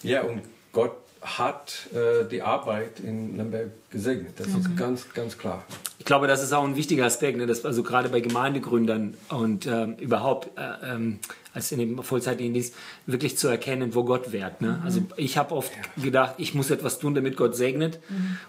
ja, 0.02 0.22
und 0.22 0.40
Gott 0.72 0.96
hat 1.22 1.88
äh, 1.94 2.24
die 2.28 2.42
Arbeit 2.42 3.00
in 3.00 3.36
Lemberg 3.36 3.70
gesegnet. 3.90 4.38
Das 4.38 4.48
ist 4.48 4.76
ganz, 4.76 5.12
ganz 5.14 5.38
klar. 5.38 5.64
Ich 5.98 6.04
glaube, 6.04 6.26
das 6.26 6.42
ist 6.42 6.52
auch 6.52 6.64
ein 6.64 6.76
wichtiger 6.76 7.04
Aspekt, 7.06 7.38
ne? 7.38 7.46
dass 7.46 7.64
also 7.64 7.82
gerade 7.82 8.08
bei 8.08 8.20
Gemeindegründern 8.20 9.14
und 9.30 9.66
ähm, 9.66 9.96
überhaupt 9.96 10.50
äh, 10.58 10.94
ähm, 10.94 11.18
als 11.58 11.72
in 11.72 11.78
dem 11.80 12.02
vollzeitlichen 12.02 12.54
Dienst 12.54 12.74
wirklich 13.06 13.36
zu 13.36 13.48
erkennen, 13.48 13.94
wo 13.94 14.04
Gott 14.04 14.32
wirkt. 14.32 14.62
Ne? 14.62 14.80
Also 14.84 15.00
ich 15.16 15.36
habe 15.36 15.54
oft 15.54 15.72
gedacht, 16.00 16.34
ich 16.38 16.54
muss 16.54 16.70
etwas 16.70 16.98
tun, 16.98 17.14
damit 17.14 17.36
Gott 17.36 17.56
segnet 17.56 17.98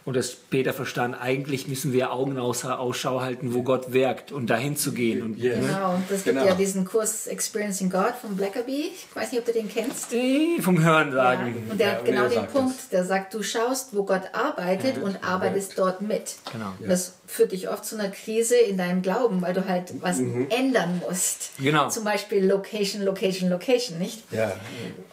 und 0.06 0.16
das 0.16 0.32
später 0.32 0.74
verstanden, 0.74 1.18
eigentlich 1.20 1.68
müssen 1.68 1.92
wir 1.92 2.14
Augen 2.14 2.38
außer 2.38 2.80
Ausschau 2.80 3.22
halten, 3.22 3.54
wo 3.54 3.64
Gott 3.64 3.92
wirkt 3.94 4.32
und 4.32 4.48
dahin 4.50 4.78
zu 4.78 4.92
gehen. 4.94 5.24
Und, 5.24 5.38
Yes. 5.40 5.60
Genau, 5.66 5.96
und 5.96 6.04
das 6.10 6.24
gibt 6.24 6.36
Genau. 6.38 6.46
ja 6.48 6.54
diesen 6.56 6.86
Kurs 6.86 7.26
Experiencing 7.28 7.90
God 7.90 8.14
von 8.22 8.36
Blackaby. 8.38 8.92
Ich 8.94 9.16
weiß 9.16 9.32
nicht, 9.32 9.40
ob 9.40 9.46
du 9.46 9.54
den 9.54 9.68
kennst. 9.70 10.14
äh, 10.14 10.62
vom 10.62 10.84
Hören 10.84 11.10
Ja. 11.10 11.16
sagen. 11.16 11.64
Und 11.70 11.80
der 11.80 11.88
Ja, 11.88 11.94
hat 11.96 12.06
genau 12.06 12.24
er 12.24 12.30
den 12.30 12.48
Punkt, 12.48 12.76
es. 12.80 12.90
der 12.90 13.04
sagt, 13.06 13.34
du 13.34 13.42
schaust, 13.42 13.96
wo 13.96 14.04
Gott 14.04 14.24
arbeitet 14.34 15.02
und 15.02 15.24
arbeitest 15.24 15.78
dort 15.78 16.02
mit. 16.02 16.36
Genau. 16.52 16.74
Das 16.88 17.16
führt 17.30 17.52
dich 17.52 17.70
oft 17.70 17.86
zu 17.86 17.96
einer 17.96 18.10
Krise 18.10 18.56
in 18.58 18.78
deinem 18.78 19.04
Glauben, 19.04 19.42
weil 19.42 19.54
du 19.54 19.68
halt 19.68 19.94
was 20.02 20.20
ändern 20.20 21.02
musst. 21.08 21.52
Genau. 21.60 21.88
Zum 21.90 22.04
Beispiel 22.04 22.44
Location, 22.44 23.04
Location, 23.04 23.50
Location, 23.50 24.00
nicht? 24.00 24.24
Ja. 24.32 24.54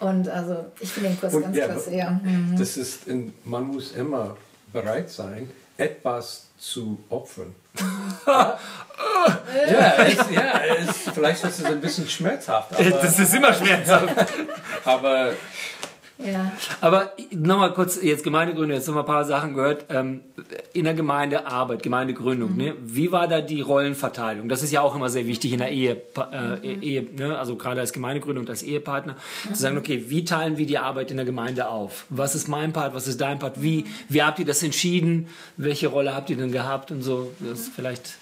Und 0.00 0.28
also 0.28 0.64
ich 0.80 0.90
finde 0.90 1.10
den 1.10 1.20
Kurs 1.20 1.34
Und 1.34 1.42
ganz 1.42 1.56
ja, 1.56 1.66
klasse, 1.66 1.94
ja. 1.94 2.18
Das 2.58 2.78
ist, 2.78 3.06
in, 3.06 3.34
man 3.44 3.64
muss 3.64 3.92
immer 3.92 4.36
bereit 4.72 5.10
sein, 5.10 5.50
etwas 5.76 6.46
zu 6.58 6.98
opfern. 7.10 7.54
ja, 8.26 8.58
es, 9.98 10.30
ja 10.30 10.62
es, 10.78 11.12
vielleicht 11.12 11.44
ist 11.44 11.58
es 11.58 11.64
ein 11.66 11.82
bisschen 11.82 12.08
schmerzhaft, 12.08 12.72
aber, 12.78 12.90
Das 12.90 13.18
ist 13.18 13.34
immer 13.34 13.52
schmerzhaft. 13.52 14.08
aber 14.86 15.34
ja. 16.18 16.52
Aber 16.80 17.12
nochmal 17.30 17.72
kurz, 17.74 18.02
jetzt 18.02 18.24
Gemeindegründung, 18.24 18.76
jetzt 18.76 18.86
noch 18.86 18.94
mal 18.94 19.00
ein 19.00 19.06
paar 19.06 19.24
Sachen 19.24 19.54
gehört. 19.54 19.86
Ähm, 19.90 20.20
in 20.72 20.84
der 20.84 20.94
Gemeindearbeit, 20.94 21.82
Gemeindegründung, 21.82 22.56
ne? 22.56 22.74
wie 22.82 23.12
war 23.12 23.28
da 23.28 23.40
die 23.40 23.60
Rollenverteilung? 23.60 24.48
Das 24.48 24.62
ist 24.62 24.72
ja 24.72 24.80
auch 24.80 24.94
immer 24.94 25.08
sehr 25.08 25.26
wichtig 25.26 25.52
in 25.52 25.58
der 25.58 25.70
Ehe, 25.70 26.02
äh, 26.32 26.74
Ehe 26.80 27.02
ne? 27.02 27.38
also 27.38 27.56
gerade 27.56 27.80
als 27.80 27.92
Gemeindegründung 27.92 28.44
und 28.44 28.50
als 28.50 28.62
Ehepartner, 28.62 29.16
zu 29.52 29.60
sagen, 29.60 29.76
okay, 29.78 30.04
wie 30.08 30.24
teilen 30.24 30.56
wir 30.56 30.66
die 30.66 30.78
Arbeit 30.78 31.10
in 31.10 31.16
der 31.16 31.26
Gemeinde 31.26 31.68
auf? 31.68 32.06
Was 32.08 32.34
ist 32.34 32.48
mein 32.48 32.72
Part, 32.72 32.94
was 32.94 33.06
ist 33.08 33.20
dein 33.20 33.38
Part? 33.38 33.62
Wie, 33.62 33.84
wie 34.08 34.22
habt 34.22 34.38
ihr 34.38 34.46
das 34.46 34.62
entschieden? 34.62 35.28
Welche 35.56 35.88
Rolle 35.88 36.14
habt 36.14 36.30
ihr 36.30 36.36
denn 36.36 36.52
gehabt 36.52 36.90
und 36.90 37.02
so? 37.02 37.32
Das 37.40 37.60
ist 37.60 37.72
vielleicht... 37.74 38.16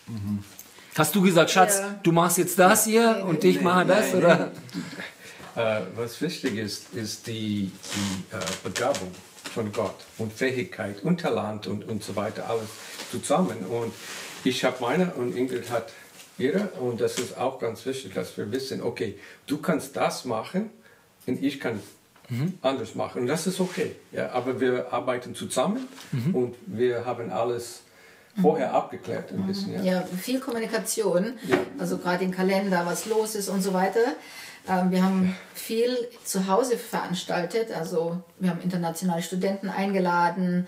Hast 0.97 1.15
du 1.17 1.23
gesagt, 1.23 1.51
Schatz, 1.51 1.81
Ja. 1.81 1.99
du 2.05 2.13
machst 2.13 2.39
jetzt 2.39 2.57
das 2.59 2.85
hier 2.85 3.25
und 3.29 3.43
ich 3.43 3.61
mache 3.61 3.85
das? 3.85 4.13
nee, 4.13 4.19
oder? 4.19 4.53
äh, 5.57 5.81
was 5.97 6.21
wichtig 6.21 6.57
ist, 6.57 6.95
ist 6.95 7.27
die, 7.27 7.71
die 7.95 8.37
äh, 8.37 8.41
Begabung 8.63 9.11
von 9.53 9.73
Gott 9.73 9.97
und 10.19 10.33
Fähigkeit 10.33 11.03
und 11.05 11.21
Talent 11.21 11.67
und, 11.67 11.87
und 11.89 12.03
so 12.03 12.17
weiter, 12.17 12.49
alles 12.49 12.69
zusammen. 13.11 13.59
Und 13.67 13.93
ich 14.45 14.65
habe 14.65 14.77
meine 14.81 15.13
und 15.15 15.37
Ingrid 15.37 15.71
hat 15.71 15.93
ihre 16.39 16.69
und 16.81 17.01
das 17.01 17.19
ist 17.19 17.39
auch 17.39 17.59
ganz 17.61 17.87
wichtig, 17.87 18.15
dass 18.15 18.37
wir 18.37 18.51
wissen, 18.51 18.83
okay, 18.83 19.19
du 19.47 19.59
kannst 19.59 19.97
das 19.97 20.25
machen 20.25 20.71
und 21.27 21.43
ich 21.43 21.61
kann 21.61 21.81
anders 22.63 22.95
machen. 22.95 23.23
Und 23.23 23.27
das 23.29 23.47
ist 23.47 23.61
okay. 23.61 23.95
Ja, 24.11 24.31
aber 24.33 24.59
wir 24.61 24.93
arbeiten 24.93 25.35
zusammen 25.35 25.87
und 26.33 26.55
wir 26.67 27.05
haben 27.05 27.31
alles 27.31 27.83
vorher 28.41 28.73
abgeklärt 28.73 29.31
ein 29.31 29.47
bisschen. 29.47 29.75
Ja. 29.75 29.83
Ja, 29.83 30.05
viel 30.21 30.41
Kommunikation, 30.41 31.35
Ja. 31.47 31.59
also 31.79 31.99
gerade 31.99 32.25
im 32.25 32.31
Kalender, 32.31 32.85
was 32.87 33.07
los 33.07 33.35
ist 33.35 33.49
und 33.51 33.61
so 33.63 33.73
weiter. 33.75 34.01
Ähm, 34.67 34.91
wir 34.91 35.03
haben 35.05 35.37
viel 35.55 35.97
zu 36.25 36.47
Hause 36.49 36.79
veranstaltet, 36.79 37.69
also 37.77 38.23
wir 38.39 38.51
haben 38.51 38.61
internationale 38.63 39.23
Studenten 39.23 39.69
eingeladen. 39.69 40.67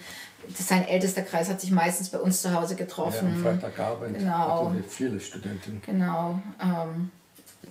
Das 0.56 0.68
sein 0.68 0.86
ältester 0.86 1.22
Kreis 1.22 1.48
hat 1.48 1.60
sich 1.60 1.70
meistens 1.70 2.10
bei 2.10 2.18
uns 2.18 2.42
zu 2.42 2.52
Hause 2.54 2.74
Ja, 2.74 2.78
getroffen. 2.84 3.26
am 3.34 3.42
Freitagabend 3.42 4.18
Genau. 4.18 4.66
hatten 4.66 4.76
wir 4.76 4.84
viele 4.84 5.18
Studenten. 5.18 5.82
Genau, 5.84 6.38
ähm, 6.62 7.10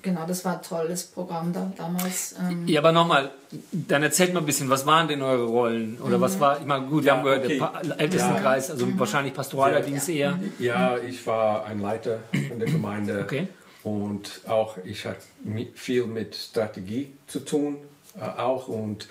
genau, 0.02 0.26
das 0.26 0.44
war 0.44 0.56
ein 0.58 0.62
tolles 0.62 1.04
Programm 1.06 1.54
da, 1.54 1.72
damals. 1.78 2.36
Ähm, 2.38 2.68
Ja, 2.68 2.82
aber 2.82 2.92
nochmal, 2.92 3.32
dann 3.72 4.04
erzählt 4.04 4.34
mal 4.34 4.42
ein 4.42 4.46
bisschen, 4.46 4.70
was 4.70 4.86
waren 4.86 5.08
denn 5.08 5.22
eure 5.22 5.46
Rollen? 5.46 6.00
Oder 6.02 6.20
was 6.20 6.40
war, 6.40 6.60
ich 6.60 6.66
meine, 6.66 6.88
gut, 6.88 7.04
wir 7.04 7.10
Ja, 7.12 7.18
haben 7.18 7.24
gehört, 7.24 7.46
okay. 7.46 7.60
der 7.60 7.66
pa 7.66 7.82
Ältestenkreis, 7.98 8.72
also 8.72 9.00
wahrscheinlich 9.00 9.34
pastoraler 9.34 9.80
Ja. 9.80 9.86
Dienst 9.86 10.10
eher. 10.10 10.40
Ja, 10.60 10.98
ich 10.98 11.26
war 11.28 11.66
ein 11.66 11.80
Leiter 11.80 12.20
in 12.34 12.60
der 12.60 12.68
Gemeinde 12.70 13.22
Okay. 13.22 13.48
Und 13.86 14.42
auch 14.48 14.78
ich 14.84 15.06
hatte 15.06 15.22
viel 15.76 16.08
mit 16.08 16.36
Strategie 16.36 17.14
zu 17.28 17.40
tun, 17.40 17.78
äh, 18.20 18.24
auch 18.24 18.68
und 18.68 19.08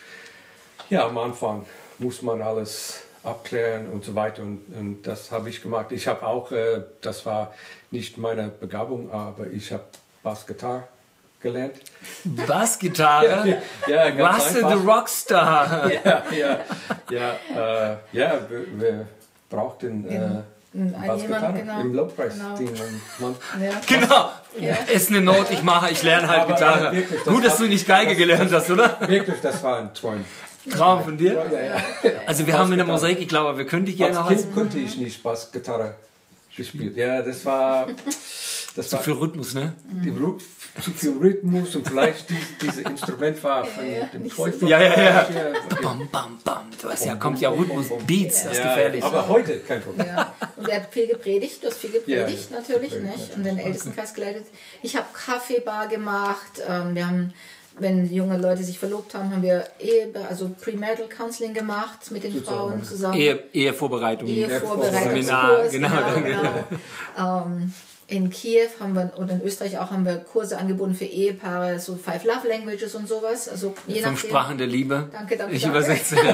ja, 0.90 1.06
am 1.06 1.16
Anfang 1.16 1.64
muss 1.98 2.22
man 2.22 2.42
alles 2.42 3.02
abklären 3.22 3.88
und 3.88 4.04
so 4.04 4.16
weiter 4.16 4.42
und, 4.42 4.62
und 4.76 5.02
das 5.06 5.30
habe 5.30 5.48
ich 5.48 5.62
gemacht. 5.62 5.92
Ich 5.92 6.08
habe 6.08 6.26
auch, 6.26 6.50
äh, 6.50 6.82
das 7.00 7.24
war 7.24 7.54
nicht 7.92 8.18
meine 8.18 8.48
Begabung, 8.48 9.12
aber 9.12 9.46
ich 9.46 9.72
habe 9.72 9.84
Bassgitarre 10.24 10.88
gelernt. 11.40 11.76
Bassgitarre. 12.24 13.62
Ja, 13.86 14.18
Was 14.18 14.56
einfach. 14.56 14.70
the 14.70 14.86
Rockstar. 14.86 15.92
ja, 16.04 16.22
ja, 16.32 16.60
ja, 17.10 17.92
äh, 17.92 17.96
ja 18.12 18.40
wir, 18.48 18.80
wir 18.80 19.06
brauchten 19.48 20.08
äh, 20.08 20.42
Bassgitarre 20.74 21.42
jemand, 21.46 21.56
genau. 21.58 21.80
im 21.80 21.94
Lobpreisteam. 21.94 22.56
Genau. 22.58 22.82
Man, 23.20 23.36
ja. 23.62 23.70
Genau. 23.86 24.30
Ist 24.92 25.10
eine 25.10 25.20
Not, 25.20 25.46
ich 25.50 25.62
mache, 25.62 25.90
ich 25.92 26.02
lerne 26.02 26.28
halt 26.28 26.42
Aber, 26.42 26.54
Gitarre. 26.54 26.88
aber 26.88 26.96
wirklich, 26.96 27.20
das 27.24 27.32
Gut, 27.34 27.44
dass 27.44 27.56
du 27.58 27.64
nicht 27.66 27.86
Geige 27.86 28.10
das- 28.10 28.18
gelernt 28.18 28.52
hast, 28.52 28.70
oder? 28.70 28.98
wirklich, 29.08 29.40
das 29.40 29.62
war 29.62 29.78
ein 29.78 29.94
Traum. 29.94 30.24
Traum 30.70 31.04
von 31.04 31.16
dir? 31.18 31.34
Ja, 31.52 31.60
ja. 31.60 31.76
Also 32.26 32.46
wir 32.46 32.58
haben 32.58 32.72
in 32.72 32.78
der 32.78 32.86
Mosaik, 32.86 33.20
ich 33.20 33.28
glaube, 33.28 33.56
wir 33.58 33.66
können 33.66 33.84
dich 33.86 33.96
gerne 33.98 34.14
noch 34.14 34.28
Als 34.30 34.42
Kind 34.42 34.54
konnte 34.54 34.78
ich 34.78 34.96
nicht 34.96 35.22
Bassgitarre 35.22 35.94
gespielt. 36.56 36.96
Ja, 36.96 37.20
das 37.22 37.44
war, 37.44 37.86
das 38.74 38.88
zu 38.88 38.96
war 38.96 39.02
viel 39.02 39.12
Rhythmus, 39.14 39.54
ne? 39.54 39.74
die 39.90 40.10
Ru- 40.10 40.38
zu 40.80 40.90
viel 40.92 41.12
Rhythmus 41.20 41.76
und 41.76 41.86
vielleicht 41.86 42.30
die, 42.30 42.36
dieses 42.62 42.78
Instrument 42.78 43.42
war 43.44 43.64
von 43.64 43.84
dem 44.12 44.28
Teufel. 44.28 44.68
Ja, 44.68 44.80
ja, 44.82 44.88
ja. 45.00 45.04
ja. 45.04 45.26
Bam, 45.82 46.08
bam, 46.10 46.38
bam. 46.42 46.62
Du 46.80 46.88
weißt 46.88 47.06
ja, 47.06 47.14
kommt 47.16 47.40
ja 47.40 47.50
Rhythmus, 47.50 47.86
Beats, 48.06 48.42
das 48.44 48.52
ist 48.52 48.58
Ja, 48.58 48.74
gefährlich. 48.74 49.04
aber 49.04 49.28
heute 49.28 49.58
kein 49.60 49.82
Problem. 49.82 50.06
Ja, 50.06 50.33
er 50.68 50.82
hat 50.82 50.92
viel 50.92 51.06
gepredigt, 51.06 51.62
du 51.62 51.68
hast 51.68 51.78
viel 51.78 51.90
gepredigt 51.90 52.50
Ja, 52.50 52.56
natürlich, 52.58 52.92
nicht? 52.92 53.36
Und 53.36 53.44
den 53.44 53.58
Ältestenkreis 53.58 54.14
geleitet. 54.14 54.46
Ich 54.82 54.96
habe 54.96 55.06
Kaffeebar 55.12 55.88
gemacht, 55.88 56.62
ähm, 56.68 56.94
wir 56.94 57.06
haben, 57.06 57.34
wenn 57.78 58.12
junge 58.12 58.38
Leute 58.38 58.62
sich 58.62 58.78
verlobt 58.78 59.14
haben, 59.14 59.30
haben 59.32 59.42
wir 59.42 59.64
Ehe, 59.78 60.10
also 60.28 60.50
Premarital 60.60 61.08
Counseling 61.08 61.54
gemacht 61.54 62.10
mit 62.10 62.24
den 62.24 62.42
Frauen 62.42 62.84
zusammen. 62.84 63.18
Ehe, 63.18 63.42
Ehevorbereitung. 63.52 64.28
Ehevorbereitungskurs. 64.28 65.70
Seminar, 65.70 66.20
genau, 66.20 66.64
genau. 67.16 67.46
Ähm, 67.46 67.72
in 68.14 68.30
Kiew 68.30 68.68
haben 68.80 68.94
wir, 68.94 69.12
und 69.16 69.30
in 69.30 69.42
Österreich 69.42 69.78
auch, 69.78 69.90
haben 69.90 70.04
wir 70.04 70.16
Kurse 70.18 70.56
angeboten 70.58 70.94
für 70.94 71.04
Ehepaare, 71.04 71.78
so 71.80 71.96
Five 71.96 72.24
Love 72.24 72.48
Languages 72.48 72.94
und 72.94 73.08
sowas. 73.08 73.48
Also 73.48 73.74
je 73.86 74.00
nachdem. 74.00 74.16
Sprachen 74.16 74.56
der 74.58 74.66
Liebe. 74.66 75.08
Danke, 75.12 75.36
danke, 75.36 75.54
Ich 75.54 75.62
danke. 75.62 75.78
übersetze. 75.78 76.16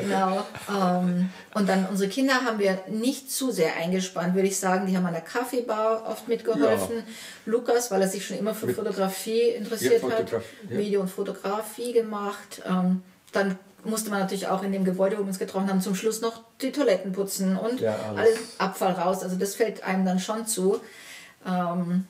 Genau. 0.00 0.44
Ähm, 0.68 1.30
und 1.54 1.68
dann 1.68 1.86
unsere 1.86 2.08
Kinder 2.10 2.34
haben 2.44 2.58
wir 2.58 2.78
nicht 2.88 3.30
zu 3.30 3.50
sehr 3.50 3.76
eingespannt, 3.76 4.34
würde 4.34 4.48
ich 4.48 4.58
sagen. 4.58 4.86
Die 4.86 4.96
haben 4.96 5.06
an 5.06 5.12
der 5.12 5.22
Kaffeebar 5.22 6.04
oft 6.08 6.28
mitgeholfen. 6.28 7.02
Lukas, 7.44 7.90
weil 7.90 8.02
er 8.02 8.08
sich 8.08 8.26
schon 8.26 8.38
immer 8.38 8.54
für 8.54 8.68
Fotografie 8.68 9.50
interessiert 9.50 10.02
Ja, 10.02 10.10
hat, 10.10 10.32
ja. 10.32 10.40
Video 10.68 11.00
und 11.00 11.08
Fotografie 11.08 11.92
gemacht. 11.92 12.62
Ähm, 12.68 13.02
dann 13.32 13.58
musste 13.86 14.10
man 14.10 14.20
natürlich 14.20 14.48
auch 14.48 14.62
in 14.62 14.72
dem 14.72 14.84
Gebäude, 14.84 15.16
wo 15.16 15.22
wir 15.22 15.28
uns 15.28 15.38
getroffen 15.38 15.68
haben, 15.68 15.80
zum 15.80 15.94
Schluss 15.94 16.20
noch 16.20 16.42
die 16.60 16.72
Toiletten 16.72 17.12
putzen 17.12 17.56
und 17.56 17.80
Ja, 17.80 17.96
alles. 18.08 18.18
alles 18.20 18.38
Abfall 18.58 18.92
raus. 18.92 19.22
Also 19.22 19.36
das 19.36 19.54
fällt 19.54 19.82
einem 19.84 20.04
dann 20.04 20.18
schon 20.18 20.46
zu. 20.46 20.80
Ähm, 21.46 22.06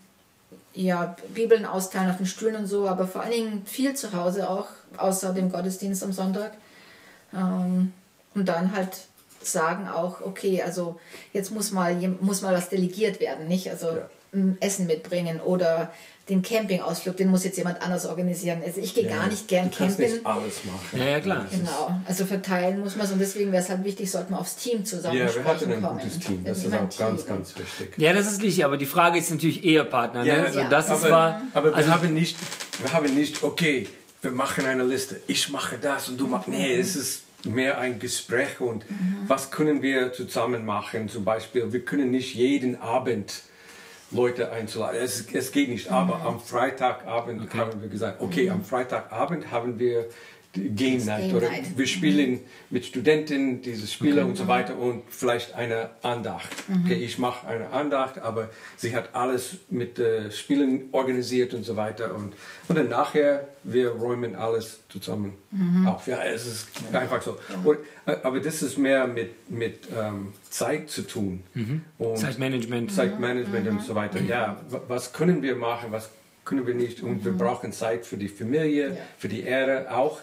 ja, 0.74 1.16
Bibeln 1.34 1.64
austeilen 1.64 2.10
auf 2.10 2.18
den 2.18 2.26
Stühlen 2.26 2.56
und 2.56 2.66
so, 2.66 2.86
aber 2.88 3.06
vor 3.06 3.22
allen 3.22 3.32
Dingen 3.32 3.62
viel 3.66 3.94
zu 3.94 4.12
Hause 4.12 4.48
auch, 4.50 4.66
außer 4.98 5.32
dem 5.32 5.50
Gottesdienst 5.50 6.02
am 6.02 6.12
Sonntag. 6.12 6.52
Ähm, 7.34 7.92
und 8.34 8.46
dann 8.46 8.74
halt 8.76 8.90
sagen 9.42 9.88
auch, 9.88 10.20
okay, 10.20 10.62
also 10.62 11.00
jetzt 11.32 11.50
muss 11.50 11.70
mal, 11.70 11.94
muss 12.20 12.42
mal 12.42 12.54
was 12.54 12.68
delegiert 12.68 13.20
werden, 13.20 13.48
nicht? 13.48 13.70
Also 13.70 13.88
Ja. 13.88 14.08
Essen 14.60 14.86
mitbringen 14.86 15.40
oder 15.40 15.90
den 16.28 16.42
Campingausflug, 16.42 17.16
den 17.16 17.28
muss 17.28 17.44
jetzt 17.44 17.56
jemand 17.56 17.80
anders 17.80 18.04
organisieren. 18.04 18.60
Also 18.64 18.80
ich 18.80 18.94
gehe 18.94 19.06
gar 19.08 19.28
nicht 19.28 19.46
gern 19.46 19.70
du 19.70 19.76
kannst 19.76 19.98
campen. 19.98 20.14
nicht 20.14 20.26
alles 20.26 20.64
machen. 20.64 20.98
Ja, 20.98 21.04
ja, 21.04 21.20
klar. 21.20 21.46
Genau, 21.50 22.00
also 22.04 22.26
verteilen 22.26 22.80
muss 22.80 22.96
man 22.96 23.06
es 23.06 23.12
und 23.12 23.20
deswegen 23.20 23.52
wäre 23.52 23.62
es 23.62 23.68
halt 23.68 23.84
wichtig, 23.84 24.10
sollte 24.10 24.32
man 24.32 24.40
aufs 24.40 24.56
Team 24.56 24.84
zusammen 24.84 25.16
Ja, 25.16 25.32
wir 25.32 25.44
hatten 25.44 25.72
ein 25.72 25.80
kommen. 25.80 26.00
gutes 26.00 26.18
Team. 26.18 26.42
Das 26.44 26.58
ist 26.58 26.66
auch 26.74 26.98
ganz, 26.98 27.24
Team. 27.24 27.26
ganz 27.28 27.54
wichtig. 27.56 27.92
Ja, 27.96 28.12
das 28.12 28.32
ist 28.32 28.42
wichtig, 28.42 28.64
aber 28.64 28.76
die 28.76 28.86
Frage 28.86 29.18
ist 29.18 29.30
natürlich 29.30 29.62
Ehepartner. 29.62 30.24
Ne? 30.24 30.28
Ja, 30.28 30.42
also 30.44 30.58
ja. 30.58 30.68
das 30.68 30.86
ist 30.86 31.04
aber, 31.04 31.10
war, 31.10 31.42
aber 31.54 31.70
wir, 31.70 31.76
also, 31.76 31.90
haben 31.90 32.12
nicht, 32.12 32.36
wir 32.80 32.92
haben 32.92 33.14
nicht, 33.14 33.44
okay, 33.44 33.86
wir 34.20 34.32
machen 34.32 34.66
eine 34.66 34.82
Liste. 34.82 35.20
Ich 35.28 35.48
mache 35.50 35.78
das 35.80 36.08
und 36.08 36.18
du 36.18 36.26
machst. 36.26 36.48
Nee, 36.48 36.74
es 36.74 36.96
ist 36.96 37.22
mehr 37.44 37.78
ein 37.78 38.00
Gespräch 38.00 38.60
und 38.60 38.84
was 39.28 39.52
können 39.52 39.80
wir 39.80 40.12
zusammen 40.12 40.64
machen. 40.64 41.08
Zum 41.08 41.24
Beispiel, 41.24 41.72
wir 41.72 41.84
können 41.84 42.10
nicht 42.10 42.34
jeden 42.34 42.80
Abend 42.80 43.42
Leute 44.10 44.52
einzuladen. 44.52 45.00
Es, 45.00 45.26
es 45.32 45.52
geht 45.52 45.68
nicht, 45.68 45.90
aber 45.90 46.22
am 46.22 46.40
Freitagabend 46.40 47.52
haben 47.54 47.82
wir 47.82 47.88
gesagt, 47.88 48.20
okay, 48.20 48.50
am 48.50 48.64
Freitagabend 48.64 49.50
haben 49.50 49.78
wir 49.78 50.06
Game 50.74 51.04
Night 51.04 51.22
Game 51.28 51.36
oder 51.36 51.48
wir 51.76 51.86
spielen 51.86 52.40
mit 52.70 52.84
Studenten 52.84 53.62
diese 53.62 53.86
Spiele 53.86 54.24
und 54.26 54.36
so 54.36 54.48
weiter 54.48 54.76
und 54.78 55.02
vielleicht 55.08 55.54
eine 55.54 55.90
Andacht. 56.02 56.48
Okay, 56.84 56.94
ich 56.94 57.18
mache 57.18 57.46
eine 57.46 57.70
Andacht, 57.70 58.18
aber 58.18 58.50
sie 58.76 58.94
hat 58.96 59.14
alles 59.14 59.56
mit 59.70 59.98
äh, 59.98 60.30
Spielen 60.30 60.88
organisiert 60.92 61.54
und 61.54 61.64
so 61.64 61.76
weiter 61.76 62.14
und, 62.14 62.32
und 62.68 62.76
dann 62.78 62.88
nachher 62.88 63.48
wir 63.68 63.90
räumen 63.90 64.36
alles 64.36 64.80
zusammen 64.88 65.32
auf. 65.86 66.06
Ja, 66.06 66.22
es 66.22 66.46
ist 66.46 66.68
einfach 66.92 67.20
so. 67.20 67.36
Und, 67.64 67.78
äh, 68.06 68.16
aber 68.22 68.38
das 68.40 68.62
ist 68.62 68.78
mehr 68.78 69.06
mit, 69.08 69.50
mit 69.50 69.88
ähm, 69.96 70.32
Zeit 70.50 70.88
zu 70.88 71.02
tun. 71.02 71.42
Und 71.98 72.16
Zeitmanagement. 72.16 72.92
Zeitmanagement 72.92 73.66
und 73.68 73.82
so 73.82 73.94
weiter. 73.96 74.20
Ja, 74.20 74.60
wa- 74.70 74.82
was 74.86 75.12
können 75.12 75.42
wir 75.42 75.56
machen, 75.56 75.88
was 75.90 76.10
können 76.44 76.64
wir 76.64 76.74
nicht? 76.74 77.02
Und 77.02 77.24
wir 77.24 77.32
brauchen 77.32 77.72
Zeit 77.72 78.06
für 78.06 78.16
die 78.16 78.28
Familie, 78.28 78.90
Ja. 78.90 78.94
für 79.18 79.28
die 79.28 79.42
Ehre 79.42 79.90
auch. 79.90 80.20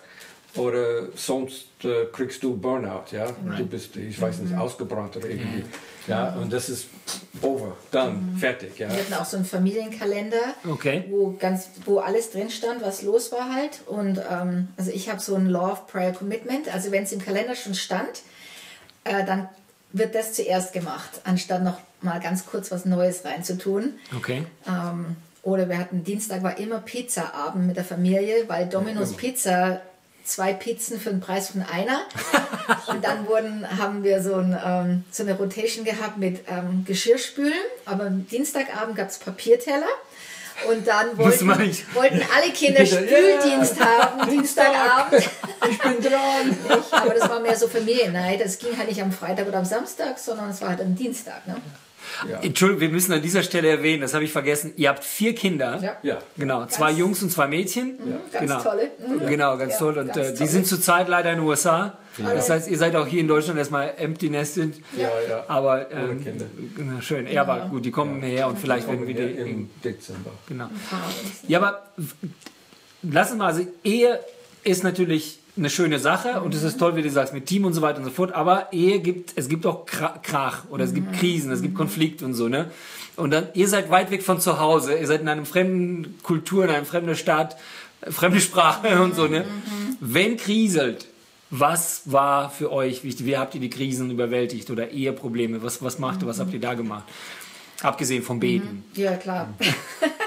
Oder 0.56 1.08
sonst 1.16 1.66
äh, 1.84 2.06
kriegst 2.12 2.44
du 2.44 2.56
Burnout, 2.56 3.06
ja? 3.12 3.26
Du 3.58 3.66
bist, 3.66 3.96
ich 3.96 4.22
weiß 4.22 4.40
nicht, 4.40 4.56
ausgebrannt 4.56 5.18
oder 5.18 5.28
irgendwie. 5.28 5.64
Ja, 6.08 6.34
und 6.36 6.54
das 6.54 6.70
ist 6.70 6.88
over, 7.42 7.76
dann, 7.92 8.36
fertig, 8.40 8.78
ja. 8.78 8.90
Wir 8.90 8.98
hatten 9.00 9.14
auch 9.16 9.26
so 9.26 9.38
einen 9.38 9.46
Familienkalender, 9.46 10.54
Okay. 10.70 11.06
wo 11.10 11.36
ganz, 11.40 11.70
wo 11.86 12.00
alles 12.00 12.32
drin 12.32 12.50
stand, 12.52 12.84
was 12.84 13.02
los 13.02 13.32
war 13.32 13.52
halt. 13.54 13.82
Und 13.88 14.22
ähm, 14.30 14.68
also 14.78 14.92
ich 14.92 15.10
habe 15.10 15.20
so 15.22 15.34
ein 15.36 15.48
Law 15.48 15.72
of 15.72 15.88
Prior 15.88 16.12
Commitment. 16.12 16.72
Also 16.72 16.92
wenn 16.92 17.04
es 17.04 17.12
im 17.14 17.20
Kalender 17.24 17.56
schon 17.56 17.74
stand, 17.74 18.22
äh, 19.06 19.26
dann 19.26 19.50
wird 19.92 20.14
das 20.14 20.34
zuerst 20.34 20.74
gemacht, 20.74 21.22
anstatt 21.24 21.64
noch 21.64 21.78
mal 22.02 22.20
ganz 22.20 22.46
kurz 22.46 22.70
was 22.72 22.86
Neues 22.86 23.24
reinzutun. 23.26 23.94
Okay. 24.16 24.44
Ähm, 24.68 25.16
oder 25.42 25.68
wir 25.70 25.78
hatten 25.78 26.04
Dienstag 26.04 26.44
war 26.44 26.58
immer 26.58 26.80
Pizzaabend 26.80 27.68
mit 27.68 27.78
der 27.78 27.84
Familie, 27.86 28.48
weil 28.48 28.68
Domino's 28.68 29.14
Pizza 29.14 29.82
zwei 30.24 30.54
Pizzen 30.54 31.00
für 31.00 31.10
den 31.10 31.20
Preis 31.20 31.50
von 31.50 31.62
einer. 31.62 32.02
Und 32.88 33.04
dann 33.04 33.28
wurden, 33.28 33.68
haben 33.78 34.04
wir 34.04 34.22
so, 34.22 34.36
ein, 34.36 34.58
ähm, 34.66 35.04
so 35.12 35.24
eine 35.24 35.34
Rotation 35.36 35.86
gehabt 35.86 36.18
mit 36.18 36.42
ähm, 36.48 36.86
Geschirrspülen. 36.86 37.54
Aber 37.86 38.06
am 38.06 38.28
Dienstagabend 38.28 38.96
gab 38.96 39.10
es 39.10 39.18
Papierteller. 39.20 39.88
Und 40.70 40.88
dann 40.88 41.18
wollten, 41.18 41.48
wollten 41.48 42.22
alle 42.34 42.52
Kinder 42.54 42.84
Ja. 42.84 42.98
Spüldienst 42.98 43.80
haben, 43.84 44.30
Dienstagabend. 44.30 45.30
Ich 45.70 45.80
bin 45.80 46.02
dran! 46.02 46.48
Nicht, 46.78 46.94
aber 46.94 47.14
das 47.14 47.28
war 47.28 47.40
mehr 47.40 47.56
so 47.56 47.68
Familienneid. 47.68 48.40
Das 48.40 48.60
ging 48.60 48.78
halt 48.78 48.88
nicht 48.88 49.02
am 49.02 49.12
Freitag 49.12 49.48
oder 49.48 49.58
am 49.58 49.66
Samstag, 49.66 50.20
sondern 50.20 50.52
es 50.52 50.62
war 50.62 50.70
halt 50.70 50.82
am 50.82 50.96
Dienstag. 50.96 51.46
Ne? 51.48 51.56
Entschuldigung, 52.42 52.82
wir 52.82 52.90
müssen 52.90 53.14
an 53.14 53.22
dieser 53.22 53.44
Stelle 53.44 53.70
erwähnen, 53.70 54.02
das 54.02 54.14
habe 54.14 54.24
ich 54.24 54.32
vergessen. 54.32 54.74
Ihr 54.78 54.90
habt 54.90 55.04
vier 55.04 55.34
Kinder. 55.36 55.80
Ja. 55.82 55.98
Ja. 56.04 56.18
Genau, 56.38 56.66
zwei 56.68 56.88
Ganz- 56.88 57.00
Jungs 57.00 57.24
und 57.24 57.32
zwei 57.32 57.48
Mädchen. 57.48 57.98
Ganz 58.32 58.42
genau. 58.46 58.62
tolle. 58.62 58.92
Mhm. 59.08 59.28
Genau, 59.28 59.58
ganz 59.58 59.74
Ja, 59.74 59.80
toll. 59.80 59.98
Und 59.98 60.14
ganz 60.14 60.30
äh, 60.30 60.34
die 60.36 60.48
sind 60.48 60.68
zurzeit 60.68 61.08
leider 61.08 61.32
in 61.32 61.40
den 61.40 61.48
USA. 61.48 61.98
Das 62.18 62.50
heißt, 62.50 62.70
ihr 62.70 62.78
seid 62.78 62.96
auch 62.96 63.08
hier 63.08 63.22
in 63.22 63.28
Deutschland 63.28 63.58
erstmal 63.58 63.94
empty 63.98 64.30
nested. 64.30 64.76
Ja, 64.96 65.10
ja. 65.28 65.46
Aber 65.48 65.88
Ohne 65.92 66.12
ähm, 66.12 66.24
Kinder. 66.24 66.46
na, 66.78 67.02
schön. 67.02 67.26
Ja, 67.28 67.42
aber 67.42 67.68
gut, 67.70 67.86
die 67.86 67.92
kommen 67.92 68.22
her 68.22 68.48
und 68.48 68.60
vielleicht 68.60 68.88
werden 68.88 69.08
wir 69.08 69.16
Ja, 69.16 69.26
die. 69.44 69.50
Im 69.52 69.70
Dezember. 69.84 70.30
Genau. 70.48 70.70
Ja, 71.48 71.58
aber 71.60 71.82
w- 71.98 72.28
lass 73.02 73.32
uns 73.32 73.40
mal, 73.40 73.48
also 73.48 73.66
Ehe 73.84 74.20
ist 74.64 74.84
natürlich 74.84 75.40
eine 75.56 75.70
schöne 75.70 76.00
Sache 76.00 76.42
und 76.42 76.54
es 76.56 76.64
ist 76.64 76.80
toll, 76.80 76.96
wie 76.96 77.02
du 77.04 77.10
sagst, 77.12 77.34
mit 77.34 77.46
Team 77.46 77.66
und 77.66 77.74
so 77.74 77.82
weiter 77.82 78.00
und 78.00 78.06
so 78.06 78.12
fort, 78.12 78.32
aber 78.34 78.74
Ehe 78.74 79.00
gibt, 79.00 79.34
es 79.36 79.48
gibt 79.50 79.66
auch 79.66 79.86
Kra- 79.86 80.20
Krach 80.24 80.64
oder 80.70 80.84
es 80.84 80.94
gibt 80.94 81.14
Krisen, 81.14 81.52
es 81.52 81.62
gibt 81.62 81.76
Konflikt 81.76 82.24
und 82.24 82.34
so, 82.34 82.48
ne? 82.50 82.72
Und 83.16 83.32
dann, 83.32 83.48
ihr 83.54 83.68
seid 83.68 83.92
weit 83.92 84.10
weg 84.10 84.24
von 84.24 84.40
zu 84.42 84.60
Hause, 84.60 84.96
ihr 84.98 85.06
seid 85.06 85.22
in 85.22 85.28
einem 85.30 85.46
fremden 85.46 86.18
Kultur, 86.24 86.64
in 86.66 86.72
einem 86.72 86.86
fremden 86.88 87.16
Staat, 87.16 87.56
äh, 88.02 88.10
fremde 88.12 88.42
Sprache 88.42 89.00
und 89.04 89.16
so, 89.16 89.28
ne? 89.28 89.46
Wenn 90.00 90.38
kriselt, 90.38 91.06
was 91.52 92.02
war 92.06 92.50
für 92.50 92.72
euch 92.72 93.04
wichtig? 93.04 93.28
Wie 93.28 93.38
habt 93.38 93.54
ihr 93.54 93.62
die 93.62 93.70
Krisen 93.70 94.10
überwältigt 94.10 94.72
oder 94.72 94.90
Eheprobleme? 94.90 95.62
Was, 95.62 95.84
was 95.84 96.00
macht 96.00 96.24
ihr, 96.24 96.28
was 96.28 96.40
habt 96.40 96.52
ihr 96.54 96.60
da 96.60 96.74
gemacht? 96.74 97.04
Abgesehen 97.84 98.24
vom 98.24 98.40
Beten. 98.40 98.84
Ja, 98.96 99.16
klar. 99.18 99.50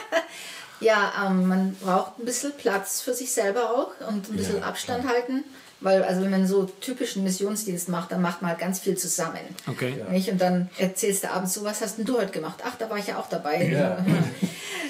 ja, 0.80 1.12
ähm, 1.26 1.48
man 1.48 1.74
braucht 1.76 2.18
ein 2.18 2.24
bisschen 2.24 2.52
Platz 2.56 3.00
für 3.00 3.14
sich 3.14 3.32
selber 3.32 3.70
auch 3.70 4.08
und 4.08 4.28
ein 4.28 4.36
bisschen 4.36 4.58
Ja, 4.58 4.66
Abstand 4.66 5.08
halten. 5.08 5.44
Weil, 5.80 6.02
also 6.04 6.22
wenn 6.22 6.30
man 6.30 6.46
so 6.46 6.64
typischen 6.64 7.22
Missionsdienst 7.22 7.90
macht, 7.90 8.10
dann 8.10 8.22
macht 8.22 8.40
man 8.40 8.50
halt 8.50 8.60
ganz 8.60 8.78
viel 8.80 8.96
zusammen. 8.96 9.40
Okay. 9.68 9.94
Nicht? 10.10 10.30
Und 10.30 10.40
dann 10.40 10.70
erzählst 10.78 11.24
du 11.24 11.30
abends 11.30 11.52
so, 11.52 11.64
was 11.64 11.82
hast 11.82 11.98
denn 11.98 12.06
du 12.06 12.16
heute 12.18 12.32
gemacht? 12.32 12.60
Ach, 12.64 12.76
da 12.78 12.88
war 12.88 12.96
ich 12.96 13.08
ja 13.08 13.18
auch 13.18 13.28
dabei. 13.28 13.66
Ja. 13.66 13.98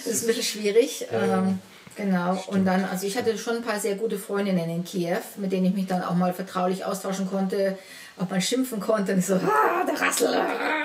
Das 0.05 0.15
ist 0.15 0.23
ein 0.23 0.27
bisschen 0.29 0.45
schwierig. 0.45 1.09
Ähm, 1.11 1.59
genau. 1.97 2.41
Und 2.47 2.65
dann, 2.65 2.85
also 2.85 3.09
ich 3.09 3.17
hatte 3.19 3.37
schon 3.39 3.57
ein 3.57 3.63
paar 3.63 3.81
sehr 3.81 3.97
gute 3.97 4.19
Freundinnen 4.19 4.71
in 4.71 4.85
Kiew, 4.85 5.19
mit 5.37 5.51
denen 5.51 5.67
ich 5.67 5.75
mich 5.75 5.87
dann 5.89 6.05
auch 6.05 6.15
mal 6.15 6.33
vertraulich 6.33 6.85
austauschen 6.85 7.29
konnte, 7.29 7.77
auch 8.17 8.31
mal 8.31 8.41
schimpfen 8.41 8.79
konnte. 8.79 9.15
Und 9.15 9.19
ich 9.19 9.27
so, 9.27 9.35
ah, 9.35 9.85
der 9.85 10.01
Rassel. 10.01 10.29
ah. 10.33 10.85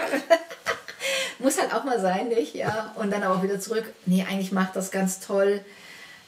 Muss 1.42 1.60
halt 1.60 1.74
auch 1.74 1.84
mal 1.84 2.00
sein, 2.00 2.30
nicht? 2.30 2.56
Ja. 2.56 2.94
Und 2.98 3.12
dann 3.12 3.24
auch 3.24 3.44
wieder 3.44 3.60
zurück. 3.60 3.86
Nee, 4.06 4.26
eigentlich 4.30 4.52
macht 4.52 4.76
das 4.76 4.92
ganz 4.92 5.20
toll. 5.20 5.62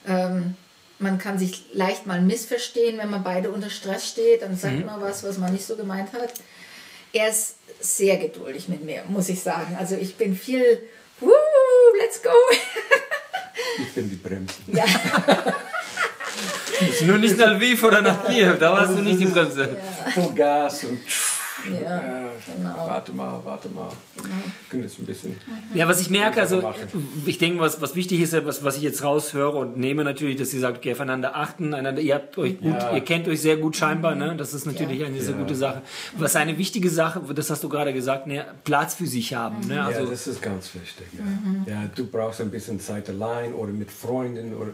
Ähm, 0.08 0.56
man 1.00 1.20
kann 1.20 1.38
sich 1.38 1.66
leicht 1.74 2.08
mal 2.08 2.22
missverstehen, 2.22 2.98
wenn 2.98 3.10
man 3.10 3.24
beide 3.24 3.52
unter 3.52 3.70
Stress 3.70 4.08
steht. 4.08 4.42
Dann 4.42 4.58
sagt 4.58 4.86
man 4.86 5.02
was, 5.02 5.24
was 5.24 5.38
man 5.38 5.52
nicht 5.52 5.66
so 5.66 5.76
gemeint 5.76 6.14
hat. 6.14 6.34
Er 7.12 7.30
ist 7.30 7.56
sehr 7.80 8.18
geduldig 8.18 8.70
mit 8.70 8.84
mir, 8.84 9.04
muss 9.08 9.30
ich 9.30 9.42
sagen. 9.42 9.76
Also 9.80 9.96
ich 9.96 10.16
bin 10.16 10.36
viel, 10.36 10.82
Woo, 11.20 11.30
let's 12.00 12.22
go. 12.22 12.30
Ich 13.78 13.94
bin 13.94 14.10
die 14.10 14.16
Bremse. 14.16 14.56
ja, 14.68 14.84
Nur 17.06 17.20
nicht 17.20 17.38
nach 17.38 17.52
Lviv 17.52 17.84
oder 17.84 18.02
nach 18.02 18.26
Kiew, 18.26 18.56
da 18.60 18.74
warst 18.74 18.98
du 18.98 19.02
nicht 19.02 19.20
die 19.20 19.26
Bremse. 19.26 19.78
Voll 20.14 20.34
Gas 20.34 20.84
und 20.86 21.00
ja, 21.72 21.98
äh, 21.98 22.26
genau. 22.58 22.76
warte 22.88 23.12
mal, 23.14 23.40
warte 23.44 23.70
mal. 23.70 23.90
Jetzt 24.72 25.00
ein 25.00 25.06
bisschen. 25.06 25.36
Ja, 25.74 25.88
was 25.88 26.02
ich 26.02 26.10
merke, 26.10 26.42
also 26.42 26.74
ich 27.26 27.38
denke, 27.38 27.60
was, 27.60 27.80
was 27.82 27.96
wichtig 27.96 28.22
ist, 28.22 28.34
was, 28.46 28.64
was 28.64 28.78
ich 28.78 28.84
jetzt 28.84 29.04
raushöre 29.04 29.58
und 29.58 29.78
nehme 29.78 30.04
natürlich, 30.04 30.36
dass 30.38 30.54
ihr 30.54 30.60
sagt, 30.60 30.78
okay, 30.78 30.94
aufeinander 30.94 31.36
achten, 31.36 31.74
einander, 31.74 32.02
ihr 32.02 32.16
habt 32.16 32.38
euch 32.38 32.60
gut, 32.60 32.74
Ja. 32.74 32.94
ihr 32.94 33.02
kennt 33.02 33.28
euch 33.28 33.42
sehr 33.42 33.58
gut 33.58 33.76
scheinbar, 33.78 34.16
ne? 34.16 34.36
Das 34.36 34.54
ist 34.54 34.66
natürlich 34.66 35.00
Ja. 35.00 35.08
eine 35.08 35.22
sehr 35.22 35.36
Ja. 35.36 35.40
gute 35.42 35.56
Sache. 35.56 35.82
Was 36.18 36.36
eine 36.36 36.58
wichtige 36.58 36.90
Sache, 36.90 37.22
das 37.34 37.50
hast 37.50 37.64
du 37.64 37.70
gerade 37.70 37.94
gesagt, 37.94 38.28
ne, 38.28 38.46
Platz 38.64 38.96
für 38.96 39.08
sich 39.08 39.34
haben, 39.34 39.60
ne? 39.68 39.76
ja, 39.76 39.86
Also 39.88 40.06
das 40.06 40.28
ist 40.28 40.42
ganz 40.42 40.74
wichtig. 40.74 41.06
Ja. 41.68 41.74
ja, 41.74 41.84
du 41.96 42.06
brauchst 42.08 42.42
ein 42.42 42.50
bisschen 42.52 42.80
Zeit 42.80 43.10
allein 43.10 43.54
oder 43.54 43.72
mit 43.72 43.92
Freunden 43.92 44.54
oder 44.56 44.72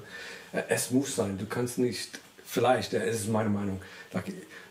äh, 0.54 0.64
es 0.70 0.92
muss 0.92 1.16
sein. 1.16 1.38
Du 1.38 1.46
kannst 1.46 1.78
nicht, 1.78 2.20
vielleicht, 2.46 2.94
ja, 2.94 3.00
es 3.02 3.22
ist 3.22 3.30
meine 3.30 3.50
Meinung, 3.50 3.80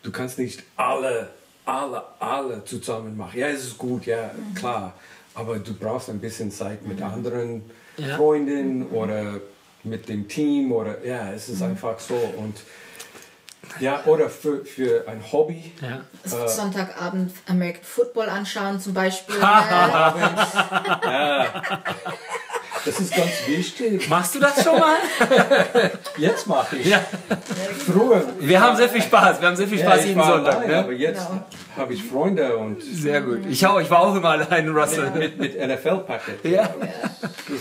du 0.02 0.10
kannst 0.10 0.38
nicht 0.38 0.62
alle, 0.76 1.28
alle, 1.68 2.02
alle 2.18 2.64
zusammen 2.64 3.16
machen. 3.16 3.38
Ja, 3.38 3.48
es 3.48 3.64
ist 3.64 3.78
gut, 3.78 4.06
ja, 4.06 4.30
klar. 4.54 4.94
Aber 5.34 5.58
du 5.58 5.74
brauchst 5.74 6.08
ein 6.08 6.18
bisschen 6.18 6.50
Zeit 6.50 6.86
mit 6.86 7.00
anderen 7.02 7.70
Ja. 7.98 8.16
Freunden 8.16 8.86
oder 8.90 9.34
mit 9.84 10.08
dem 10.08 10.26
Team 10.28 10.72
oder 10.72 11.04
ja, 11.04 11.30
es 11.32 11.48
ist 11.48 11.62
einfach 11.62 11.98
so 11.98 12.14
und 12.14 12.56
ja, 13.80 14.02
oder 14.06 14.30
für, 14.30 14.64
für 14.64 15.06
ein 15.06 15.22
Hobby. 15.30 15.72
ja. 15.82 16.00
Sonntagabend 16.48 17.32
American 17.46 17.84
Football 17.84 18.30
anschauen 18.30 18.80
zum 18.80 18.94
Beispiel. 18.94 19.38
ne? 19.40 21.44
Das 22.84 23.00
ist 23.00 23.14
ganz 23.14 23.30
wichtig. 23.46 24.08
Machst 24.08 24.34
du 24.34 24.40
das 24.40 24.62
schon 24.62 24.78
mal? 24.78 24.96
Jetzt 26.16 26.46
mache 26.46 26.76
ich. 26.76 26.86
ja. 26.86 27.00
Früher. 27.86 28.24
Wir 28.40 28.60
haben 28.60 28.76
sehr 28.76 28.88
viel 28.88 29.02
Spaß, 29.02 29.40
wir 29.40 29.48
haben 29.48 29.56
sehr 29.56 29.68
viel 29.68 29.78
Spaß 29.78 30.00
ich 30.00 30.06
jeden 30.08 30.22
Sonntag, 30.22 30.56
allein, 30.56 30.74
Aber 30.74 30.92
ne? 30.92 30.94
jetzt 30.98 31.28
Genau. 31.28 31.46
Habe 31.78 31.94
ich 31.94 32.04
Freunde 32.04 32.56
und 32.56 32.82
Sehr 32.82 33.20
gut. 33.22 33.46
Ich, 33.48 33.66
auch, 33.66 33.80
ich 33.80 33.90
war 33.90 34.00
auch 34.00 34.14
immer 34.14 34.30
allein, 34.30 34.68
Russell. 34.68 35.10
mit, 35.12 35.38
mit 35.38 35.56
NFL-Paket. 35.56 36.44
Ja. 36.44 36.74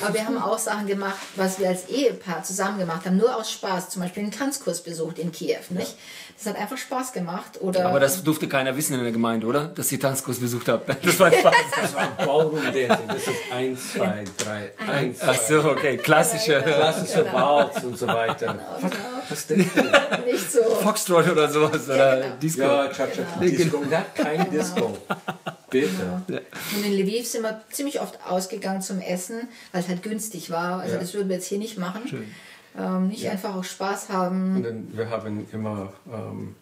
Aber 0.01 0.13
wir 0.13 0.25
haben 0.25 0.37
auch 0.37 0.57
Sachen 0.57 0.87
gemacht, 0.87 1.17
was 1.35 1.59
wir 1.59 1.69
als 1.69 1.87
Ehepaar 1.89 2.43
zusammen 2.43 2.79
gemacht 2.79 3.05
haben, 3.05 3.17
nur 3.17 3.35
aus 3.35 3.51
Spaß. 3.51 3.89
Zum 3.89 4.01
Beispiel 4.01 4.23
einen 4.23 4.31
Tanzkurs 4.31 4.81
besucht 4.81 5.19
in 5.19 5.31
Kiew. 5.31 5.57
Nicht? 5.69 5.95
Das 6.37 6.53
hat 6.53 6.61
einfach 6.61 6.77
Spaß 6.77 7.13
gemacht. 7.13 7.61
Oder 7.61 7.87
Aber 7.87 7.99
das 7.99 8.23
durfte 8.23 8.47
keiner 8.47 8.75
wissen 8.77 8.93
in 8.93 9.03
der 9.03 9.11
Gemeinde, 9.11 9.47
oder? 9.47 9.65
Dass 9.65 9.91
ihr 9.91 9.99
Tanzkurs 9.99 10.39
besucht 10.39 10.67
habt. 10.67 10.87
Das 11.03 11.19
war 11.19 11.31
Spaß. 11.39 11.55
Das 11.81 11.95
war 11.95 12.09
Ballroom 12.17 12.63
Dancing. 12.63 13.07
Das 13.07 13.17
ist 13.17 13.51
1, 13.53 13.93
2, 13.93 14.23
3, 14.37 14.71
1, 14.91 15.19
Ach 15.25 15.35
so, 15.35 15.63
okay. 15.71 15.97
Klassische 15.97 16.61
Klassische 16.61 17.23
Balls 17.23 17.83
und 17.83 17.97
so 17.97 18.07
weiter. 18.07 18.59
Was, 18.81 18.91
was 18.91 19.16
denkst 19.29 19.67
du? 19.75 20.31
nicht 20.31 20.51
so. 20.51 20.61
Foxtrot 20.63 21.29
oder 21.29 21.49
sowas. 21.49 21.87
Oder 21.87 22.21
genau. 22.21 22.35
Disco. 22.41 22.61
Ja, 22.61 22.87
Cha-Cha. 22.89 23.39
Disco. 23.39 23.83
Na, 23.89 24.05
kein 24.15 24.49
Disco. 24.51 24.97
Bitte. 25.69 26.21
Und 26.27 26.85
in 26.85 26.93
Lviv 26.93 27.27
sind 27.27 27.43
wir 27.43 27.61
ziemlich 27.71 27.99
oft 27.99 28.17
ausgegangen 28.25 28.81
zum 28.81 28.99
Essen, 29.01 29.47
weil 29.73 29.81
es 29.81 29.87
halt 29.89 30.01
günstig 30.03 30.49
war. 30.49 30.79
Also 30.81 30.93
Ja. 30.95 30.99
das 31.01 31.13
würden 31.13 31.27
wir 31.29 31.35
jetzt 31.35 31.47
hier 31.47 31.57
nicht 31.59 31.77
machen. 31.77 32.31
Ähm, 32.77 33.07
nicht 33.09 33.27
einfach 33.29 33.55
auch 33.55 33.63
Spaß 33.63 34.09
haben. 34.09 34.57
Und 34.57 34.63
dann, 34.63 34.87
wir 34.95 35.09
haben 35.09 35.45
immer 35.51 35.91
ähm, 36.11 36.55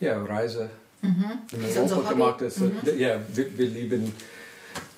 ja, 0.00 0.22
Reise 0.22 0.70
Mhm. 1.00 1.38
in 1.52 1.78
Europa 1.90 2.10
gemacht. 2.12 2.40
Das, 2.40 2.56
Ja, 2.96 3.20
wir, 3.32 3.56
wir 3.56 3.66
lieben 3.68 4.12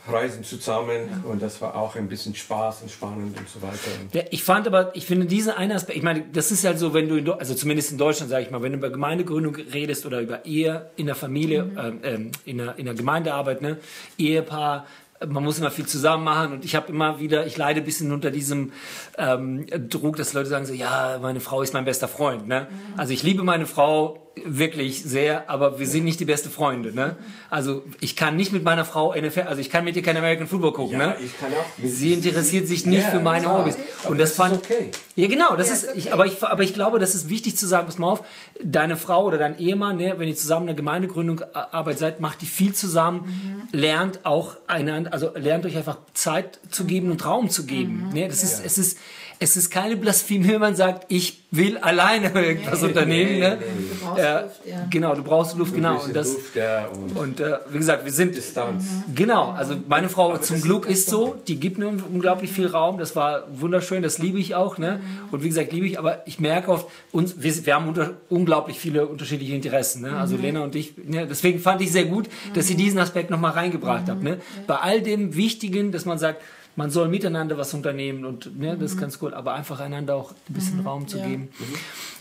Reisen 0.08 0.44
zusammen 0.44 1.24
und 1.24 1.42
das 1.42 1.60
war 1.60 1.74
auch 1.74 1.94
ein 1.94 2.08
bisschen 2.08 2.34
Spaß 2.34 2.82
und 2.82 2.90
spannend 2.90 3.38
und 3.38 3.48
so 3.48 3.60
weiter. 3.60 3.76
Ja, 4.12 4.22
ich 4.30 4.42
fand 4.42 4.66
aber, 4.66 4.94
ich 4.96 5.06
finde 5.06 5.26
diesen 5.26 5.52
einen 5.52 5.72
Aspekt, 5.72 5.98
ich 5.98 6.02
meine, 6.02 6.24
das 6.32 6.50
ist 6.50 6.64
halt 6.64 6.78
so, 6.78 6.94
wenn 6.94 7.08
du, 7.08 7.32
also 7.34 7.54
zumindest 7.54 7.92
in 7.92 7.98
Deutschland, 7.98 8.30
sage 8.30 8.44
ich 8.44 8.50
mal, 8.50 8.62
wenn 8.62 8.72
du 8.72 8.78
über 8.78 8.90
Gemeindegründung 8.90 9.54
redest 9.54 10.06
oder 10.06 10.20
über 10.20 10.44
Ehe 10.46 10.90
in 10.96 11.06
der 11.06 11.14
Familie, 11.14 11.70
ähm, 11.78 12.00
ähm, 12.02 12.32
in, 12.44 12.58
der, 12.58 12.78
in 12.78 12.86
der 12.86 12.94
Gemeindearbeit, 12.94 13.60
ne, 13.62 13.78
Ehepaar, 14.16 14.86
man 15.28 15.44
muss 15.44 15.58
immer 15.58 15.70
viel 15.70 15.86
zusammen 15.86 16.24
machen 16.24 16.52
und 16.52 16.64
ich 16.64 16.74
habe 16.74 16.88
immer 16.90 17.20
wieder, 17.20 17.46
ich 17.46 17.56
leide 17.56 17.80
ein 17.80 17.84
bisschen 17.84 18.10
unter 18.10 18.30
diesem 18.30 18.72
ähm, 19.18 19.66
Druck, 19.88 20.16
dass 20.16 20.32
Leute 20.32 20.48
sagen 20.48 20.64
so, 20.64 20.72
ja, 20.72 21.18
meine 21.20 21.40
Frau 21.40 21.60
ist 21.62 21.74
mein 21.74 21.84
bester 21.84 22.08
Freund. 22.08 22.48
Ne? 22.48 22.68
Also 22.96 23.12
ich 23.12 23.22
liebe 23.22 23.42
meine 23.42 23.66
Frau 23.66 24.29
wirklich 24.44 25.02
sehr, 25.02 25.50
aber 25.50 25.78
wir 25.80 25.86
sind 25.86 26.04
nicht 26.04 26.18
die 26.20 26.24
beste 26.24 26.48
Freunde. 26.50 26.94
Ne? 26.94 27.16
Also 27.50 27.82
ich 28.00 28.14
kann 28.16 28.36
nicht 28.36 28.52
mit 28.52 28.62
meiner 28.62 28.84
Frau 28.84 29.12
NFL, 29.14 29.42
also 29.42 29.60
ich 29.60 29.68
kann 29.70 29.84
mit 29.84 29.96
ihr 29.96 30.02
kein 30.02 30.16
American 30.16 30.46
Football 30.46 30.72
gucken. 30.72 30.98
ne? 30.98 31.16
ich 31.22 31.38
kann 31.38 31.50
auch. 31.52 31.64
Sie 31.84 32.14
interessiert 32.14 32.66
sich 32.68 32.86
nicht 32.86 33.02
Ja, 33.02 33.10
für 33.10 33.20
meine 33.20 33.44
klar. 33.46 33.58
Hobbys. 33.58 33.76
Aber 34.02 34.10
Und 34.12 34.18
das, 34.18 34.30
das 34.30 34.30
ist 34.30 34.36
fand 34.36 34.54
okay. 34.64 34.90
Ja, 35.16 35.26
genau, 35.28 35.56
das 35.56 35.66
Ja, 35.68 35.74
ist 35.74 35.82
ist 35.84 35.96
ich, 35.96 36.04
okay. 36.06 36.12
aber 36.12 36.26
ich 36.26 36.42
aber 36.42 36.62
ich 36.62 36.72
glaube, 36.74 36.98
das 36.98 37.14
ist 37.14 37.28
wichtig 37.28 37.56
zu 37.56 37.66
sagen, 37.66 37.86
pass 37.86 37.98
mal 37.98 38.08
auf, 38.12 38.22
deine 38.62 38.96
Frau 38.96 39.24
oder 39.26 39.36
dein 39.36 39.58
Ehemann, 39.58 39.96
ne, 39.96 40.14
wenn 40.16 40.28
ihr 40.28 40.36
zusammen 40.36 40.62
in 40.62 40.68
der 40.68 40.76
Gemeindegründung 40.76 41.42
a- 41.52 41.68
arbeitet 41.72 41.98
seid, 41.98 42.20
macht 42.20 42.40
die 42.40 42.46
viel 42.46 42.72
zusammen, 42.72 43.68
lernt 43.72 44.24
auch 44.24 44.56
einander, 44.68 45.12
also 45.12 45.32
lernt 45.34 45.66
euch 45.66 45.76
einfach 45.76 45.98
Zeit 46.14 46.60
zu 46.70 46.84
geben 46.84 47.10
und 47.10 47.24
Raum 47.26 47.50
zu 47.50 47.66
geben, 47.66 48.10
ne? 48.14 48.28
Das 48.28 48.42
ist 48.42 48.64
es 48.64 48.78
ist 48.78 48.98
es 49.42 49.56
ist 49.56 49.70
keine 49.70 49.96
Blasphemie, 49.96 50.48
wenn 50.48 50.60
man 50.60 50.76
sagt, 50.76 51.06
ich 51.08 51.40
will 51.50 51.78
alleine 51.78 52.30
irgendwas 52.34 52.82
unternehmen, 52.82 53.38
ne? 53.38 53.56
Du 53.58 54.04
brauchst 54.04 54.22
Ja, 54.22 54.40
Luft, 54.42 54.60
ja. 54.66 54.86
Genau, 54.90 55.14
du 55.14 55.22
brauchst 55.22 55.56
Luft, 55.56 55.74
genau. 55.74 55.98
Und 55.98 56.14
das, 56.14 56.34
Luft, 56.34 56.56
ja, 56.56 56.86
und 56.88 57.16
und 57.16 57.40
äh, 57.40 57.56
wie 57.70 57.78
gesagt, 57.78 58.04
wir 58.04 58.12
sind 58.12 58.36
Distanz. 58.36 58.84
Genau, 59.14 59.50
also 59.52 59.76
meine 59.88 60.10
Frau 60.10 60.36
zum 60.36 60.56
das 60.56 60.64
Glück 60.64 60.86
ist 60.86 61.08
so, 61.08 61.36
die 61.48 61.58
gibt 61.58 61.78
mir 61.78 61.88
unglaublich 61.88 62.52
viel 62.52 62.66
Raum, 62.66 62.98
das 62.98 63.16
war 63.16 63.44
wunderschön, 63.50 64.02
das 64.02 64.18
liebe 64.18 64.38
ich 64.38 64.54
auch, 64.54 64.76
ne? 64.76 65.00
Und 65.30 65.42
wie 65.42 65.48
gesagt, 65.48 65.72
liebe 65.72 65.86
ich, 65.86 65.98
aber 65.98 66.22
ich 66.26 66.38
merke 66.38 66.70
oft, 66.70 66.86
uns, 67.10 67.42
wir, 67.42 67.66
wir 67.66 67.74
haben 67.74 67.88
unter, 67.88 68.12
unglaublich 68.28 68.78
viele 68.78 69.06
unterschiedliche 69.06 69.54
Interessen, 69.54 70.02
ne? 70.02 70.18
Also 70.18 70.36
Lena 70.36 70.60
und 70.60 70.76
ich, 70.76 70.98
ne? 70.98 71.26
deswegen 71.26 71.60
fand 71.60 71.80
ich 71.80 71.90
sehr 71.90 72.04
gut, 72.04 72.28
dass 72.52 72.66
sie 72.66 72.74
diesen 72.74 72.98
Aspekt 72.98 73.30
nochmal 73.30 73.52
reingebracht 73.52 74.04
habt, 74.06 74.22
ne? 74.22 74.38
Bei 74.66 74.76
all 74.76 75.00
dem 75.00 75.34
Wichtigen, 75.34 75.92
dass 75.92 76.04
man 76.04 76.18
sagt, 76.18 76.42
man 76.80 76.90
soll 76.90 77.08
miteinander 77.08 77.58
was 77.58 77.74
unternehmen 77.74 78.24
und 78.24 78.58
ne, 78.58 78.74
das 78.74 78.92
ist 78.92 78.98
ganz 78.98 79.18
cool, 79.20 79.34
aber 79.34 79.52
einfach 79.52 79.80
einander 79.80 80.14
auch 80.14 80.30
ein 80.48 80.54
bisschen 80.54 80.80
Raum 80.80 81.06
zu 81.06 81.18
Ja. 81.18 81.26
geben. 81.26 81.50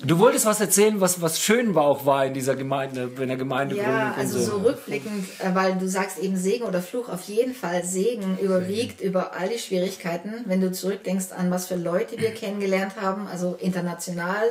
Du 0.03 0.20
wolltest 0.20 0.45
was 0.45 0.60
erzählen, 0.60 0.99
was, 0.99 1.22
was 1.22 1.39
schön 1.39 1.76
war 1.76 1.84
auch 1.86 2.05
war 2.05 2.26
in 2.26 2.34
dieser 2.34 2.57
Gemeinde, 2.57 3.10
in 3.22 3.28
der 3.30 3.38
Gemeindegründung 3.38 3.93
Ja, 3.95 4.14
also 4.18 4.38
so. 4.38 4.45
so 4.51 4.57
rückblickend, 4.57 5.26
äh, 5.39 5.55
weil 5.55 5.76
du 5.78 5.88
sagst 5.88 6.20
eben 6.20 6.36
Segen 6.36 6.66
oder 6.66 6.82
Fluch, 6.82 7.07
auf 7.07 7.22
jeden 7.22 7.53
Fall 7.53 7.86
Segen 7.86 8.38
überwiegt 8.38 8.99
über 8.99 9.34
all 9.34 9.47
die 9.47 9.60
Schwierigkeiten, 9.60 10.34
wenn 10.45 10.60
du 10.60 10.74
zurückdenkst 10.74 11.28
an 11.38 11.49
was 11.51 11.68
für 11.68 11.76
Leute 11.76 12.18
wir 12.20 12.32
kennengelernt 12.32 12.93
haben, 13.01 13.28
also 13.28 13.55
international, 13.62 14.43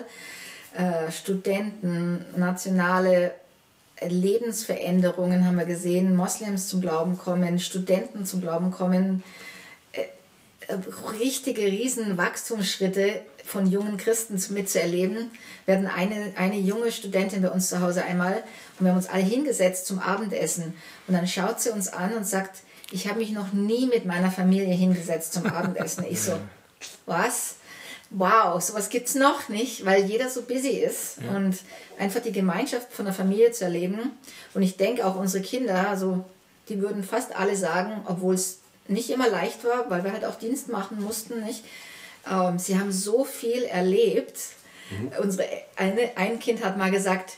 äh, 0.74 1.12
Studenten, 1.12 2.24
nationale 2.34 3.32
Lebensveränderungen 4.06 5.44
haben 5.44 5.58
wir 5.58 5.64
gesehen, 5.66 6.16
Moslems 6.16 6.68
zum 6.68 6.80
Glauben 6.80 7.18
kommen, 7.18 7.58
Studenten 7.58 8.24
zum 8.24 8.40
Glauben 8.40 8.70
kommen, 8.70 9.22
äh, 9.22 9.47
richtige 11.18 11.62
riesen 11.62 12.16
Wachstumsschritte 12.18 13.20
von 13.44 13.66
jungen 13.66 13.96
Christen 13.96 14.38
zu- 14.38 14.52
mitzuerleben. 14.52 15.30
Wir 15.64 15.76
hatten 15.76 15.86
eine, 15.86 16.32
eine 16.36 16.58
junge 16.58 16.92
Studentin 16.92 17.42
bei 17.42 17.48
uns 17.50 17.68
zu 17.70 17.80
Hause 17.80 18.04
einmal 18.04 18.42
und 18.78 18.84
wir 18.84 18.90
haben 18.90 18.98
uns 18.98 19.08
alle 19.08 19.22
hingesetzt 19.22 19.86
zum 19.86 19.98
Abendessen 19.98 20.74
und 21.06 21.14
dann 21.14 21.26
schaut 21.26 21.60
sie 21.60 21.70
uns 21.70 21.88
an 21.88 22.14
und 22.14 22.26
sagt, 22.26 22.60
ich 22.90 23.08
habe 23.08 23.18
mich 23.18 23.32
noch 23.32 23.52
nie 23.52 23.86
mit 23.86 24.04
meiner 24.04 24.30
Familie 24.30 24.74
hingesetzt 24.74 25.32
zum 25.32 25.46
Abendessen. 25.46 26.04
Ich 26.08 26.20
so, 26.22 26.32
was? 27.06 27.56
Wow, 28.10 28.62
sowas 28.62 28.88
gibt's 28.88 29.14
noch 29.14 29.50
nicht, 29.50 29.84
weil 29.84 30.04
jeder 30.04 30.30
so 30.30 30.40
busy 30.42 30.70
ist 30.70 31.18
und 31.34 31.58
einfach 31.98 32.20
die 32.20 32.32
Gemeinschaft 32.32 32.90
von 32.90 33.04
der 33.04 33.12
Familie 33.12 33.52
zu 33.52 33.64
erleben. 33.64 34.12
Und 34.54 34.62
ich 34.62 34.78
denke 34.78 35.04
auch 35.04 35.16
unsere 35.16 35.42
Kinder, 35.44 35.90
also 35.90 36.24
die 36.70 36.80
würden 36.80 37.04
fast 37.04 37.36
alle 37.36 37.54
sagen, 37.54 38.00
obwohl 38.06 38.34
es 38.34 38.60
nicht 38.88 39.10
immer 39.10 39.28
leicht 39.28 39.64
war, 39.64 39.88
weil 39.90 40.04
wir 40.04 40.12
halt 40.12 40.24
auch 40.24 40.36
Dienst 40.36 40.68
machen 40.68 41.02
mussten, 41.02 41.44
nicht? 41.44 41.64
Ähm, 42.30 42.58
sie 42.58 42.78
haben 42.78 42.92
so 42.92 43.24
viel 43.24 43.64
erlebt. 43.64 44.38
Unsere, 45.20 45.46
eine, 45.76 46.16
ein 46.16 46.38
Kind 46.38 46.64
hat 46.64 46.78
mal 46.78 46.90
gesagt, 46.90 47.34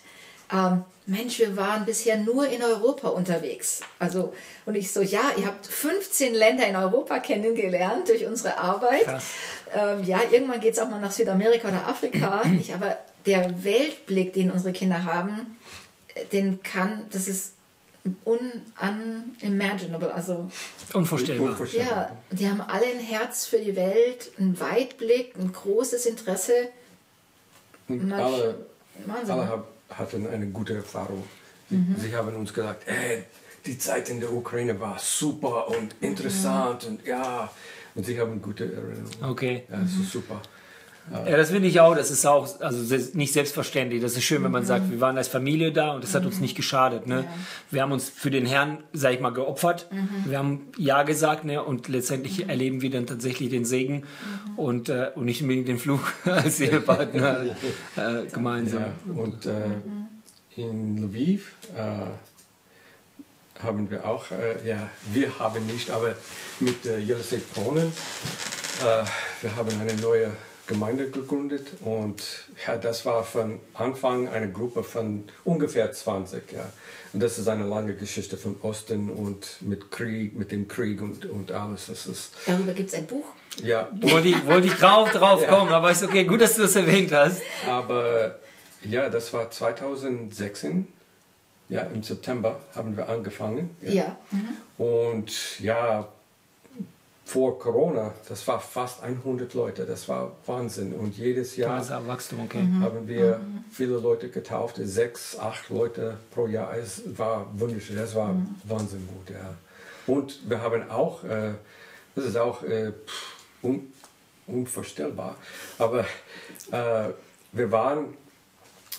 ähm, 0.52 0.84
Mensch, 1.06 1.40
wir 1.40 1.56
waren 1.56 1.84
bisher 1.84 2.18
nur 2.18 2.48
in 2.48 2.62
Europa 2.62 3.08
unterwegs. 3.08 3.80
Also, 3.98 4.32
und 4.64 4.76
ich 4.76 4.92
so, 4.92 5.00
ja, 5.00 5.22
ihr 5.36 5.46
habt 5.46 5.66
15 5.66 6.34
Länder 6.34 6.66
in 6.68 6.76
Europa 6.76 7.18
kennengelernt 7.18 8.08
durch 8.08 8.26
unsere 8.26 8.58
Arbeit. 8.58 9.06
Ähm, 9.74 10.04
ja, 10.04 10.20
irgendwann 10.30 10.60
geht 10.60 10.74
es 10.74 10.78
auch 10.78 10.88
mal 10.88 11.00
nach 11.00 11.10
Südamerika 11.10 11.68
oder 11.68 11.88
Afrika. 11.88 12.46
nicht, 12.46 12.72
aber 12.72 12.96
der 13.26 13.64
Weltblick, 13.64 14.34
den 14.34 14.50
unsere 14.50 14.72
Kinder 14.72 15.04
haben, 15.04 15.58
äh, 16.14 16.24
den 16.26 16.62
kann, 16.62 17.06
das 17.10 17.26
ist 17.26 17.54
un, 18.24 18.38
unimaginable. 19.42 20.12
Also, 20.12 20.50
Unvorstellbar. 20.92 21.56
ja, 21.72 22.16
die 22.30 22.48
haben 22.48 22.60
alle 22.60 22.86
ein 22.86 23.00
Herz 23.00 23.46
für 23.46 23.58
die 23.58 23.76
Welt, 23.76 24.32
einen 24.38 24.58
Weitblick, 24.58 25.34
ein 25.38 25.52
großes 25.52 26.06
Interesse. 26.06 26.68
Und 27.88 28.12
alle, 28.12 28.66
Wahnsinn. 29.06 29.30
alle 29.30 29.48
hab, 29.48 29.68
hatten 29.90 30.26
eine 30.26 30.46
gute 30.46 30.74
Erfahrung. 30.76 31.24
Sie 31.98 32.16
haben 32.16 32.34
uns 32.34 32.52
gesagt, 32.52 32.82
ey, 32.88 33.24
die 33.64 33.78
Zeit 33.78 34.08
in 34.08 34.18
der 34.18 34.32
Ukraine 34.32 34.80
war 34.80 34.98
super 34.98 35.68
und 35.68 35.94
interessant 36.00 36.84
und 36.84 37.06
ja, 37.06 37.48
und 37.94 38.06
sie 38.06 38.18
haben 38.18 38.40
gute 38.42 38.64
Erinnerungen. 38.64 39.24
Okay. 39.24 39.64
Ja, 39.70 39.76
das 39.78 39.92
ist 39.92 40.10
super. 40.10 40.40
Ja, 41.12 41.36
das 41.36 41.50
finde 41.50 41.68
ich 41.68 41.80
auch. 41.80 41.96
Das 41.96 42.10
ist 42.10 42.24
auch 42.24 42.60
also 42.60 42.96
nicht 43.14 43.32
selbstverständlich. 43.32 44.00
Das 44.00 44.16
ist 44.16 44.22
schön, 44.22 44.44
wenn 44.44 44.52
man 44.52 44.64
sagt, 44.64 44.90
wir 44.90 45.00
waren 45.00 45.16
als 45.16 45.28
Familie 45.28 45.72
da 45.72 45.92
und 45.92 46.04
das 46.04 46.14
hat 46.14 46.24
uns 46.24 46.40
nicht 46.40 46.56
geschadet. 46.56 47.06
Ne? 47.06 47.24
Wir 47.70 47.82
haben 47.82 47.92
uns 47.92 48.08
für 48.08 48.30
den 48.30 48.46
Herrn, 48.46 48.78
sag 48.92 49.14
ich 49.14 49.20
mal, 49.20 49.30
geopfert. 49.30 49.88
Wir 50.26 50.38
haben 50.38 50.68
Ja 50.76 51.02
gesagt 51.02 51.44
ne? 51.44 51.62
und 51.62 51.88
letztendlich 51.88 52.48
erleben 52.48 52.80
wir 52.80 52.90
dann 52.90 53.06
tatsächlich 53.06 53.50
den 53.50 53.64
Segen 53.64 54.04
und, 54.56 54.88
äh, 54.88 55.10
und 55.14 55.24
nicht 55.24 55.42
unbedingt 55.42 55.68
den 55.68 55.78
Fluch 55.78 56.02
als 56.24 56.60
Ehepartner 56.60 57.44
äh, 57.96 58.26
gemeinsam. 58.32 58.82
Ja, 58.82 59.12
und 59.14 59.46
äh, 59.46 59.52
in 60.56 60.96
Lviv 60.98 61.54
äh, 61.76 62.06
haben 63.62 63.90
wir 63.90 64.04
auch, 64.04 64.30
äh, 64.30 64.68
ja, 64.68 64.88
wir 65.12 65.38
haben 65.38 65.66
nicht, 65.66 65.90
aber 65.90 66.14
mit 66.60 66.86
äh, 66.86 66.98
Jelisej 66.98 67.40
Polen, 67.54 67.88
äh, 67.88 69.04
wir 69.42 69.56
haben 69.56 69.68
eine 69.80 69.94
neue 70.00 70.30
Gemeinde 70.70 71.10
gegründet 71.10 71.66
und 71.84 72.22
ja, 72.64 72.76
das 72.76 73.04
war 73.04 73.24
von 73.24 73.58
Anfang 73.74 74.28
eine 74.28 74.52
Gruppe 74.52 74.84
von 74.84 75.24
ungefähr 75.42 75.90
20. 75.90 76.52
Ja. 76.52 76.72
Und 77.12 77.20
das 77.20 77.38
ist 77.40 77.48
eine 77.48 77.64
lange 77.64 77.94
Geschichte 77.94 78.36
von 78.36 78.54
Osten 78.62 79.10
und 79.10 79.56
mit 79.62 79.90
Krieg, 79.90 80.38
mit 80.38 80.52
dem 80.52 80.68
Krieg 80.68 81.02
und, 81.02 81.26
und 81.26 81.50
alles. 81.50 81.86
Das 81.86 82.06
ist, 82.06 82.34
Darüber 82.46 82.72
gibt 82.72 82.88
es 82.90 82.94
ein 82.94 83.06
Buch. 83.08 83.24
ja, 83.64 83.88
Wollte 84.00 84.28
ich, 84.28 84.46
wollte 84.46 84.68
ich 84.68 84.74
drauf, 84.74 85.10
drauf 85.10 85.44
kommen, 85.44 85.72
aber 85.72 85.90
ist 85.90 86.04
okay, 86.04 86.22
gut, 86.24 86.40
dass 86.40 86.54
du 86.54 86.62
das 86.62 86.76
erwähnt 86.76 87.10
hast. 87.10 87.42
Aber 87.66 88.36
ja, 88.84 89.08
das 89.10 89.32
war 89.32 89.50
2016. 89.50 90.86
Ja, 91.68 91.82
im 91.82 92.04
September 92.04 92.60
haben 92.76 92.96
wir 92.96 93.08
angefangen. 93.08 93.76
Ja. 93.82 94.16
Und 94.78 95.58
ja, 95.58 96.08
vor 97.30 97.60
Corona, 97.60 98.12
das 98.28 98.44
war 98.48 98.58
fast 98.60 99.04
100 99.04 99.54
Leute. 99.54 99.84
Das 99.86 100.08
war 100.08 100.32
Wahnsinn. 100.46 100.92
Und 100.92 101.16
jedes 101.16 101.56
Jahr 101.56 101.78
Wachstum, 102.08 102.40
okay. 102.40 102.66
haben 102.80 103.06
wir 103.06 103.40
viele 103.70 103.98
Leute 103.98 104.28
getauft. 104.30 104.80
Sechs, 104.82 105.38
acht 105.38 105.70
Leute 105.70 106.16
pro 106.32 106.48
Jahr. 106.48 106.76
Es 106.76 107.02
war 107.16 107.46
wunderschön. 107.54 107.94
Das 107.96 108.16
war 108.16 108.34
Wahnsinn 108.64 109.06
gut, 109.06 109.30
ja. 109.32 109.54
Und 110.12 110.40
wir 110.50 110.60
haben 110.60 110.90
auch, 110.90 111.22
äh, 111.22 111.52
das 112.16 112.24
ist 112.24 112.36
auch 112.36 112.64
äh, 112.64 112.90
un, 113.62 113.92
unvorstellbar, 114.48 115.36
aber 115.78 116.00
äh, 116.72 117.10
wir 117.52 117.70
waren 117.70 118.06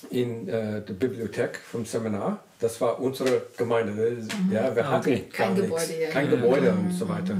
in 0.10 0.48
äh, 0.48 0.82
der 0.82 0.94
Bibliothek 0.94 1.58
vom 1.58 1.86
Seminar. 1.86 2.40
Das 2.62 2.80
war 2.80 2.98
unsere 3.02 3.42
Gemeinde. 3.58 3.92
Das- 4.16 4.28
Ja, 4.50 4.74
wir 4.74 4.86
Ah, 4.86 4.92
hatten 4.92 5.10
okay. 5.10 5.26
gar 5.36 5.48
Kein 5.48 5.54
nichts. 5.56 5.68
Gebäude, 5.70 6.02
ja. 6.02 6.10
kein 6.10 6.30
Gebäude 6.30 6.72
und 6.72 6.92
so 6.94 7.10
weiter. 7.10 7.36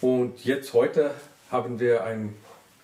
Und 0.00 0.44
jetzt 0.44 0.72
heute 0.74 1.10
haben 1.50 1.80
wir 1.80 2.04
ein 2.04 2.34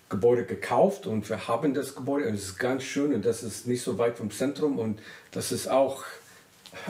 Gebäude 0.09 0.43
gekauft 0.45 1.07
und 1.07 1.27
wir 1.29 1.47
haben 1.47 1.73
das 1.73 1.95
Gebäude 1.95 2.27
und 2.27 2.35
es 2.35 2.43
ist 2.43 2.59
ganz 2.59 2.83
schön 2.83 3.13
und 3.13 3.25
das 3.25 3.43
ist 3.43 3.67
nicht 3.67 3.81
so 3.81 3.97
weit 3.97 4.17
vom 4.17 4.31
Zentrum 4.31 4.77
und 4.79 4.99
das 5.31 5.51
ist 5.51 5.67
auch 5.67 6.03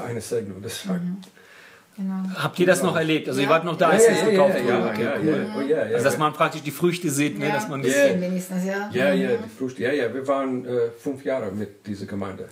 eine 0.04 0.22
Segnung. 0.22 0.62
Das 0.62 0.88
war, 0.88 1.00
Genau. 1.98 2.16
Habt 2.36 2.60
ihr 2.60 2.66
das 2.66 2.84
noch 2.84 2.98
erlebt? 2.98 3.30
Also 3.30 3.40
ihr 3.40 3.46
Ja. 3.46 3.50
wart 3.52 3.64
noch 3.64 3.78
da, 3.78 3.88
ja, 3.88 3.94
als 3.94 4.04
ja, 4.06 4.10
ihr 4.12 4.16
es 4.18 4.22
ja, 4.24 4.30
gekauft 4.32 4.56
ja, 4.56 4.64
wurde? 4.64 4.70
ja, 4.70 4.90
Okay, 4.90 5.04
ja, 5.04 5.56
cool. 5.56 5.64
ja, 5.64 5.78
ja, 5.78 5.86
ja. 5.86 5.94
Also 5.94 6.04
dass 6.04 6.18
man 6.18 6.34
praktisch 6.34 6.62
die 6.62 6.72
Früchte 6.72 7.10
sieht, 7.10 7.40
ne? 7.40 7.48
Ja, 7.48 7.54
dass 7.56 7.70
man 7.70 7.82
das, 7.82 7.94
bisschen 7.94 8.20
wenigstens, 8.22 8.66
ja. 8.66 8.90
ja, 8.92 9.14
ja, 9.14 9.30
die 9.38 9.50
Früchte. 9.58 9.82
Ja, 9.84 9.94
ja, 9.94 10.14
wir 10.14 10.28
waren 10.28 10.66
äh, 10.66 10.90
fünf 11.00 11.24
Jahre 11.24 11.54
mit 11.54 11.88
dieser 11.88 12.06
Gemeinde. 12.06 12.50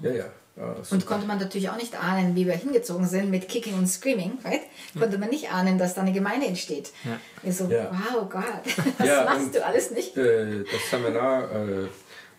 Ja, 0.00 0.10
ja. 0.10 0.24
Äh, 0.58 0.94
Und 0.94 1.06
konnte 1.06 1.26
man 1.26 1.38
natürlich 1.38 1.68
auch 1.70 1.76
nicht 1.76 1.94
ahnen, 2.02 2.34
wie 2.36 2.46
wir 2.46 2.54
hingezogen 2.54 3.06
sind 3.06 3.30
mit 3.30 3.48
Kicking 3.48 3.74
und 3.74 3.86
Screaming, 3.86 4.38
right? 4.44 4.62
Konnte 4.98 5.18
man 5.18 5.30
nicht 5.30 5.52
ahnen, 5.52 5.78
dass 5.78 5.94
da 5.94 6.00
eine 6.02 6.12
Gemeinde 6.12 6.46
entsteht. 6.46 6.90
Ja. 7.04 7.18
Wir 7.42 7.52
so, 7.52 7.64
Ja. 7.70 7.90
wow 7.92 8.28
Gott, 8.28 8.44
das 8.98 9.06
Ja, 9.06 9.24
machst 9.24 9.54
du 9.54 9.64
alles 9.64 9.90
nicht. 9.90 10.16
Äh, 10.16 10.64
das 10.64 10.90
Seminar, 10.90 11.50
äh, 11.52 11.86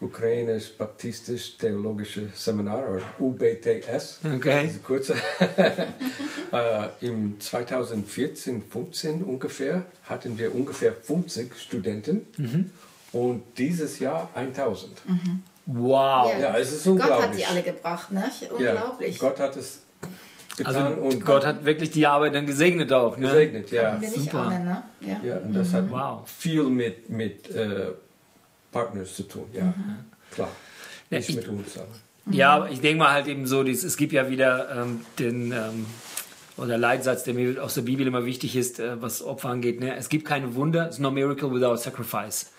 Ukrainisch 0.01 0.71
Baptistisch 0.77 1.57
Theologische 1.57 2.29
Seminar, 2.33 2.87
oder 2.89 3.01
UBTS, 3.19 4.19
Okay. 4.35 4.61
diese 4.67 4.79
kurze, 4.79 5.13
äh, 6.51 6.87
im 7.01 7.39
2014, 7.39 8.63
15 8.69 9.23
ungefähr, 9.23 9.83
hatten 10.05 10.37
wir 10.37 10.53
ungefähr 10.55 10.93
50 10.93 11.51
Studenten 11.59 12.25
Mhm. 12.37 12.71
und 13.11 13.43
dieses 13.57 13.99
Jahr 13.99 14.29
1000. 14.35 14.91
Wow. 15.71 16.33
Ja, 16.41 16.57
es 16.57 16.71
ist 16.71 16.83
Gott 16.85 17.01
hat 17.01 17.09
unglaublich. 17.11 17.37
die 17.41 17.45
alle 17.45 17.61
gebracht, 17.61 18.11
ne? 18.11 18.23
Ja, 18.59 18.71
Unglaublich. 18.71 19.19
Gott 19.19 19.39
hat 19.39 19.55
es 19.55 19.83
getan 20.57 20.75
Also 20.75 21.01
und 21.01 21.23
Gott 21.25 21.45
hat 21.45 21.63
wirklich 21.63 21.91
die 21.91 22.07
Arbeit 22.07 22.33
dann 22.33 22.45
gesegnet 22.47 22.91
auch. 22.91 23.15
Ne? 23.17 23.27
gesegnet. 23.27 23.71
Ja. 23.71 23.93
Nicht 23.97 24.13
super. 24.13 24.39
ahnen, 24.47 24.65
ne? 24.65 24.83
Ja. 25.01 25.17
Ja, 25.23 25.37
und 25.37 25.53
das 25.53 25.71
hat 25.73 25.89
Wow. 25.91 26.27
viel 26.27 26.63
mit, 26.63 27.09
mit 27.09 27.49
äh, 27.55 27.87
Partners 28.71 29.15
zu 29.15 29.23
tun, 29.23 29.45
ja, 29.53 29.73
klar. 30.31 30.49
Ja, 31.11 31.17
Nicht 31.17 31.29
ich- 31.29 31.35
mit 31.35 31.47
uns, 31.47 31.77
aber. 31.77 31.87
Ja, 32.31 32.55
aber 32.57 32.69
ich 32.69 32.81
denke 32.81 32.99
mal 32.99 33.11
halt 33.11 33.27
eben 33.27 33.47
so, 33.47 33.63
dies- 33.63 33.83
es 33.83 33.97
gibt 33.97 34.11
ja 34.13 34.29
wieder 34.29 34.69
ähm, 34.83 35.01
den 35.17 35.51
ähm, 35.51 35.85
oder 36.59 36.77
Leitsatz, 36.77 37.23
der 37.23 37.33
mir 37.33 37.63
aus 37.63 37.73
der 37.73 37.81
Bibel 37.83 38.05
immer 38.05 38.25
wichtig 38.25 38.55
ist, 38.55 38.79
äh, 38.79 39.01
was 39.01 39.23
Opfer 39.23 39.49
angeht. 39.49 39.79
Ne? 39.79 39.95
Es 39.95 40.09
gibt 40.09 40.25
keine 40.25 40.55
Wunder, 40.55 40.87
it's 40.87 40.99
no 40.99 41.11
miracle 41.11 41.53
without 41.53 41.77
sacrifice. 41.77 42.51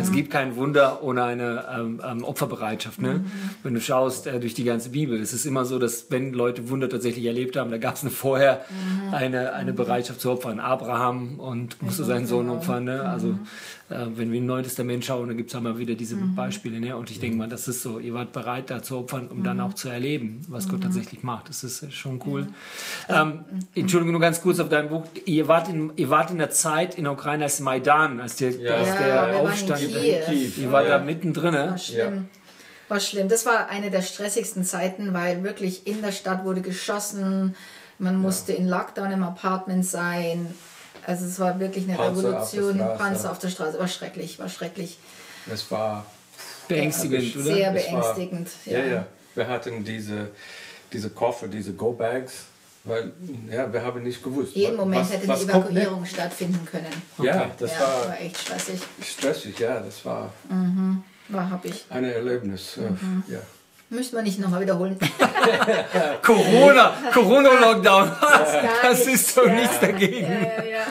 Es 0.00 0.12
gibt 0.12 0.30
kein 0.30 0.56
Wunder 0.56 1.02
ohne 1.02 1.24
eine 1.24 1.64
ähm, 1.72 2.00
ähm, 2.04 2.24
Opferbereitschaft. 2.24 3.00
Ne? 3.00 3.24
Wenn 3.62 3.74
du 3.74 3.80
schaust 3.80 4.26
äh, 4.26 4.40
durch 4.40 4.54
die 4.54 4.64
ganze 4.64 4.90
Bibel, 4.90 5.20
es 5.20 5.32
ist 5.32 5.46
immer 5.46 5.64
so, 5.64 5.78
dass 5.78 6.10
wenn 6.10 6.32
Leute 6.32 6.68
Wunder 6.68 6.88
tatsächlich 6.88 7.24
erlebt 7.24 7.56
haben, 7.56 7.70
da 7.70 7.78
gab 7.78 7.94
es 7.94 8.04
vorher 8.12 8.64
eine, 9.12 9.52
eine 9.52 9.72
Bereitschaft 9.72 10.20
zu 10.20 10.30
opfern. 10.30 10.60
Abraham 10.60 11.38
und 11.38 11.80
musste 11.82 12.04
seinen 12.04 12.26
Sohn 12.26 12.48
opfern. 12.50 12.84
Ne? 12.84 13.02
Also 13.02 13.38
äh, 13.83 13.83
wenn 13.88 14.32
wir 14.32 14.38
im 14.38 14.46
Neuen 14.46 14.64
Testament 14.64 15.04
schauen, 15.04 15.28
dann 15.28 15.36
gibt 15.36 15.50
es 15.50 15.54
immer 15.58 15.76
wieder 15.76 15.94
diese 15.94 16.16
Beispiele. 16.16 16.80
Ne? 16.80 16.96
Und 16.96 17.10
ich 17.10 17.20
denke 17.20 17.36
mal, 17.36 17.48
das 17.48 17.68
ist 17.68 17.82
so, 17.82 17.98
ihr 17.98 18.14
wart 18.14 18.32
bereit, 18.32 18.70
da 18.70 18.82
zu 18.82 18.96
opfern, 18.98 19.28
um 19.28 19.44
dann 19.44 19.60
auch 19.60 19.74
zu 19.74 19.88
erleben, 19.90 20.40
was 20.48 20.68
Gott 20.68 20.82
tatsächlich 20.82 21.22
macht. 21.22 21.50
Das 21.50 21.62
ist 21.64 21.82
äh, 21.82 21.90
schon 21.90 22.20
cool. 22.26 22.46
Ähm, 23.10 23.44
Entschuldigung, 23.74 24.12
nur 24.12 24.20
ganz 24.22 24.40
kurz 24.40 24.58
auf 24.58 24.70
dein 24.70 24.88
Buch. 24.88 25.04
Ihr 25.26 25.48
wart 25.48 25.68
in, 25.68 25.92
ihr 25.96 26.08
wart 26.08 26.30
in 26.30 26.38
der 26.38 26.50
Zeit 26.50 26.94
in 26.94 27.04
der 27.04 27.12
Ukraine 27.12 27.44
als 27.44 27.60
Maidan, 27.60 28.20
als 28.20 28.36
der, 28.36 28.52
Ja. 28.52 28.74
als 28.76 28.88
Ja, 28.88 28.94
der 28.98 29.06
wir 29.06 29.14
waren 29.14 29.30
in 29.30 29.36
Aufstand. 29.50 29.80
Kiew. 29.80 30.62
Ihr 30.62 30.72
wart 30.72 30.88
Ja. 30.88 30.98
da 30.98 31.04
mittendrin. 31.04 31.52
Ne? 31.52 31.70
War 31.70 31.78
schlimm. 31.78 32.28
War 32.88 33.00
schlimm. 33.00 33.28
Das 33.28 33.44
war 33.44 33.68
eine 33.68 33.90
der 33.90 34.02
stressigsten 34.02 34.64
Zeiten, 34.64 35.12
weil 35.12 35.42
wirklich 35.44 35.86
in 35.86 36.00
der 36.00 36.12
Stadt 36.12 36.44
wurde 36.44 36.62
geschossen. 36.62 37.54
Man 37.98 38.16
musste 38.16 38.52
in 38.52 38.66
Lockdown 38.66 39.10
im 39.12 39.22
Apartment 39.22 39.84
sein. 39.84 40.46
Also 41.06 41.26
es 41.26 41.38
war 41.38 41.58
wirklich 41.60 41.84
eine 41.88 41.96
Panzer 41.96 42.40
auf 42.40 42.52
Revolution. 42.52 42.76
Straße. 42.76 42.98
Panzer 42.98 43.30
auf 43.30 43.38
der 43.38 43.48
Straße. 43.48 43.78
War 43.78 43.88
schrecklich, 43.88 44.38
war 44.38 44.48
schrecklich. 44.48 44.98
Es 45.52 45.70
war 45.70 46.06
Beängstigend, 46.68 47.34
Ja, 47.34 47.40
oder? 47.42 47.44
Sehr 47.54 47.74
Es 47.74 47.92
war- 47.92 48.00
beängstigend. 48.14 48.48
Ja, 48.66 48.78
ja. 48.78 49.06
Wir 49.34 49.48
hatten 49.48 49.84
diese, 49.84 50.28
diese 50.92 51.10
Koffer, 51.10 51.48
diese 51.48 51.74
Go-Bags, 51.74 52.44
weil 52.84 53.12
ja, 53.50 53.70
wir 53.70 53.82
haben 53.82 54.02
nicht 54.02 54.22
gewusst. 54.22 54.54
Jeden 54.56 54.76
Moment 54.76 55.02
was- 55.02 55.12
hätte 55.12 55.28
was 55.28 55.42
eine 55.42 55.52
kommt, 55.52 55.72
ne? 55.72 55.80
Evakuierung 55.80 56.06
stattfinden 56.06 56.66
können. 56.70 56.86
Ja, 57.18 57.50
das 57.58 57.72
ja, 57.72 57.80
war 57.80 58.08
war 58.08 58.20
echt 58.20 58.38
stressig. 58.38 58.80
stressig, 59.02 59.58
ja, 59.58 59.80
das 59.80 60.04
war 60.04 60.32
War 61.28 61.50
hab 61.50 61.64
ich. 61.64 61.84
ein 61.90 62.04
Erlebnis. 62.04 62.76
äh, 62.78 62.82
Mhm. 62.90 63.24
Ja. 63.28 63.38
Müssen 63.94 64.16
wir 64.16 64.22
nicht 64.22 64.40
nochmal 64.40 64.60
wiederholen. 64.60 64.98
Corona, 66.22 66.94
Corona-Lockdown. 67.14 68.10
Das 68.82 69.06
ist 69.06 69.36
doch 69.36 69.46
nichts 69.46 69.78
dagegen. 69.78 70.24
ja, 70.24 70.64
ja, 70.64 70.64
ja. 70.64 70.86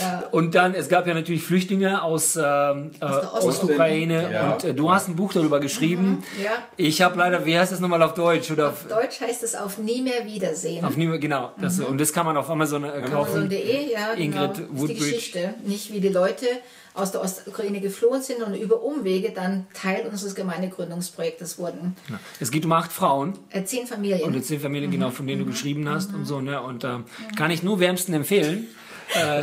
Ja. 0.00 0.24
Und 0.30 0.54
dann, 0.54 0.74
es 0.74 0.88
gab 0.88 1.06
ja 1.06 1.14
natürlich 1.14 1.42
Flüchtlinge 1.42 2.02
aus, 2.02 2.36
ähm, 2.36 2.90
äh, 2.96 2.98
der 3.00 3.34
Ostukraine 3.44 4.32
Ja. 4.32 4.52
und 4.52 4.64
äh, 4.64 4.74
du 4.74 4.90
hast 4.90 5.08
ein 5.08 5.16
Buch 5.16 5.32
darüber 5.32 5.60
geschrieben. 5.60 6.22
Ja. 6.42 6.50
Ich 6.76 7.02
habe 7.02 7.18
leider, 7.18 7.44
wie 7.46 7.58
heißt 7.58 7.72
das 7.72 7.80
nochmal 7.80 8.02
auf 8.02 8.14
Deutsch? 8.14 8.50
Oder 8.50 8.68
auf, 8.70 8.86
Deutsch 8.88 9.20
heißt 9.20 9.42
es 9.42 9.54
auf 9.54 9.78
nie 9.78 10.02
mehr 10.02 10.24
Wiedersehen. 10.26 10.84
auf 10.84 10.96
nie, 10.96 11.18
genau. 11.18 11.52
Das, 11.60 11.78
Und 11.80 11.98
das 12.00 12.12
kann 12.12 12.26
man 12.26 12.36
auf 12.36 12.48
Amazon 12.50 12.84
äh, 12.84 12.88
kaufen. 13.02 13.12
Amazon.de, 13.32 13.92
ja, 13.92 14.14
genau. 14.14 14.22
Ingrid 14.44 14.50
Das 14.50 14.58
ist 14.58 14.66
die 14.72 14.78
Woodbridge. 14.78 15.04
Geschichte. 15.04 15.54
Nicht 15.64 15.92
wie 15.92 16.00
die 16.00 16.08
Leute 16.08 16.46
aus 16.92 17.12
der 17.12 17.22
Ostukraine 17.22 17.80
geflohen 17.80 18.20
sind 18.20 18.42
und 18.42 18.54
über 18.56 18.82
Umwege 18.82 19.30
dann 19.30 19.66
Teil 19.74 20.06
unseres 20.10 20.34
Gemeindegründungsprojektes 20.34 21.58
wurden. 21.58 21.94
Ja. 22.08 22.18
Es 22.40 22.50
geht 22.50 22.64
um 22.64 22.72
acht 22.72 22.90
Frauen 22.92 23.34
Äh, 23.50 23.62
zehn 23.64 23.86
Familien. 23.86 24.22
und 24.24 24.32
die 24.32 24.42
zehn 24.42 24.58
Familien, 24.60 24.90
genau, 24.90 25.10
von 25.10 25.24
Mhm. 25.24 25.28
denen 25.28 25.44
du 25.44 25.50
geschrieben 25.50 25.88
hast 25.88 26.12
und 26.14 26.24
so. 26.24 26.40
Ne? 26.40 26.60
Und 26.60 26.82
äh, 26.84 26.88
kann 27.36 27.50
ich 27.52 27.62
nur 27.62 27.78
wärmsten 27.80 28.12
empfehlen. 28.12 28.66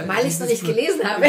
Weil 0.07 0.21
ich 0.21 0.33
es 0.33 0.39
noch 0.39 0.47
nicht 0.47 0.63
gelesen 0.65 1.03
habe. 1.03 1.25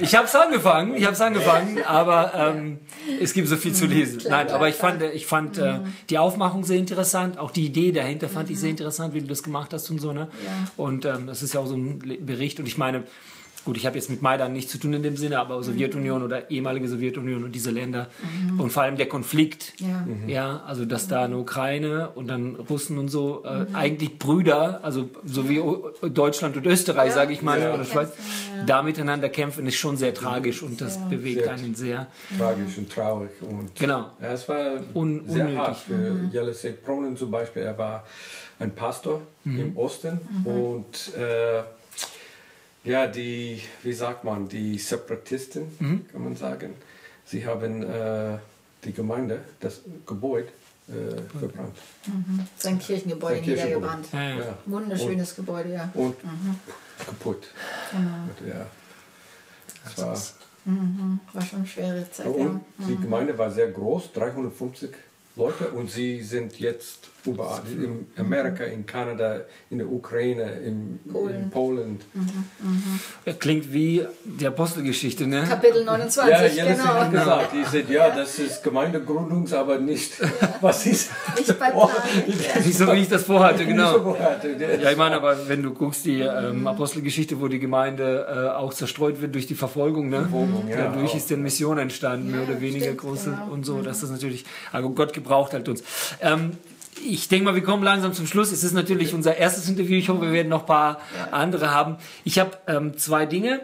Ich 0.00 0.14
habe 0.14 0.26
es 0.26 0.34
angefangen, 0.34 0.94
ich 0.94 1.04
habe 1.04 1.14
es 1.14 1.20
angefangen, 1.20 1.82
aber 1.84 2.32
ähm, 2.34 2.78
es 3.20 3.32
gibt 3.32 3.48
so 3.48 3.56
viel 3.56 3.72
Mhm. 3.72 3.76
zu 3.76 3.86
lesen. 3.86 4.22
Nein, 4.28 4.50
aber 4.50 4.68
ich 4.68 4.74
fand, 4.76 5.02
ich 5.02 5.26
fand 5.26 5.58
äh, 5.58 5.80
die 6.10 6.18
Aufmachung 6.18 6.64
sehr 6.64 6.78
interessant, 6.78 7.38
auch 7.38 7.50
die 7.50 7.66
Idee 7.66 7.92
dahinter 7.92 8.28
fand 8.28 8.50
ich 8.50 8.58
sehr 8.58 8.70
interessant, 8.70 9.14
wie 9.14 9.20
du 9.20 9.26
das 9.26 9.42
gemacht 9.42 9.72
hast 9.72 9.90
und 9.90 10.00
so. 10.00 10.12
Ne? 10.12 10.24
Mhm. 10.24 10.44
Ja. 10.46 10.50
Und 10.76 11.04
ähm, 11.04 11.26
das 11.26 11.42
ist 11.42 11.54
ja 11.54 11.60
auch 11.60 11.66
so 11.66 11.76
ein 11.76 11.98
Bericht 12.24 12.58
und 12.60 12.66
ich 12.66 12.78
meine, 12.78 13.04
gut, 13.64 13.76
ich 13.76 13.86
habe 13.86 13.96
jetzt 13.96 14.10
mit 14.10 14.20
Maidan 14.22 14.52
nichts 14.52 14.70
zu 14.72 14.78
tun 14.78 14.92
in 14.92 15.02
dem 15.02 15.16
Sinne, 15.16 15.38
aber 15.38 15.62
Sowjetunion 15.62 16.18
Mhm. 16.18 16.24
oder 16.24 16.50
ehemalige 16.50 16.88
Sowjetunion 16.88 17.44
und 17.44 17.52
diese 17.52 17.70
Länder 17.70 18.08
und 18.58 18.70
vor 18.70 18.82
allem 18.82 18.96
der 18.96 19.08
Konflikt, 19.08 19.72
Ja. 19.80 20.06
ja, 20.26 20.62
also 20.66 20.84
dass 20.84 21.08
da 21.08 21.24
eine 21.24 21.38
Ukraine 21.38 22.10
und 22.14 22.26
dann 22.28 22.56
Russen 22.56 22.98
und 22.98 23.08
so 23.08 23.42
äh, 23.44 23.60
Mhm. 23.60 23.74
eigentlich 23.74 24.18
Brüder, 24.18 24.80
also 24.82 25.08
so 25.24 25.48
wie 25.48 25.62
Deutschland 26.08 26.56
und 26.56 26.66
Österreich, 26.66 27.08
Ja. 27.08 27.14
sage 27.14 27.32
ich 27.32 27.42
mal, 27.42 27.60
Ja. 27.60 27.74
oder 27.74 27.84
Schweiz, 27.84 28.12
da 28.66 28.82
miteinander 28.82 29.28
kämpfen, 29.28 29.66
ist 29.66 29.76
schon 29.76 29.96
sehr 29.96 30.14
tragisch 30.14 30.62
und 30.62 30.80
das 30.80 30.98
bewegt 31.08 31.42
Sehr. 31.44 31.52
einen 31.52 31.74
sehr. 31.74 32.06
Tragisch 32.38 32.78
und 32.78 32.90
traurig. 32.90 33.30
Und 33.40 33.74
Genau. 33.76 34.10
Es 34.20 34.48
war 34.48 34.72
Un- 34.94 35.22
sehr 35.26 35.44
unnötig. 35.46 35.58
hart 35.58 35.76
für 35.78 36.28
Jelisej 36.32 36.72
Pronen 36.84 37.16
zum 37.16 37.30
Beispiel. 37.30 37.62
Er 37.62 37.76
war 37.78 38.04
ein 38.58 38.70
Pastor 38.74 39.20
im 39.44 39.76
Osten 39.76 40.20
und 40.44 41.12
äh, 41.16 41.62
ja, 42.84 43.06
die, 43.06 43.60
wie 43.82 43.92
sagt 43.92 44.24
man, 44.24 44.48
die 44.48 44.78
Separatisten, 44.78 46.06
kann 46.12 46.24
man 46.24 46.36
sagen, 46.36 46.74
sie 47.24 47.46
haben 47.46 47.82
äh, 47.82 48.38
die 48.84 48.92
Gemeinde, 48.92 49.40
das 49.60 49.80
Gebäude 50.06 50.48
äh, 50.88 51.38
verbrannt. 51.38 51.76
Sein 52.58 52.78
Kirchengebäude 52.78 53.36
Sein 53.36 53.44
Kirchengebäude. 53.44 53.96
niedergebrannt. 53.96 54.12
Ja, 54.12 54.22
ja. 54.22 54.36
Ja. 54.36 54.58
Wunderschönes 54.66 55.34
Gebäude, 55.34 55.72
ja. 55.72 55.90
Und 55.94 56.16
kaputt. 57.04 57.48
Und, 57.92 58.48
ja, 58.48 58.66
es 59.86 59.98
war, 59.98 60.16
War 61.32 61.42
schon 61.42 61.58
eine 61.60 61.68
schwere 61.68 62.10
Zeit, 62.10 62.26
und 62.26 62.60
ja. 62.78 62.86
die 62.86 62.96
Gemeinde 62.96 63.36
war 63.36 63.50
sehr 63.50 63.70
groß, 63.70 64.12
350 64.12 64.90
Leute 65.36 65.68
und 65.70 65.90
sie 65.90 66.22
sind 66.22 66.58
jetzt 66.60 67.08
überall, 67.26 67.62
in 67.70 68.06
Amerika, 68.18 68.64
in 68.64 68.84
Kanada, 68.86 69.40
in 69.70 69.78
der 69.78 69.90
Ukraine, 69.90 70.42
in 70.64 71.00
Polen. 71.10 71.34
in 71.44 71.50
Polen. 71.50 72.00
Klingt 73.38 73.72
wie 73.72 74.06
die 74.24 74.46
Apostelgeschichte, 74.46 75.26
ne? 75.26 75.44
Kapitel 75.48 75.84
29, 75.84 76.30
Ja, 76.32 76.42
Jelisej 76.46 76.76
genau. 76.76 76.84
hat 76.94 77.10
gesagt, 77.10 77.52
die 77.54 77.64
sagt, 77.64 77.90
ja, 77.90 78.10
das 78.14 78.38
ist 78.38 78.62
Gemeindegründungs, 78.62 79.52
aber 79.52 79.78
nicht, 79.78 80.12
was 80.60 80.86
ist, 80.86 81.10
Nicht 81.38 81.54
Oh. 81.74 81.88
Nicht 82.26 82.74
so, 82.78 82.92
wie 82.92 82.98
ich 83.00 83.08
das 83.08 83.22
vorhatte, 83.24 83.64
genau. 83.64 83.92
So 83.98 84.16
Ja, 84.82 84.90
ich 84.90 84.96
meine, 84.96 85.16
aber 85.16 85.48
wenn 85.48 85.62
du 85.62 85.72
guckst, 85.72 86.04
die 86.04 86.20
ähm, 86.20 86.66
Apostelgeschichte, 86.66 87.40
wo 87.40 87.48
die 87.48 87.58
Gemeinde 87.58 88.26
äh, 88.28 88.56
auch 88.56 88.74
zerstreut 88.74 89.20
wird 89.20 89.34
durch 89.34 89.46
die 89.46 89.54
Verfolgung, 89.54 90.08
ne? 90.10 90.20
Verfolgung, 90.20 90.68
ja, 90.68 90.76
Dadurch 90.88 91.12
auch. 91.12 91.16
ist 91.16 91.32
eine 91.32 91.42
Mission 91.42 91.78
entstanden, 91.78 92.30
mehr 92.30 92.40
Ja, 92.42 92.48
oder 92.48 92.60
weniger 92.60 92.84
stimmt, 92.86 93.00
große 93.00 93.30
genau. 93.30 93.50
und 93.52 93.64
so. 93.64 93.80
Das 93.82 94.02
ist 94.02 94.10
natürlich, 94.10 94.44
also 94.72 94.90
Gott 94.90 95.12
gebraucht 95.12 95.52
halt 95.54 95.68
uns. 95.68 95.82
Ähm, 96.20 96.52
ich 97.02 97.28
denke 97.28 97.46
mal, 97.46 97.54
wir 97.54 97.62
kommen 97.62 97.82
langsam 97.82 98.12
zum 98.12 98.26
Schluss. 98.26 98.52
Es 98.52 98.64
ist 98.64 98.72
natürlich 98.72 99.14
unser 99.14 99.36
erstes 99.36 99.68
Interview. 99.68 99.96
Ich 99.96 100.08
hoffe, 100.08 100.22
wir 100.22 100.32
werden 100.32 100.48
noch 100.48 100.60
ein 100.60 100.66
paar 100.66 101.00
andere 101.30 101.70
haben. 101.70 101.96
Ich 102.24 102.38
habe 102.38 102.52
ähm, 102.66 102.96
zwei 102.96 103.26
Dinge. 103.26 103.60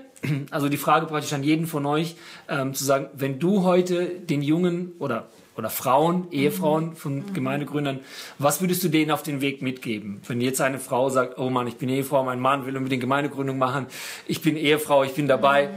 Also 0.50 0.68
die 0.68 0.76
Frage 0.76 1.06
praktisch 1.06 1.32
an 1.32 1.42
jeden 1.42 1.66
von 1.66 1.86
euch, 1.86 2.14
ähm, 2.48 2.74
zu 2.74 2.84
sagen, 2.84 3.06
wenn 3.14 3.38
du 3.38 3.62
heute 3.62 4.06
den 4.06 4.42
Jungen 4.42 4.92
oder 4.98 5.28
oder 5.60 5.68
Frauen, 5.68 6.28
Ehefrauen 6.30 6.96
von 6.96 7.34
Gemeindegründern, 7.34 8.00
was 8.38 8.62
würdest 8.62 8.82
du 8.82 8.88
denen 8.88 9.10
auf 9.10 9.22
den 9.22 9.42
Weg 9.42 9.60
mitgeben? 9.60 10.22
Wenn 10.26 10.40
jetzt 10.40 10.60
eine 10.62 10.78
Frau 10.78 11.10
sagt, 11.10 11.38
oh 11.38 11.50
Mann, 11.50 11.66
ich 11.66 11.76
bin 11.76 11.90
Ehefrau, 11.90 12.24
mein 12.24 12.40
Mann 12.40 12.64
will 12.64 12.76
unbedingt 12.78 13.02
Gemeindegründung 13.02 13.58
machen, 13.58 13.86
ich 14.26 14.40
bin 14.40 14.56
Ehefrau, 14.56 15.04
ich 15.04 15.12
bin 15.12 15.28
dabei, 15.28 15.68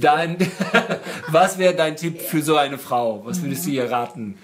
dann, 0.00 0.38
was 1.28 1.58
wäre 1.58 1.74
dein 1.74 1.96
Tipp 1.96 2.22
für 2.22 2.40
so 2.40 2.56
eine 2.56 2.78
Frau? 2.78 3.26
Was 3.26 3.42
würdest 3.42 3.66
du 3.66 3.70
ihr 3.70 3.90
raten? 3.90 4.38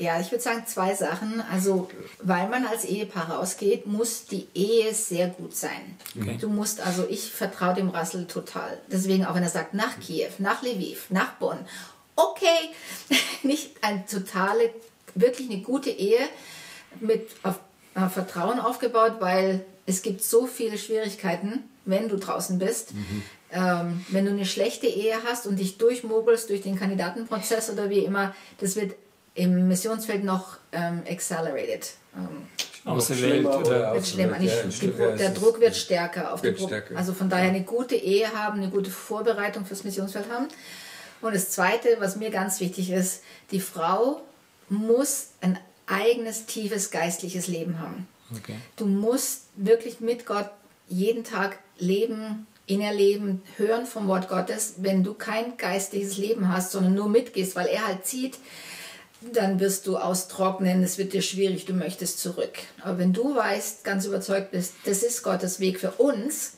Ja, 0.00 0.18
ich 0.18 0.30
würde 0.30 0.42
sagen 0.42 0.64
zwei 0.66 0.94
Sachen. 0.94 1.42
Also, 1.52 1.90
weil 2.22 2.48
man 2.48 2.64
als 2.64 2.86
Ehepaar 2.86 3.32
rausgeht, 3.32 3.86
muss 3.86 4.24
die 4.24 4.48
Ehe 4.54 4.94
sehr 4.94 5.28
gut 5.28 5.54
sein. 5.54 5.98
Du 6.40 6.48
musst, 6.48 6.80
also 6.80 7.06
ich 7.06 7.30
vertraue 7.30 7.74
dem 7.74 7.90
Russell 7.90 8.26
total. 8.26 8.80
Deswegen, 8.90 9.26
auch 9.26 9.34
wenn 9.34 9.42
er 9.42 9.50
sagt, 9.50 9.74
nach 9.74 10.00
Kiew, 10.00 10.30
nach 10.38 10.62
Lviv, 10.62 11.10
nach 11.10 11.34
Bonn, 11.34 11.58
okay, 12.16 12.70
nicht 13.42 13.72
eine 13.82 14.06
totale, 14.06 14.70
wirklich 15.14 15.50
eine 15.50 15.60
gute 15.60 15.90
Ehe, 15.90 16.20
mit 17.00 17.28
auf, 17.42 17.60
auf 17.94 18.12
Vertrauen 18.14 18.58
aufgebaut, 18.58 19.16
weil 19.20 19.66
es 19.84 20.00
gibt 20.00 20.24
so 20.24 20.46
viele 20.46 20.78
Schwierigkeiten, 20.78 21.64
wenn 21.84 22.08
du 22.08 22.16
draußen 22.16 22.58
bist. 22.58 22.94
Ähm, 23.52 24.02
wenn 24.08 24.24
du 24.24 24.30
eine 24.30 24.46
schlechte 24.46 24.86
Ehe 24.86 25.16
hast 25.26 25.46
und 25.46 25.58
dich 25.58 25.76
durchmogelst 25.76 26.48
durch 26.48 26.62
den 26.62 26.78
Kandidatenprozess 26.78 27.68
oder 27.68 27.90
wie 27.90 27.98
immer, 27.98 28.34
das 28.60 28.76
wird 28.76 28.94
im 29.34 29.68
Missionsfeld 29.68 30.24
noch 30.24 30.58
ähm, 30.72 31.02
accelerated. 31.08 31.92
Ähm, 32.16 32.46
Aus 32.84 33.08
der 33.08 33.22
Welt. 33.22 33.46
Oder? 33.46 33.94
wird 33.94 34.06
schlimmer. 34.06 34.38
Nicht, 34.38 34.54
ja, 34.82 35.10
der 35.12 35.30
Druck 35.30 35.60
wird 35.60 35.76
stärker. 35.76 36.34
Auf 36.34 36.42
wird 36.42 36.58
die 36.58 36.64
stärker. 36.64 36.96
Also 36.96 37.12
von 37.12 37.28
daher 37.28 37.50
eine 37.50 37.62
gute 37.62 37.94
Ehe 37.94 38.32
haben, 38.32 38.60
eine 38.60 38.70
gute 38.70 38.90
Vorbereitung 38.90 39.64
fürs 39.64 39.84
Missionsfeld 39.84 40.30
haben. 40.30 40.48
Und 41.20 41.34
das 41.34 41.50
Zweite, 41.50 41.96
was 41.98 42.16
mir 42.16 42.30
ganz 42.30 42.60
wichtig 42.60 42.90
ist, 42.90 43.22
die 43.50 43.60
Frau 43.60 44.22
muss 44.68 45.28
ein 45.40 45.58
eigenes, 45.86 46.46
tiefes 46.46 46.90
geistliches 46.90 47.46
Leben 47.46 47.78
haben. 47.78 48.08
Okay. 48.34 48.54
Du 48.76 48.86
musst 48.86 49.46
wirklich 49.56 50.00
mit 50.00 50.24
Gott 50.24 50.50
jeden 50.88 51.24
Tag 51.24 51.58
leben, 51.78 52.46
ihn 52.66 52.80
erleben, 52.80 53.42
hören 53.56 53.86
vom 53.86 54.06
Wort 54.06 54.28
Gottes. 54.28 54.74
Wenn 54.78 55.02
du 55.02 55.14
kein 55.14 55.56
geistliches 55.56 56.16
Leben 56.16 56.48
hast, 56.48 56.72
sondern 56.72 56.94
nur 56.94 57.08
mitgehst, 57.08 57.56
weil 57.56 57.66
er 57.66 57.86
halt 57.86 58.06
zieht, 58.06 58.38
dann 59.20 59.60
wirst 59.60 59.86
du 59.86 59.96
austrocknen, 59.96 60.82
es 60.82 60.98
wird 60.98 61.12
dir 61.12 61.22
schwierig, 61.22 61.66
du 61.66 61.72
möchtest 61.72 62.20
zurück. 62.20 62.58
Aber 62.82 62.98
wenn 62.98 63.12
du 63.12 63.34
weißt, 63.34 63.84
ganz 63.84 64.06
überzeugt 64.06 64.50
bist, 64.50 64.74
das 64.84 65.02
ist 65.02 65.22
Gottes 65.22 65.60
Weg 65.60 65.78
für 65.78 65.92
uns, 65.92 66.54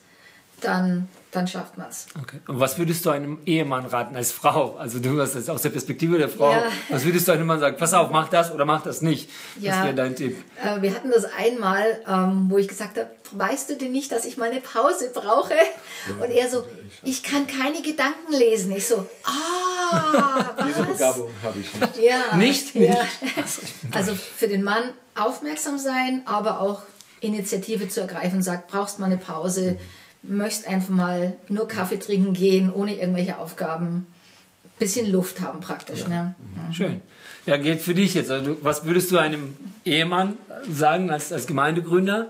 dann, 0.61 1.09
dann 1.33 1.49
schafft 1.49 1.79
man 1.79 1.89
es. 1.89 2.07
Okay. 2.23 2.41
Und 2.47 2.61
was 2.61 2.79
würdest 2.79 3.05
du 3.07 3.11
einem 3.11 3.39
Ehemann 3.47 3.87
raten 3.87 4.15
als 4.15 4.31
Frau? 4.33 4.77
Also 4.77 4.99
du 5.01 5.19
hast 5.21 5.35
das 5.35 5.49
aus 5.49 5.63
der 5.63 5.71
Perspektive 5.71 6.19
der 6.19 6.29
Frau. 6.29 6.53
Ja. 6.53 6.65
Was 6.91 7.05
würdest 7.05 7.27
du 7.27 7.33
einem 7.33 7.47
Mann 7.47 7.59
sagen? 7.59 7.77
Pass 7.79 7.95
auf, 7.95 8.11
mach 8.11 8.29
das 8.29 8.53
oder 8.53 8.65
mach 8.67 8.83
das 8.83 9.01
nicht. 9.01 9.31
Das 9.57 9.65
Ja. 9.65 9.85
wäre 9.85 9.95
dein 9.95 10.15
Tipp. 10.15 10.37
Äh, 10.63 10.83
wir 10.83 10.95
hatten 10.95 11.11
das 11.11 11.25
einmal, 11.25 12.01
ähm, 12.07 12.47
wo 12.51 12.59
ich 12.59 12.69
gesagt 12.69 12.99
habe, 12.99 13.11
weißt 13.33 13.71
du 13.71 13.77
denn 13.77 13.93
nicht, 13.93 14.13
dass 14.13 14.27
ich 14.27 14.37
mal 14.37 14.51
eine 14.51 14.61
Pause 14.61 15.11
brauche? 15.15 15.55
Und 16.21 16.31
er 16.31 16.51
so, 16.51 16.65
ich 17.03 17.23
kann 17.23 17.47
keine 17.47 17.81
Gedanken 17.81 18.33
lesen. 18.33 18.71
Ich 18.77 18.87
so, 18.87 19.07
ah, 19.25 20.51
Diese 20.69 20.81
was? 20.81 20.99
Begabung 20.99 21.31
habe 21.43 21.59
ich 21.59 21.75
nicht. 21.75 21.97
Ja, 21.99 22.37
Nicht? 22.37 22.75
Ja. 22.75 22.97
Also 23.93 24.15
für 24.15 24.49
den 24.49 24.63
Mann 24.63 24.83
aufmerksam 25.15 25.79
sein, 25.79 26.23
aber 26.27 26.61
auch 26.61 26.83
Initiative 27.21 27.89
zu 27.89 28.01
ergreifen, 28.01 28.43
sagt, 28.43 28.69
brauchst 28.71 28.99
mal 28.99 29.07
eine 29.07 29.17
Pause, 29.17 29.79
möchtest 30.23 30.69
einfach 30.69 30.91
mal 30.91 31.35
nur 31.49 31.69
Kaffee 31.69 31.99
trinken 31.99 32.33
gehen, 32.33 32.73
ohne 32.73 32.95
irgendwelche 32.95 33.39
Aufgaben. 33.39 34.07
Bisschen 34.79 35.11
Luft 35.11 35.41
haben 35.41 35.61
praktisch. 35.61 36.07
Ne? 36.09 36.35
Schön. 36.73 37.01
Ja, 37.47 37.57
geht 37.57 37.81
für 37.81 37.95
dich 37.95 38.15
jetzt. 38.15 38.31
Also, 38.31 38.57
was 38.63 38.85
würdest 38.85 39.11
du 39.11 39.19
einem 39.19 39.57
Ehemann 39.85 40.37
sagen 40.71 41.11
als, 41.11 41.33
als 41.33 41.47
Gemeindegründer? 41.47 42.29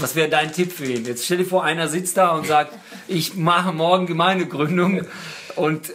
Was 0.00 0.14
wäre 0.14 0.28
dein 0.28 0.52
Tipp 0.52 0.72
für 0.72 0.84
ihn? 0.84 1.04
Jetzt 1.04 1.24
stell 1.24 1.38
dir 1.38 1.44
vor, 1.44 1.64
einer 1.64 1.88
sitzt 1.88 2.16
da 2.16 2.30
und 2.30 2.46
sagt, 2.46 2.72
ich 3.08 3.34
mache 3.34 3.72
morgen 3.72 4.06
Gemeindegründung 4.06 5.02
und 5.56 5.92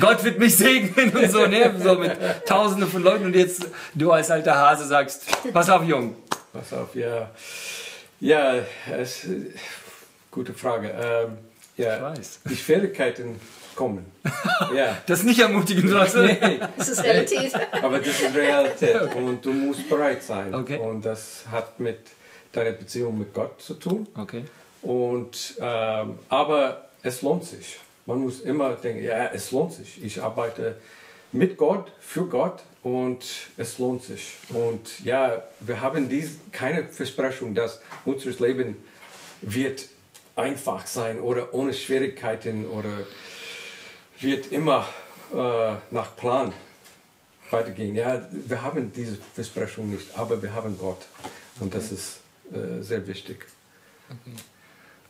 Gott 0.00 0.24
wird 0.24 0.38
mich 0.38 0.56
segnen 0.56 1.10
und 1.10 1.30
so, 1.30 1.46
ne? 1.46 1.74
so 1.82 1.96
mit 1.96 2.16
tausenden 2.46 2.88
von 2.88 3.02
Leuten 3.02 3.26
und 3.26 3.34
jetzt 3.34 3.66
du 3.94 4.10
als 4.12 4.30
alter 4.30 4.56
Hase 4.56 4.86
sagst, 4.86 5.24
pass 5.52 5.68
auf, 5.70 5.84
Jung. 5.84 6.16
Pass 6.52 6.72
auf, 6.72 6.94
ja. 6.94 7.30
Ja, 8.20 8.54
es, 8.96 9.26
gute 10.32 10.52
Frage. 10.54 10.88
Ähm, 10.88 11.38
ja, 11.76 11.96
Ich 11.96 12.02
weiß. 12.02 12.40
Die 12.50 12.56
Schwierigkeiten 12.56 13.40
kommen. 13.76 14.04
Ja. 14.74 14.96
Das 15.06 15.20
ist 15.20 15.24
nicht 15.26 15.40
ermutigend, 15.40 15.92
was 15.92 16.12
du? 16.12 16.22
Nee, 16.24 16.38
Das 16.76 16.88
ist 16.88 17.02
Realität. 17.02 17.52
aber 17.82 17.98
das 17.98 18.08
ist 18.08 18.34
Realität 18.34 19.14
und 19.14 19.44
du 19.44 19.52
musst 19.52 19.88
bereit 19.88 20.22
sein. 20.22 20.54
Okay. 20.54 20.78
Und 20.78 21.04
das 21.04 21.44
hat 21.50 21.78
mit 21.80 21.98
deiner 22.52 22.70
Beziehung 22.72 23.18
mit 23.18 23.34
Gott 23.34 23.60
zu 23.60 23.74
tun. 23.74 24.06
Okay. 24.16 24.44
Und, 24.82 25.54
ähm, 25.60 26.18
aber 26.28 26.88
es 27.02 27.22
lohnt 27.22 27.44
sich. 27.44 27.78
Man 28.06 28.20
muss 28.20 28.40
immer 28.40 28.74
denken, 28.74 29.02
ja, 29.02 29.30
es 29.32 29.50
lohnt 29.50 29.72
sich. 29.74 30.02
Ich 30.02 30.22
arbeite 30.22 30.76
mit 31.32 31.56
Gott, 31.56 31.90
für 32.00 32.26
Gott 32.26 32.62
und 32.82 33.24
es 33.56 33.78
lohnt 33.78 34.04
sich. 34.04 34.34
Und 34.50 35.04
ja, 35.04 35.42
wir 35.60 35.80
haben 35.80 36.08
dies, 36.08 36.38
keine 36.52 36.84
Versprechung, 36.84 37.54
dass 37.54 37.80
unser 38.04 38.30
Leben 38.44 38.76
wird 39.42 39.88
einfach 40.36 40.86
sein 40.86 41.20
oder 41.20 41.52
ohne 41.54 41.74
Schwierigkeiten 41.74 42.66
oder 42.66 43.06
wird 44.20 44.52
immer 44.52 44.86
äh, 45.34 45.74
nach 45.90 46.16
Plan 46.16 46.52
weitergehen. 47.50 47.94
Ja, 47.94 48.26
wir 48.30 48.62
haben 48.62 48.92
diese 48.92 49.18
Versprechung 49.34 49.90
nicht, 49.90 50.16
aber 50.16 50.42
wir 50.42 50.54
haben 50.54 50.78
Gott. 50.78 51.06
Und 51.60 51.74
das 51.74 51.92
ist 51.92 52.20
äh, 52.52 52.82
sehr 52.82 53.06
wichtig. 53.06 53.46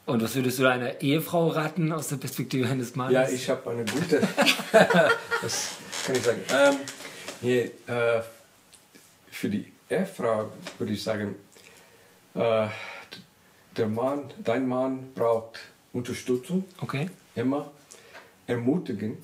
Und 0.05 0.23
was 0.23 0.35
würdest 0.35 0.59
du 0.59 0.67
einer 0.67 1.01
Ehefrau 1.01 1.49
raten 1.49 1.93
aus 1.93 2.09
der 2.09 2.17
Perspektive 2.17 2.69
eines 2.69 2.97
Mannes? 2.97 3.13
Ja, 3.13 3.29
ich 3.29 3.49
habe 3.49 3.71
eine 3.71 3.85
gute. 3.85 4.21
das 5.43 5.69
kann 6.05 6.17
ich 6.17 6.23
sagen. 6.23 6.41
Ähm, 6.53 6.77
nee, 7.41 7.71
äh, 7.87 8.23
für 9.31 9.49
die 9.49 9.73
Ehefrau 9.89 10.51
würde 10.79 10.93
ich 10.93 11.03
sagen, 11.03 11.37
äh, 12.35 12.67
der 13.77 13.87
Mann, 13.89 14.31
dein 14.45 14.67
Mann 14.69 15.13
braucht 15.15 15.59
Unterstützung 15.93 16.65
Okay. 16.81 17.09
immer, 17.35 17.71
ermutigen. 18.47 19.17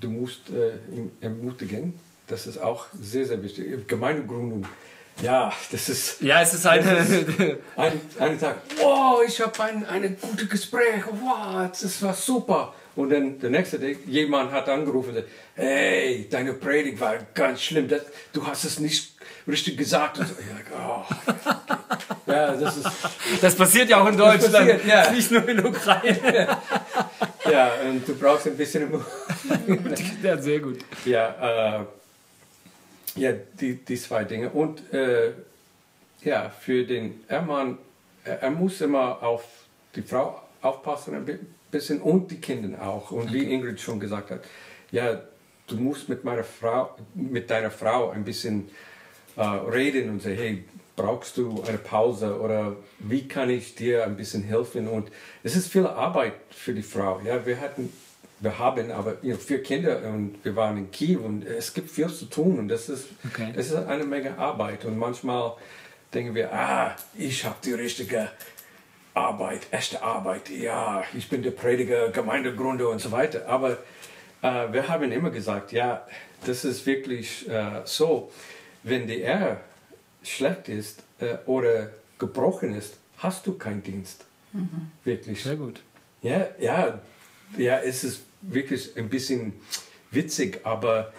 Du 0.00 0.10
musst 0.10 0.50
äh, 0.50 0.76
ihn 0.94 1.10
ermutigen. 1.20 1.98
Das 2.26 2.46
ist 2.46 2.58
auch 2.58 2.86
sehr, 3.00 3.26
sehr 3.26 3.42
wichtig. 3.42 3.88
Gemeindegründung. 3.88 4.64
Ja, 5.22 5.52
das 5.70 5.88
ist 5.88 6.20
Ja, 6.22 6.40
es 6.40 6.54
ist 6.54 6.66
eine. 6.66 6.96
ein, 7.76 8.00
einen 8.18 8.38
Tag, 8.40 8.58
wow, 8.80 9.20
ich 9.26 9.40
habe 9.40 9.62
ein, 9.64 9.84
ein 9.84 10.16
gutes 10.20 10.48
Gespräch, 10.48 11.02
wow, 11.20 11.68
das 11.68 12.00
war 12.02 12.14
super. 12.14 12.74
Und 12.96 13.10
dann 13.10 13.38
der 13.38 13.50
nächste 13.50 13.80
Tag, 13.80 13.96
jemand 14.06 14.50
hat 14.52 14.68
angerufen 14.68 15.10
und 15.10 15.14
gesagt, 15.16 15.32
hey, 15.56 16.26
deine 16.30 16.54
Predigt 16.54 17.00
war 17.00 17.16
ganz 17.34 17.60
schlimm, 17.62 17.88
das, 17.88 18.02
du 18.32 18.46
hast 18.46 18.64
es 18.64 18.78
nicht 18.78 19.14
richtig 19.46 19.76
gesagt. 19.76 20.16
So, 20.16 20.22
ja, 20.22 20.78
oh. 20.78 21.04
Ja, 22.30 22.52
das 22.56 22.76
ist, 22.76 22.88
Das 23.40 23.54
passiert 23.56 23.88
ja 23.88 24.02
auch 24.02 24.08
in 24.08 24.16
Deutschland, 24.16 24.52
passiert, 24.54 24.86
ja. 24.86 25.10
nicht 25.10 25.30
nur 25.30 25.48
in 25.48 25.64
Ukraine. 25.66 26.58
ja, 27.50 27.70
und 27.88 28.06
du 28.06 28.14
brauchst 28.14 28.46
ein 28.46 28.56
bisschen, 28.56 28.88
Ja, 30.22 30.36
sehr 30.38 30.60
gut. 30.60 30.78
ja, 31.04 31.80
äh, 31.80 31.84
ja 33.16 33.32
die, 33.60 33.74
die 33.76 33.96
zwei 33.96 34.24
Dinge. 34.24 34.50
Und 34.50 34.92
äh, 34.92 35.32
ja, 36.22 36.50
für 36.50 36.84
den 36.84 37.20
Ehemann, 37.28 37.78
er, 38.24 38.42
er 38.42 38.50
muss 38.50 38.80
immer 38.80 39.22
auf 39.22 39.44
die 39.96 40.02
Frau 40.02 40.40
aufpassen 40.62 41.14
ein 41.14 41.24
bi- 41.24 41.38
bisschen 41.70 42.00
und 42.00 42.30
die 42.30 42.40
Kinder 42.40 42.82
auch. 42.86 43.10
Und 43.10 43.32
wie 43.32 43.44
Ingrid 43.52 43.80
schon 43.80 43.98
gesagt 44.00 44.30
hat, 44.30 44.40
ja, 44.90 45.20
du 45.66 45.76
musst 45.76 46.08
mit 46.08 46.24
meiner 46.24 46.44
Frau, 46.44 46.96
mit 47.14 47.48
deiner 47.50 47.70
Frau 47.70 48.10
ein 48.10 48.24
bisschen 48.24 48.68
äh, 49.36 49.42
reden 49.42 50.10
und 50.10 50.22
sagen, 50.22 50.36
hey, 50.36 50.64
brauchst 51.00 51.36
du 51.36 51.62
eine 51.66 51.78
Pause 51.78 52.38
oder 52.40 52.76
wie 52.98 53.26
kann 53.26 53.48
ich 53.50 53.74
dir 53.74 54.04
ein 54.04 54.16
bisschen 54.16 54.42
helfen? 54.42 54.86
Und 54.88 55.10
es 55.42 55.56
ist 55.56 55.68
viel 55.68 55.86
Arbeit 55.86 56.34
für 56.50 56.74
die 56.74 56.82
Frau. 56.82 57.20
Ja, 57.24 57.46
wir 57.46 57.60
hatten, 57.60 57.92
wir 58.40 58.58
haben 58.58 58.90
aber 58.90 59.16
you 59.22 59.30
know, 59.30 59.38
vier 59.38 59.62
Kinder 59.62 60.02
und 60.04 60.36
wir 60.42 60.54
waren 60.56 60.76
in 60.76 60.90
Kiew 60.90 61.20
und 61.20 61.44
es 61.46 61.72
gibt 61.72 61.90
viel 61.90 62.08
zu 62.08 62.26
tun 62.26 62.58
und 62.58 62.68
das 62.68 62.88
ist, 62.88 63.06
Okay. 63.32 63.52
das 63.54 63.66
ist 63.66 63.74
eine 63.74 64.04
Menge 64.04 64.36
Arbeit 64.38 64.84
und 64.84 64.98
manchmal 64.98 65.54
denken 66.12 66.34
wir, 66.34 66.52
ah, 66.52 66.96
ich 67.16 67.44
habe 67.44 67.56
die 67.64 67.72
richtige 67.72 68.30
Arbeit, 69.14 69.60
echte 69.70 70.02
Arbeit, 70.02 70.50
ja, 70.50 71.02
ich 71.14 71.28
bin 71.28 71.42
der 71.42 71.52
Prediger, 71.52 72.10
Gemeindegründer 72.10 72.88
und 72.88 73.00
so 73.00 73.10
weiter. 73.10 73.48
Aber 73.48 73.78
äh, 74.42 74.72
wir 74.72 74.88
haben 74.88 75.10
immer 75.12 75.30
gesagt, 75.30 75.72
ja, 75.72 76.06
das 76.46 76.64
ist 76.64 76.84
wirklich 76.86 77.48
äh, 77.48 77.82
so, 77.84 78.30
wenn 78.82 79.06
die 79.06 79.20
Ehe 79.20 79.58
schlecht 80.22 80.68
ist 80.68 81.02
äh, 81.20 81.36
oder 81.46 81.90
gebrochen 82.18 82.74
ist, 82.74 82.94
hast 83.18 83.46
du 83.46 83.54
keinen 83.54 83.82
Dienst. 83.82 84.24
Wirklich. 85.04 85.42
Sehr 85.42 85.56
gut. 85.56 85.80
Ja, 86.22 86.48
ja, 86.60 87.00
ja, 87.56 87.78
es 87.78 88.04
ist 88.04 88.20
wirklich 88.42 88.96
ein 88.96 89.08
bisschen 89.08 89.52
witzig, 90.10 90.60
aber 90.64 91.12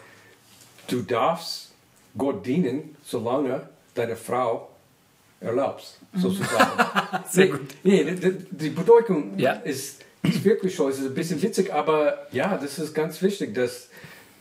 du 0.88 1.02
darfst 1.02 1.72
Gott 2.18 2.45
dienen, 2.45 2.95
solange 3.06 3.68
deine 3.95 4.16
Frau 4.16 4.70
erlaubst, 5.39 5.97
sozusagen. 6.16 7.24
Sehr 7.30 7.47
gut. 7.47 7.62
Nee, 7.84 8.04
die, 8.04 8.32
die 8.52 8.70
Bedeutung 8.70 9.39
Ja. 9.39 9.54
ist, 9.54 10.02
ist 10.24 10.43
wirklich 10.43 10.76
so, 10.76 10.89
es 10.89 10.99
ist 10.99 11.06
ein 11.06 11.14
bisschen 11.16 11.41
witzig, 11.41 11.74
aber 11.74 12.28
ja, 12.32 12.58
das 12.58 12.78
ist 12.80 12.93
ganz 12.93 13.22
wichtig, 13.22 13.56
dass 13.56 13.89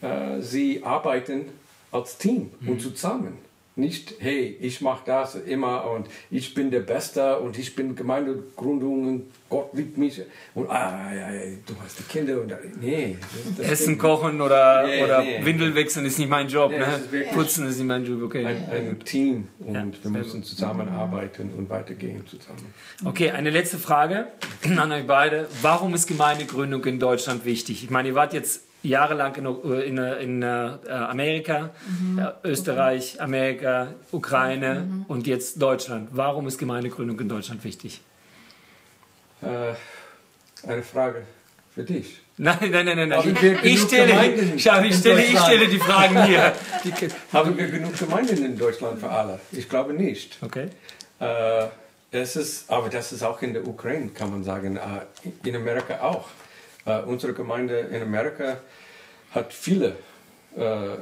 äh, 0.03 0.41
sie 0.41 0.83
arbeiten 0.83 1.47
als 1.93 2.19
Team 2.19 2.51
und 2.67 2.81
zusammen. 2.81 3.39
Nicht, 3.81 4.15
hey, 4.19 4.57
ich 4.61 4.81
mache 4.81 5.03
das 5.07 5.35
immer 5.35 5.91
und 5.91 6.07
ich 6.31 6.55
bin 6.55 6.71
der 6.71 6.81
Beste 6.81 7.39
und 7.41 7.59
ich 7.59 7.75
bin 7.75 7.97
Gemeindegründung 7.97 9.09
und 9.09 9.25
Gott 9.49 9.71
liebt 9.73 9.99
mich 9.99 10.23
und 10.55 10.71
ah, 10.71 11.13
ja, 11.13 11.33
ja, 11.33 11.41
du 11.67 11.75
hast 11.83 11.99
die 11.99 12.05
Kinder 12.05 12.41
und 12.41 12.53
nee. 12.81 13.17
Das, 13.21 13.57
das 13.57 13.73
Essen 13.73 13.99
kochen 13.99 14.41
oder, 14.41 14.87
nee, 14.87 15.03
oder 15.03 15.23
nee. 15.23 15.45
Windeln 15.45 15.75
wechseln 15.75 16.07
ist 16.07 16.19
nicht 16.19 16.29
mein 16.29 16.49
Job. 16.49 16.71
Nee, 16.71 16.79
ne? 16.79 17.23
Ist 17.23 17.33
Putzen 17.33 17.67
ist 17.67 17.79
nicht 17.79 17.87
mein 17.87 18.05
Job, 18.05 18.23
okay. 18.23 18.47
Ein, 18.47 18.71
ein 18.71 19.01
Team 19.01 19.49
und 19.59 19.75
ja, 19.75 19.85
wir 20.03 20.11
müssen 20.11 20.45
zusammenarbeiten 20.45 21.51
und 21.57 21.69
weitergehen 21.69 22.25
zusammen. 22.27 22.73
Okay, 23.05 23.31
eine 23.31 23.51
letzte 23.51 23.79
Frage 23.79 24.27
an 24.79 24.93
euch 24.93 25.07
beide. 25.07 25.49
Warum 25.63 25.95
ist 25.95 26.07
Gemeindegründung 26.07 26.85
in 26.85 27.01
Deutschland 27.01 27.45
wichtig? 27.45 27.83
Ich 27.83 27.91
meine, 27.91 28.09
ihr 28.09 28.15
wart 28.15 28.33
jetzt 28.33 28.70
jahrelang 28.83 29.35
in, 29.35 29.47
in, 29.47 29.99
in 29.99 30.43
äh, 30.43 30.47
Amerika, 30.89 31.71
mhm. 31.87 32.19
Äh, 32.19 32.49
Österreich, 32.49 33.21
Amerika, 33.21 33.89
Ukraine 34.13 34.81
mhm. 34.81 35.05
und 35.09 35.27
jetzt 35.27 35.61
Deutschland. 35.61 36.11
Warum 36.13 36.47
ist 36.47 36.59
Gemeindegründung 36.59 37.19
in 37.21 37.29
Deutschland 37.29 37.65
wichtig? 37.65 38.01
Äh, 39.43 39.75
eine 40.67 40.83
Frage 40.83 41.23
für 41.75 41.85
dich. 41.85 42.21
Nein, 42.41 42.71
nein, 42.71 42.87
nein, 42.87 43.09
nein. 43.11 43.37
Ich, 43.37 43.65
ich, 43.65 43.83
stelle, 43.83 44.59
schau, 44.59 44.81
ich, 44.81 44.97
stelle, 44.97 45.23
ich 45.23 45.39
stelle 45.39 45.69
die 45.69 45.79
Fragen 45.79 46.25
hier. 46.25 46.55
Haben 47.35 47.59
wir 47.59 47.69
genug 47.69 47.99
Gemeinden 47.99 48.43
in 48.43 48.57
Deutschland 48.57 48.99
für 48.99 49.11
alle? 49.11 49.41
Ich 49.53 49.69
glaube 49.69 49.93
nicht. 49.93 50.39
Okay. 50.41 50.71
Äh, 51.19 51.67
es 52.11 52.37
ist, 52.37 52.71
aber 52.71 52.89
das 52.89 53.13
ist 53.13 53.23
auch 53.23 53.43
in 53.43 53.53
der 53.53 53.69
Ukraine, 53.69 54.09
kann 54.09 54.31
man 54.31 54.43
sagen. 54.43 54.77
Äh, 54.77 55.47
in 55.47 55.55
Amerika 55.55 56.01
auch. 56.01 56.29
Äh, 56.91 57.03
unsere 57.05 57.33
Gemeinde 57.33 57.79
in 57.79 58.03
Amerika 58.03 58.59
hat 59.33 59.53
viele 59.53 59.97
äh, 60.57 60.97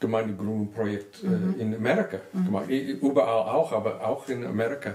Gemeindegründungsprojekte 0.00 1.26
äh, 1.26 1.30
mhm. 1.30 1.60
in 1.60 1.74
Amerika 1.74 2.18
mhm. 2.32 2.44
gemacht. 2.44 2.68
Überall 2.68 3.54
auch, 3.54 3.72
aber 3.72 4.06
auch 4.06 4.28
in 4.28 4.44
Amerika. 4.44 4.94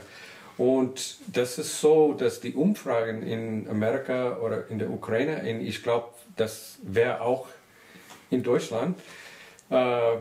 Und 0.58 1.18
das 1.34 1.58
ist 1.58 1.82
so, 1.82 2.14
dass 2.14 2.40
die 2.40 2.54
Umfragen 2.54 3.24
in 3.24 3.68
Amerika 3.70 4.38
oder 4.38 4.70
in 4.70 4.80
der 4.80 4.90
Ukraine, 4.90 5.48
in, 5.50 5.66
ich 5.66 5.82
glaube, 5.82 6.10
das 6.36 6.78
wäre 6.84 7.22
auch 7.22 7.48
in 8.30 8.44
Deutschland, 8.44 9.00
äh, 9.70 10.18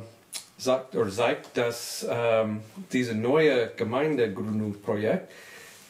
sagt 0.57 0.95
oder 0.95 1.11
zeigt, 1.11 1.57
dass 1.57 2.07
ähm, 2.09 2.61
diese 2.93 3.15
neue 3.15 3.73
Gemeindegründungsprojekt, 3.77 5.31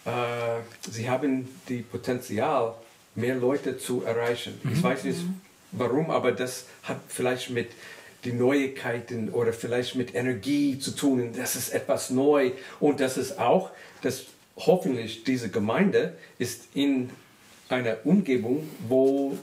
äh, 0.06 0.10
sie 0.90 1.08
haben 1.08 1.48
die 1.68 1.82
Potenzial, 1.82 2.74
mehr 3.14 3.34
Leute 3.34 3.78
zu 3.78 4.02
erreichen. 4.04 4.58
Mhm. 4.62 4.72
Ich 4.72 4.82
weiß 4.82 5.04
nicht 5.04 5.20
warum, 5.72 6.10
aber 6.10 6.32
das 6.32 6.66
hat 6.82 7.00
vielleicht 7.08 7.50
mit 7.50 7.68
die 8.24 8.32
Neuigkeiten 8.32 9.30
oder 9.30 9.52
vielleicht 9.52 9.96
mit 9.96 10.14
Energie 10.14 10.78
zu 10.78 10.92
tun. 10.92 11.32
Das 11.36 11.56
ist 11.56 11.70
etwas 11.70 12.10
neu 12.10 12.52
und 12.78 13.00
das 13.00 13.16
ist 13.16 13.38
auch, 13.38 13.70
dass 14.02 14.24
hoffentlich 14.56 15.24
diese 15.24 15.48
Gemeinde 15.48 16.14
ist 16.38 16.64
in 16.74 17.10
einer 17.68 17.96
Umgebung, 18.04 18.68
wo 18.86 19.36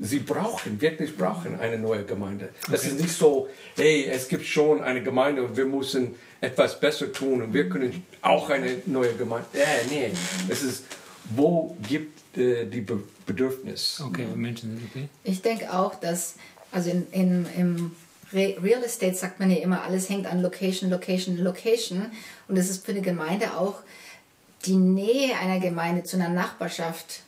sie 0.00 0.18
brauchen, 0.18 0.80
wirklich 0.80 1.16
brauchen 1.16 1.60
eine 1.60 1.78
neue 1.78 2.04
Gemeinde. 2.04 2.48
Das 2.70 2.80
okay. 2.80 2.90
ist 2.90 3.00
nicht 3.00 3.12
so, 3.12 3.48
hey, 3.76 4.06
es 4.10 4.28
gibt 4.28 4.46
schon 4.46 4.82
eine 4.82 5.02
Gemeinde 5.02 5.42
und 5.42 5.56
wir 5.56 5.66
müssen 5.66 6.14
etwas 6.40 6.80
besser 6.80 7.12
tun 7.12 7.42
und 7.42 7.54
wir 7.54 7.68
können 7.68 8.04
auch 8.22 8.48
eine 8.48 8.82
neue 8.86 9.12
Gemeinde. 9.14 9.46
Äh, 9.52 9.86
nee, 9.90 10.10
es 10.48 10.62
ist, 10.62 10.84
wo 11.30 11.76
gibt 11.88 12.36
äh, 12.36 12.66
die 12.66 12.80
Be 12.80 13.02
Bedürfnis? 13.26 14.02
Okay, 14.04 14.26
Menschen 14.34 14.82
okay. 14.90 15.08
Ich 15.22 15.40
denke 15.40 15.72
auch, 15.72 15.94
dass, 15.94 16.34
also 16.72 16.90
in, 16.90 17.06
in, 17.12 17.46
im 17.56 17.92
Real 18.32 18.82
Estate 18.82 19.14
sagt 19.14 19.38
man 19.38 19.50
ja 19.50 19.58
immer, 19.58 19.82
alles 19.82 20.08
hängt 20.08 20.26
an 20.26 20.42
Location, 20.42 20.90
Location, 20.90 21.36
Location. 21.36 22.06
Und 22.48 22.56
es 22.56 22.70
ist 22.70 22.84
für 22.84 22.92
eine 22.92 23.02
Gemeinde 23.02 23.56
auch 23.56 23.82
die 24.66 24.76
Nähe 24.76 25.36
einer 25.38 25.60
Gemeinde 25.60 26.02
zu 26.04 26.16
einer 26.16 26.28
Nachbarschaft 26.28 27.22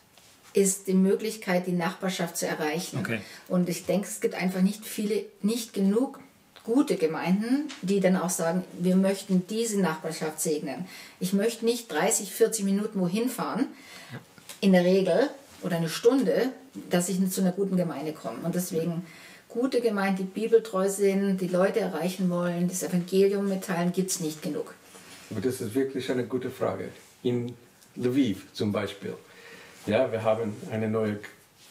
ist 0.54 0.86
die 0.86 0.94
Möglichkeit, 0.94 1.66
die 1.66 1.72
Nachbarschaft 1.72 2.36
zu 2.36 2.46
erreichen. 2.46 2.98
Okay. 2.98 3.20
Und 3.48 3.68
ich 3.68 3.86
denke, 3.86 4.06
es 4.06 4.20
gibt 4.20 4.34
einfach 4.34 4.60
nicht 4.60 4.84
viele, 4.84 5.24
nicht 5.40 5.72
genug 5.72 6.20
gute 6.64 6.96
Gemeinden, 6.96 7.68
die 7.82 8.00
dann 8.00 8.16
auch 8.16 8.30
sagen, 8.30 8.64
wir 8.78 8.96
möchten 8.96 9.46
diese 9.48 9.80
Nachbarschaft 9.80 10.40
segnen. 10.40 10.86
Ich 11.20 11.32
möchte 11.32 11.64
nicht 11.64 11.90
30, 11.90 12.32
40 12.32 12.64
Minuten 12.64 13.00
wohin 13.00 13.28
fahren, 13.28 13.66
in 14.60 14.72
der 14.72 14.84
Regel, 14.84 15.28
oder 15.62 15.76
eine 15.76 15.88
Stunde, 15.88 16.50
dass 16.90 17.08
ich 17.08 17.30
zu 17.30 17.40
einer 17.40 17.52
guten 17.52 17.76
Gemeinde 17.76 18.12
komme. 18.12 18.38
Und 18.44 18.54
deswegen 18.54 19.06
gute 19.48 19.80
Gemeinden, 19.80 20.16
die 20.16 20.40
bibeltreu 20.40 20.88
sind, 20.88 21.40
die 21.40 21.48
Leute 21.48 21.80
erreichen 21.80 22.30
wollen, 22.30 22.68
das 22.68 22.82
Evangelium 22.82 23.48
mitteilen, 23.48 23.92
gibt 23.92 24.10
es 24.10 24.20
nicht 24.20 24.42
genug. 24.42 24.74
Aber 25.30 25.40
das 25.40 25.60
ist 25.60 25.74
wirklich 25.74 26.10
eine 26.10 26.24
gute 26.24 26.50
Frage 26.50 26.88
in 27.22 27.54
Lviv 27.96 28.46
zum 28.52 28.72
Beispiel. 28.72 29.14
Ja, 29.86 30.10
wir 30.12 30.22
haben 30.22 30.54
eine 30.70 30.88
neue 30.88 31.18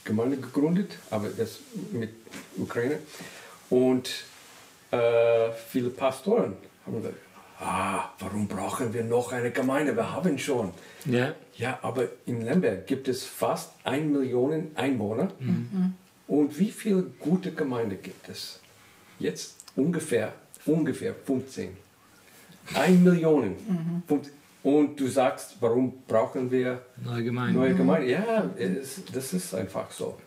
Gemeinde 0.04 0.38
gegründet, 0.38 0.92
aber 1.10 1.30
das 1.30 1.60
mit 1.92 2.10
Ukraine. 2.58 3.00
Und 3.70 4.10
äh, 4.92 5.52
viele 5.70 5.90
Pastoren 5.90 6.56
haben 6.86 6.96
gesagt, 6.98 7.16
ah, 7.60 8.10
warum 8.20 8.48
brauchen 8.48 8.94
wir 8.94 9.04
noch 9.04 9.32
eine 9.32 9.52
Gemeinde? 9.52 9.96
Wir 9.96 10.12
haben 10.12 10.38
schon. 10.38 10.72
Ja. 11.06 11.34
Ja, 11.56 11.80
aber 11.82 12.08
in 12.26 12.42
Lemberg 12.42 12.88
gibt 12.88 13.08
es 13.08 13.24
fast 13.24 13.72
1 13.84 14.12
Million 14.12 14.72
Einwohner. 14.76 15.30
Mhm. 15.40 15.94
Und 16.28 16.58
wie 16.58 16.72
viele 16.72 17.04
gute 17.20 17.52
Gemeinden 17.52 18.02
gibt 18.02 18.30
es? 18.30 18.60
Jetzt 19.20 19.58
ungefähr, 19.76 20.34
ungefähr 20.66 21.14
15. 21.14 21.78
1 22.74 23.00
Million. 23.02 23.50
Mhm. 23.50 24.04
Und 24.64 25.00
du 25.00 25.08
sagst, 25.08 25.58
warum 25.60 26.04
brauchen 26.08 26.52
wir 26.52 26.82
neue 27.04 27.24
Gemeinden? 27.24 27.60
Neue 27.60 27.74
Gemeinden? 27.74 28.10
Ja, 28.10 28.50
es, 28.58 29.02
das 29.12 29.34
ist 29.34 29.56
einfach 29.56 29.90
so. 29.92 30.18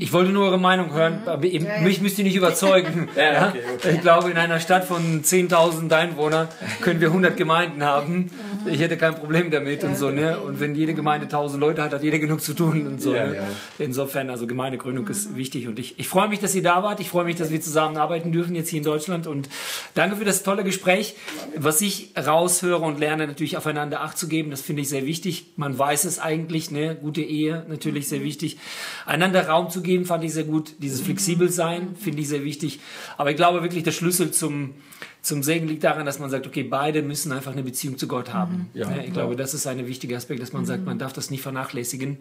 Ich 0.00 0.12
wollte 0.12 0.32
nur 0.32 0.46
eure 0.46 0.58
Meinung 0.58 0.92
hören, 0.92 1.20
aber 1.26 1.44
eben, 1.44 1.66
mich 1.84 2.00
müsst 2.00 2.18
ihr 2.18 2.24
nicht 2.24 2.34
überzeugen. 2.34 3.08
ja, 3.16 3.48
okay, 3.48 3.58
okay. 3.76 3.92
Ich 3.94 4.00
glaube, 4.00 4.28
in 4.28 4.36
einer 4.36 4.58
Stadt 4.58 4.84
von 4.84 5.22
10.000 5.22 5.92
Einwohnern 5.92 6.48
können 6.80 7.00
wir 7.00 7.08
100 7.08 7.36
Gemeinden 7.36 7.84
haben. 7.84 8.30
Ich 8.66 8.80
hätte 8.80 8.96
kein 8.96 9.14
Problem 9.14 9.52
damit 9.52 9.84
und 9.84 9.96
so. 9.96 10.10
Ne? 10.10 10.40
Und 10.40 10.58
wenn 10.58 10.74
jede 10.74 10.92
Gemeinde 10.94 11.26
1000 11.26 11.60
Leute 11.60 11.84
hat, 11.84 11.92
hat 11.92 12.02
jeder 12.02 12.18
genug 12.18 12.40
zu 12.40 12.54
tun 12.54 12.84
und 12.88 13.00
so. 13.00 13.14
Ja, 13.14 13.26
ne? 13.26 13.36
ja. 13.36 13.42
Insofern, 13.78 14.28
also 14.28 14.48
Gemeindegründung 14.48 15.06
ist 15.06 15.36
wichtig 15.36 15.68
und 15.68 15.78
ich, 15.78 16.00
ich 16.00 16.08
freue 16.08 16.28
mich, 16.28 16.40
dass 16.40 16.52
ihr 16.56 16.64
da 16.64 16.82
wart. 16.82 16.98
Ich 16.98 17.10
freue 17.10 17.24
mich, 17.24 17.36
dass 17.36 17.50
wir 17.50 17.60
zusammenarbeiten 17.60 18.32
dürfen 18.32 18.56
jetzt 18.56 18.70
hier 18.70 18.78
in 18.78 18.84
Deutschland 18.84 19.28
und 19.28 19.48
danke 19.94 20.16
für 20.16 20.24
das 20.24 20.42
tolle 20.42 20.64
Gespräch. 20.64 21.14
Was 21.56 21.80
ich 21.80 22.12
raushöre 22.18 22.82
und 22.82 22.98
lerne, 22.98 23.28
natürlich 23.28 23.56
aufeinander 23.56 24.00
Acht 24.00 24.18
zu 24.18 24.26
geben, 24.26 24.50
das 24.50 24.62
finde 24.62 24.82
ich 24.82 24.88
sehr 24.88 25.06
wichtig. 25.06 25.52
Man 25.54 25.78
weiß 25.78 26.04
es 26.04 26.18
eigentlich, 26.18 26.72
ne? 26.72 26.96
gute 26.96 27.20
Ehe 27.20 27.64
natürlich 27.68 28.08
sehr 28.08 28.24
wichtig. 28.24 28.58
Einander 29.06 29.46
raus 29.46 29.59
Raum 29.60 29.70
zu 29.70 29.82
geben, 29.82 30.04
fand 30.04 30.24
ich 30.24 30.32
sehr 30.32 30.44
gut. 30.44 30.74
Dieses 30.78 31.00
flexibel 31.00 31.50
sein 31.50 31.94
finde 31.96 32.20
ich 32.20 32.28
sehr 32.28 32.44
wichtig. 32.44 32.80
Aber 33.16 33.30
ich 33.30 33.36
glaube 33.36 33.62
wirklich, 33.62 33.82
der 33.82 33.92
Schlüssel 33.92 34.30
zum, 34.30 34.74
zum 35.22 35.42
Segen 35.42 35.68
liegt 35.68 35.84
daran, 35.84 36.06
dass 36.06 36.18
man 36.18 36.30
sagt, 36.30 36.46
okay, 36.46 36.62
beide 36.62 37.02
müssen 37.02 37.32
einfach 37.32 37.52
eine 37.52 37.62
Beziehung 37.62 37.98
zu 37.98 38.08
Gott 38.08 38.32
haben. 38.32 38.70
Mhm. 38.72 38.80
Ja, 38.80 38.96
ich 38.98 39.12
glaube, 39.12 39.36
das 39.36 39.54
ist 39.54 39.66
ein 39.66 39.86
wichtiger 39.86 40.16
Aspekt, 40.16 40.42
dass 40.42 40.52
man 40.52 40.64
sagt, 40.64 40.84
man 40.84 40.98
darf 40.98 41.12
das 41.12 41.30
nicht 41.30 41.42
vernachlässigen, 41.42 42.18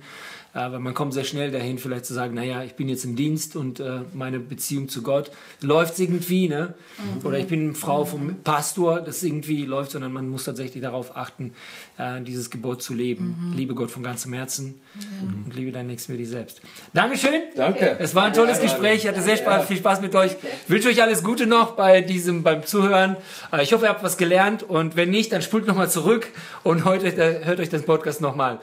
weil 0.53 0.79
man 0.79 0.93
kommt 0.93 1.13
sehr 1.13 1.23
schnell 1.23 1.51
dahin, 1.51 1.77
vielleicht 1.77 2.05
zu 2.05 2.13
sagen, 2.13 2.33
naja, 2.33 2.63
ich 2.63 2.73
bin 2.73 2.89
jetzt 2.89 3.05
im 3.05 3.15
Dienst 3.15 3.55
und 3.55 3.79
äh, 3.79 3.99
meine 4.13 4.39
Beziehung 4.39 4.89
zu 4.89 5.03
Gott 5.03 5.31
läuft 5.61 5.99
irgendwie, 5.99 6.47
ne? 6.47 6.73
Mhm. 6.97 7.25
Oder 7.25 7.39
ich 7.39 7.47
bin 7.47 7.75
Frau 7.75 8.05
vom 8.05 8.37
Pastor, 8.43 9.01
das 9.01 9.21
irgendwie 9.21 9.65
läuft, 9.65 9.91
sondern 9.91 10.11
man 10.11 10.27
muss 10.27 10.45
tatsächlich 10.45 10.81
darauf 10.81 11.15
achten, 11.15 11.53
äh, 11.97 12.21
dieses 12.21 12.49
Gebot 12.49 12.81
zu 12.81 12.93
leben. 12.93 13.51
Mhm. 13.51 13.57
Liebe 13.57 13.75
Gott 13.75 13.91
von 13.91 14.01
ganzem 14.01 14.33
Herzen 14.33 14.81
mhm. 14.95 15.45
und 15.45 15.55
liebe 15.55 15.71
deinen 15.71 15.87
Nächsten 15.87 16.13
wie 16.13 16.17
dich 16.17 16.29
selbst. 16.29 16.61
Dankeschön. 16.93 17.41
Danke. 17.55 17.97
Es 17.99 18.15
war 18.15 18.25
ein 18.25 18.33
tolles 18.33 18.57
ja, 18.57 18.63
Gespräch. 18.63 19.03
Ich 19.03 19.07
hatte 19.07 19.21
sehr 19.21 19.37
Spaß, 19.37 19.67
viel 19.67 19.77
Spaß 19.77 20.01
mit 20.01 20.15
euch. 20.15 20.31
Ich 20.63 20.69
wünsche 20.69 20.89
euch 20.89 21.01
alles 21.01 21.23
Gute 21.23 21.45
noch 21.45 21.75
bei 21.75 22.01
diesem, 22.01 22.41
beim 22.41 22.65
Zuhören. 22.65 23.17
Äh, 23.51 23.63
ich 23.63 23.73
hoffe, 23.73 23.85
ihr 23.85 23.89
habt 23.89 24.03
was 24.03 24.17
gelernt 24.17 24.63
und 24.63 24.95
wenn 24.95 25.11
nicht, 25.11 25.31
dann 25.31 25.41
spult 25.41 25.67
nochmal 25.67 25.89
zurück 25.89 26.27
und 26.63 26.85
heute, 26.85 27.07
äh, 27.07 27.45
hört 27.45 27.59
euch 27.59 27.69
den 27.69 27.83
Podcast 27.83 28.21
nochmal. 28.21 28.59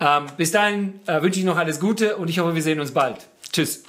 Ähm, 0.00 0.26
bis 0.36 0.50
dahin 0.50 1.00
äh, 1.06 1.22
wünsche 1.22 1.38
ich 1.38 1.44
noch 1.44 1.56
alles 1.56 1.80
Gute 1.80 2.16
und 2.16 2.28
ich 2.28 2.38
hoffe, 2.38 2.54
wir 2.54 2.62
sehen 2.62 2.80
uns 2.80 2.92
bald. 2.92 3.16
Tschüss. 3.52 3.84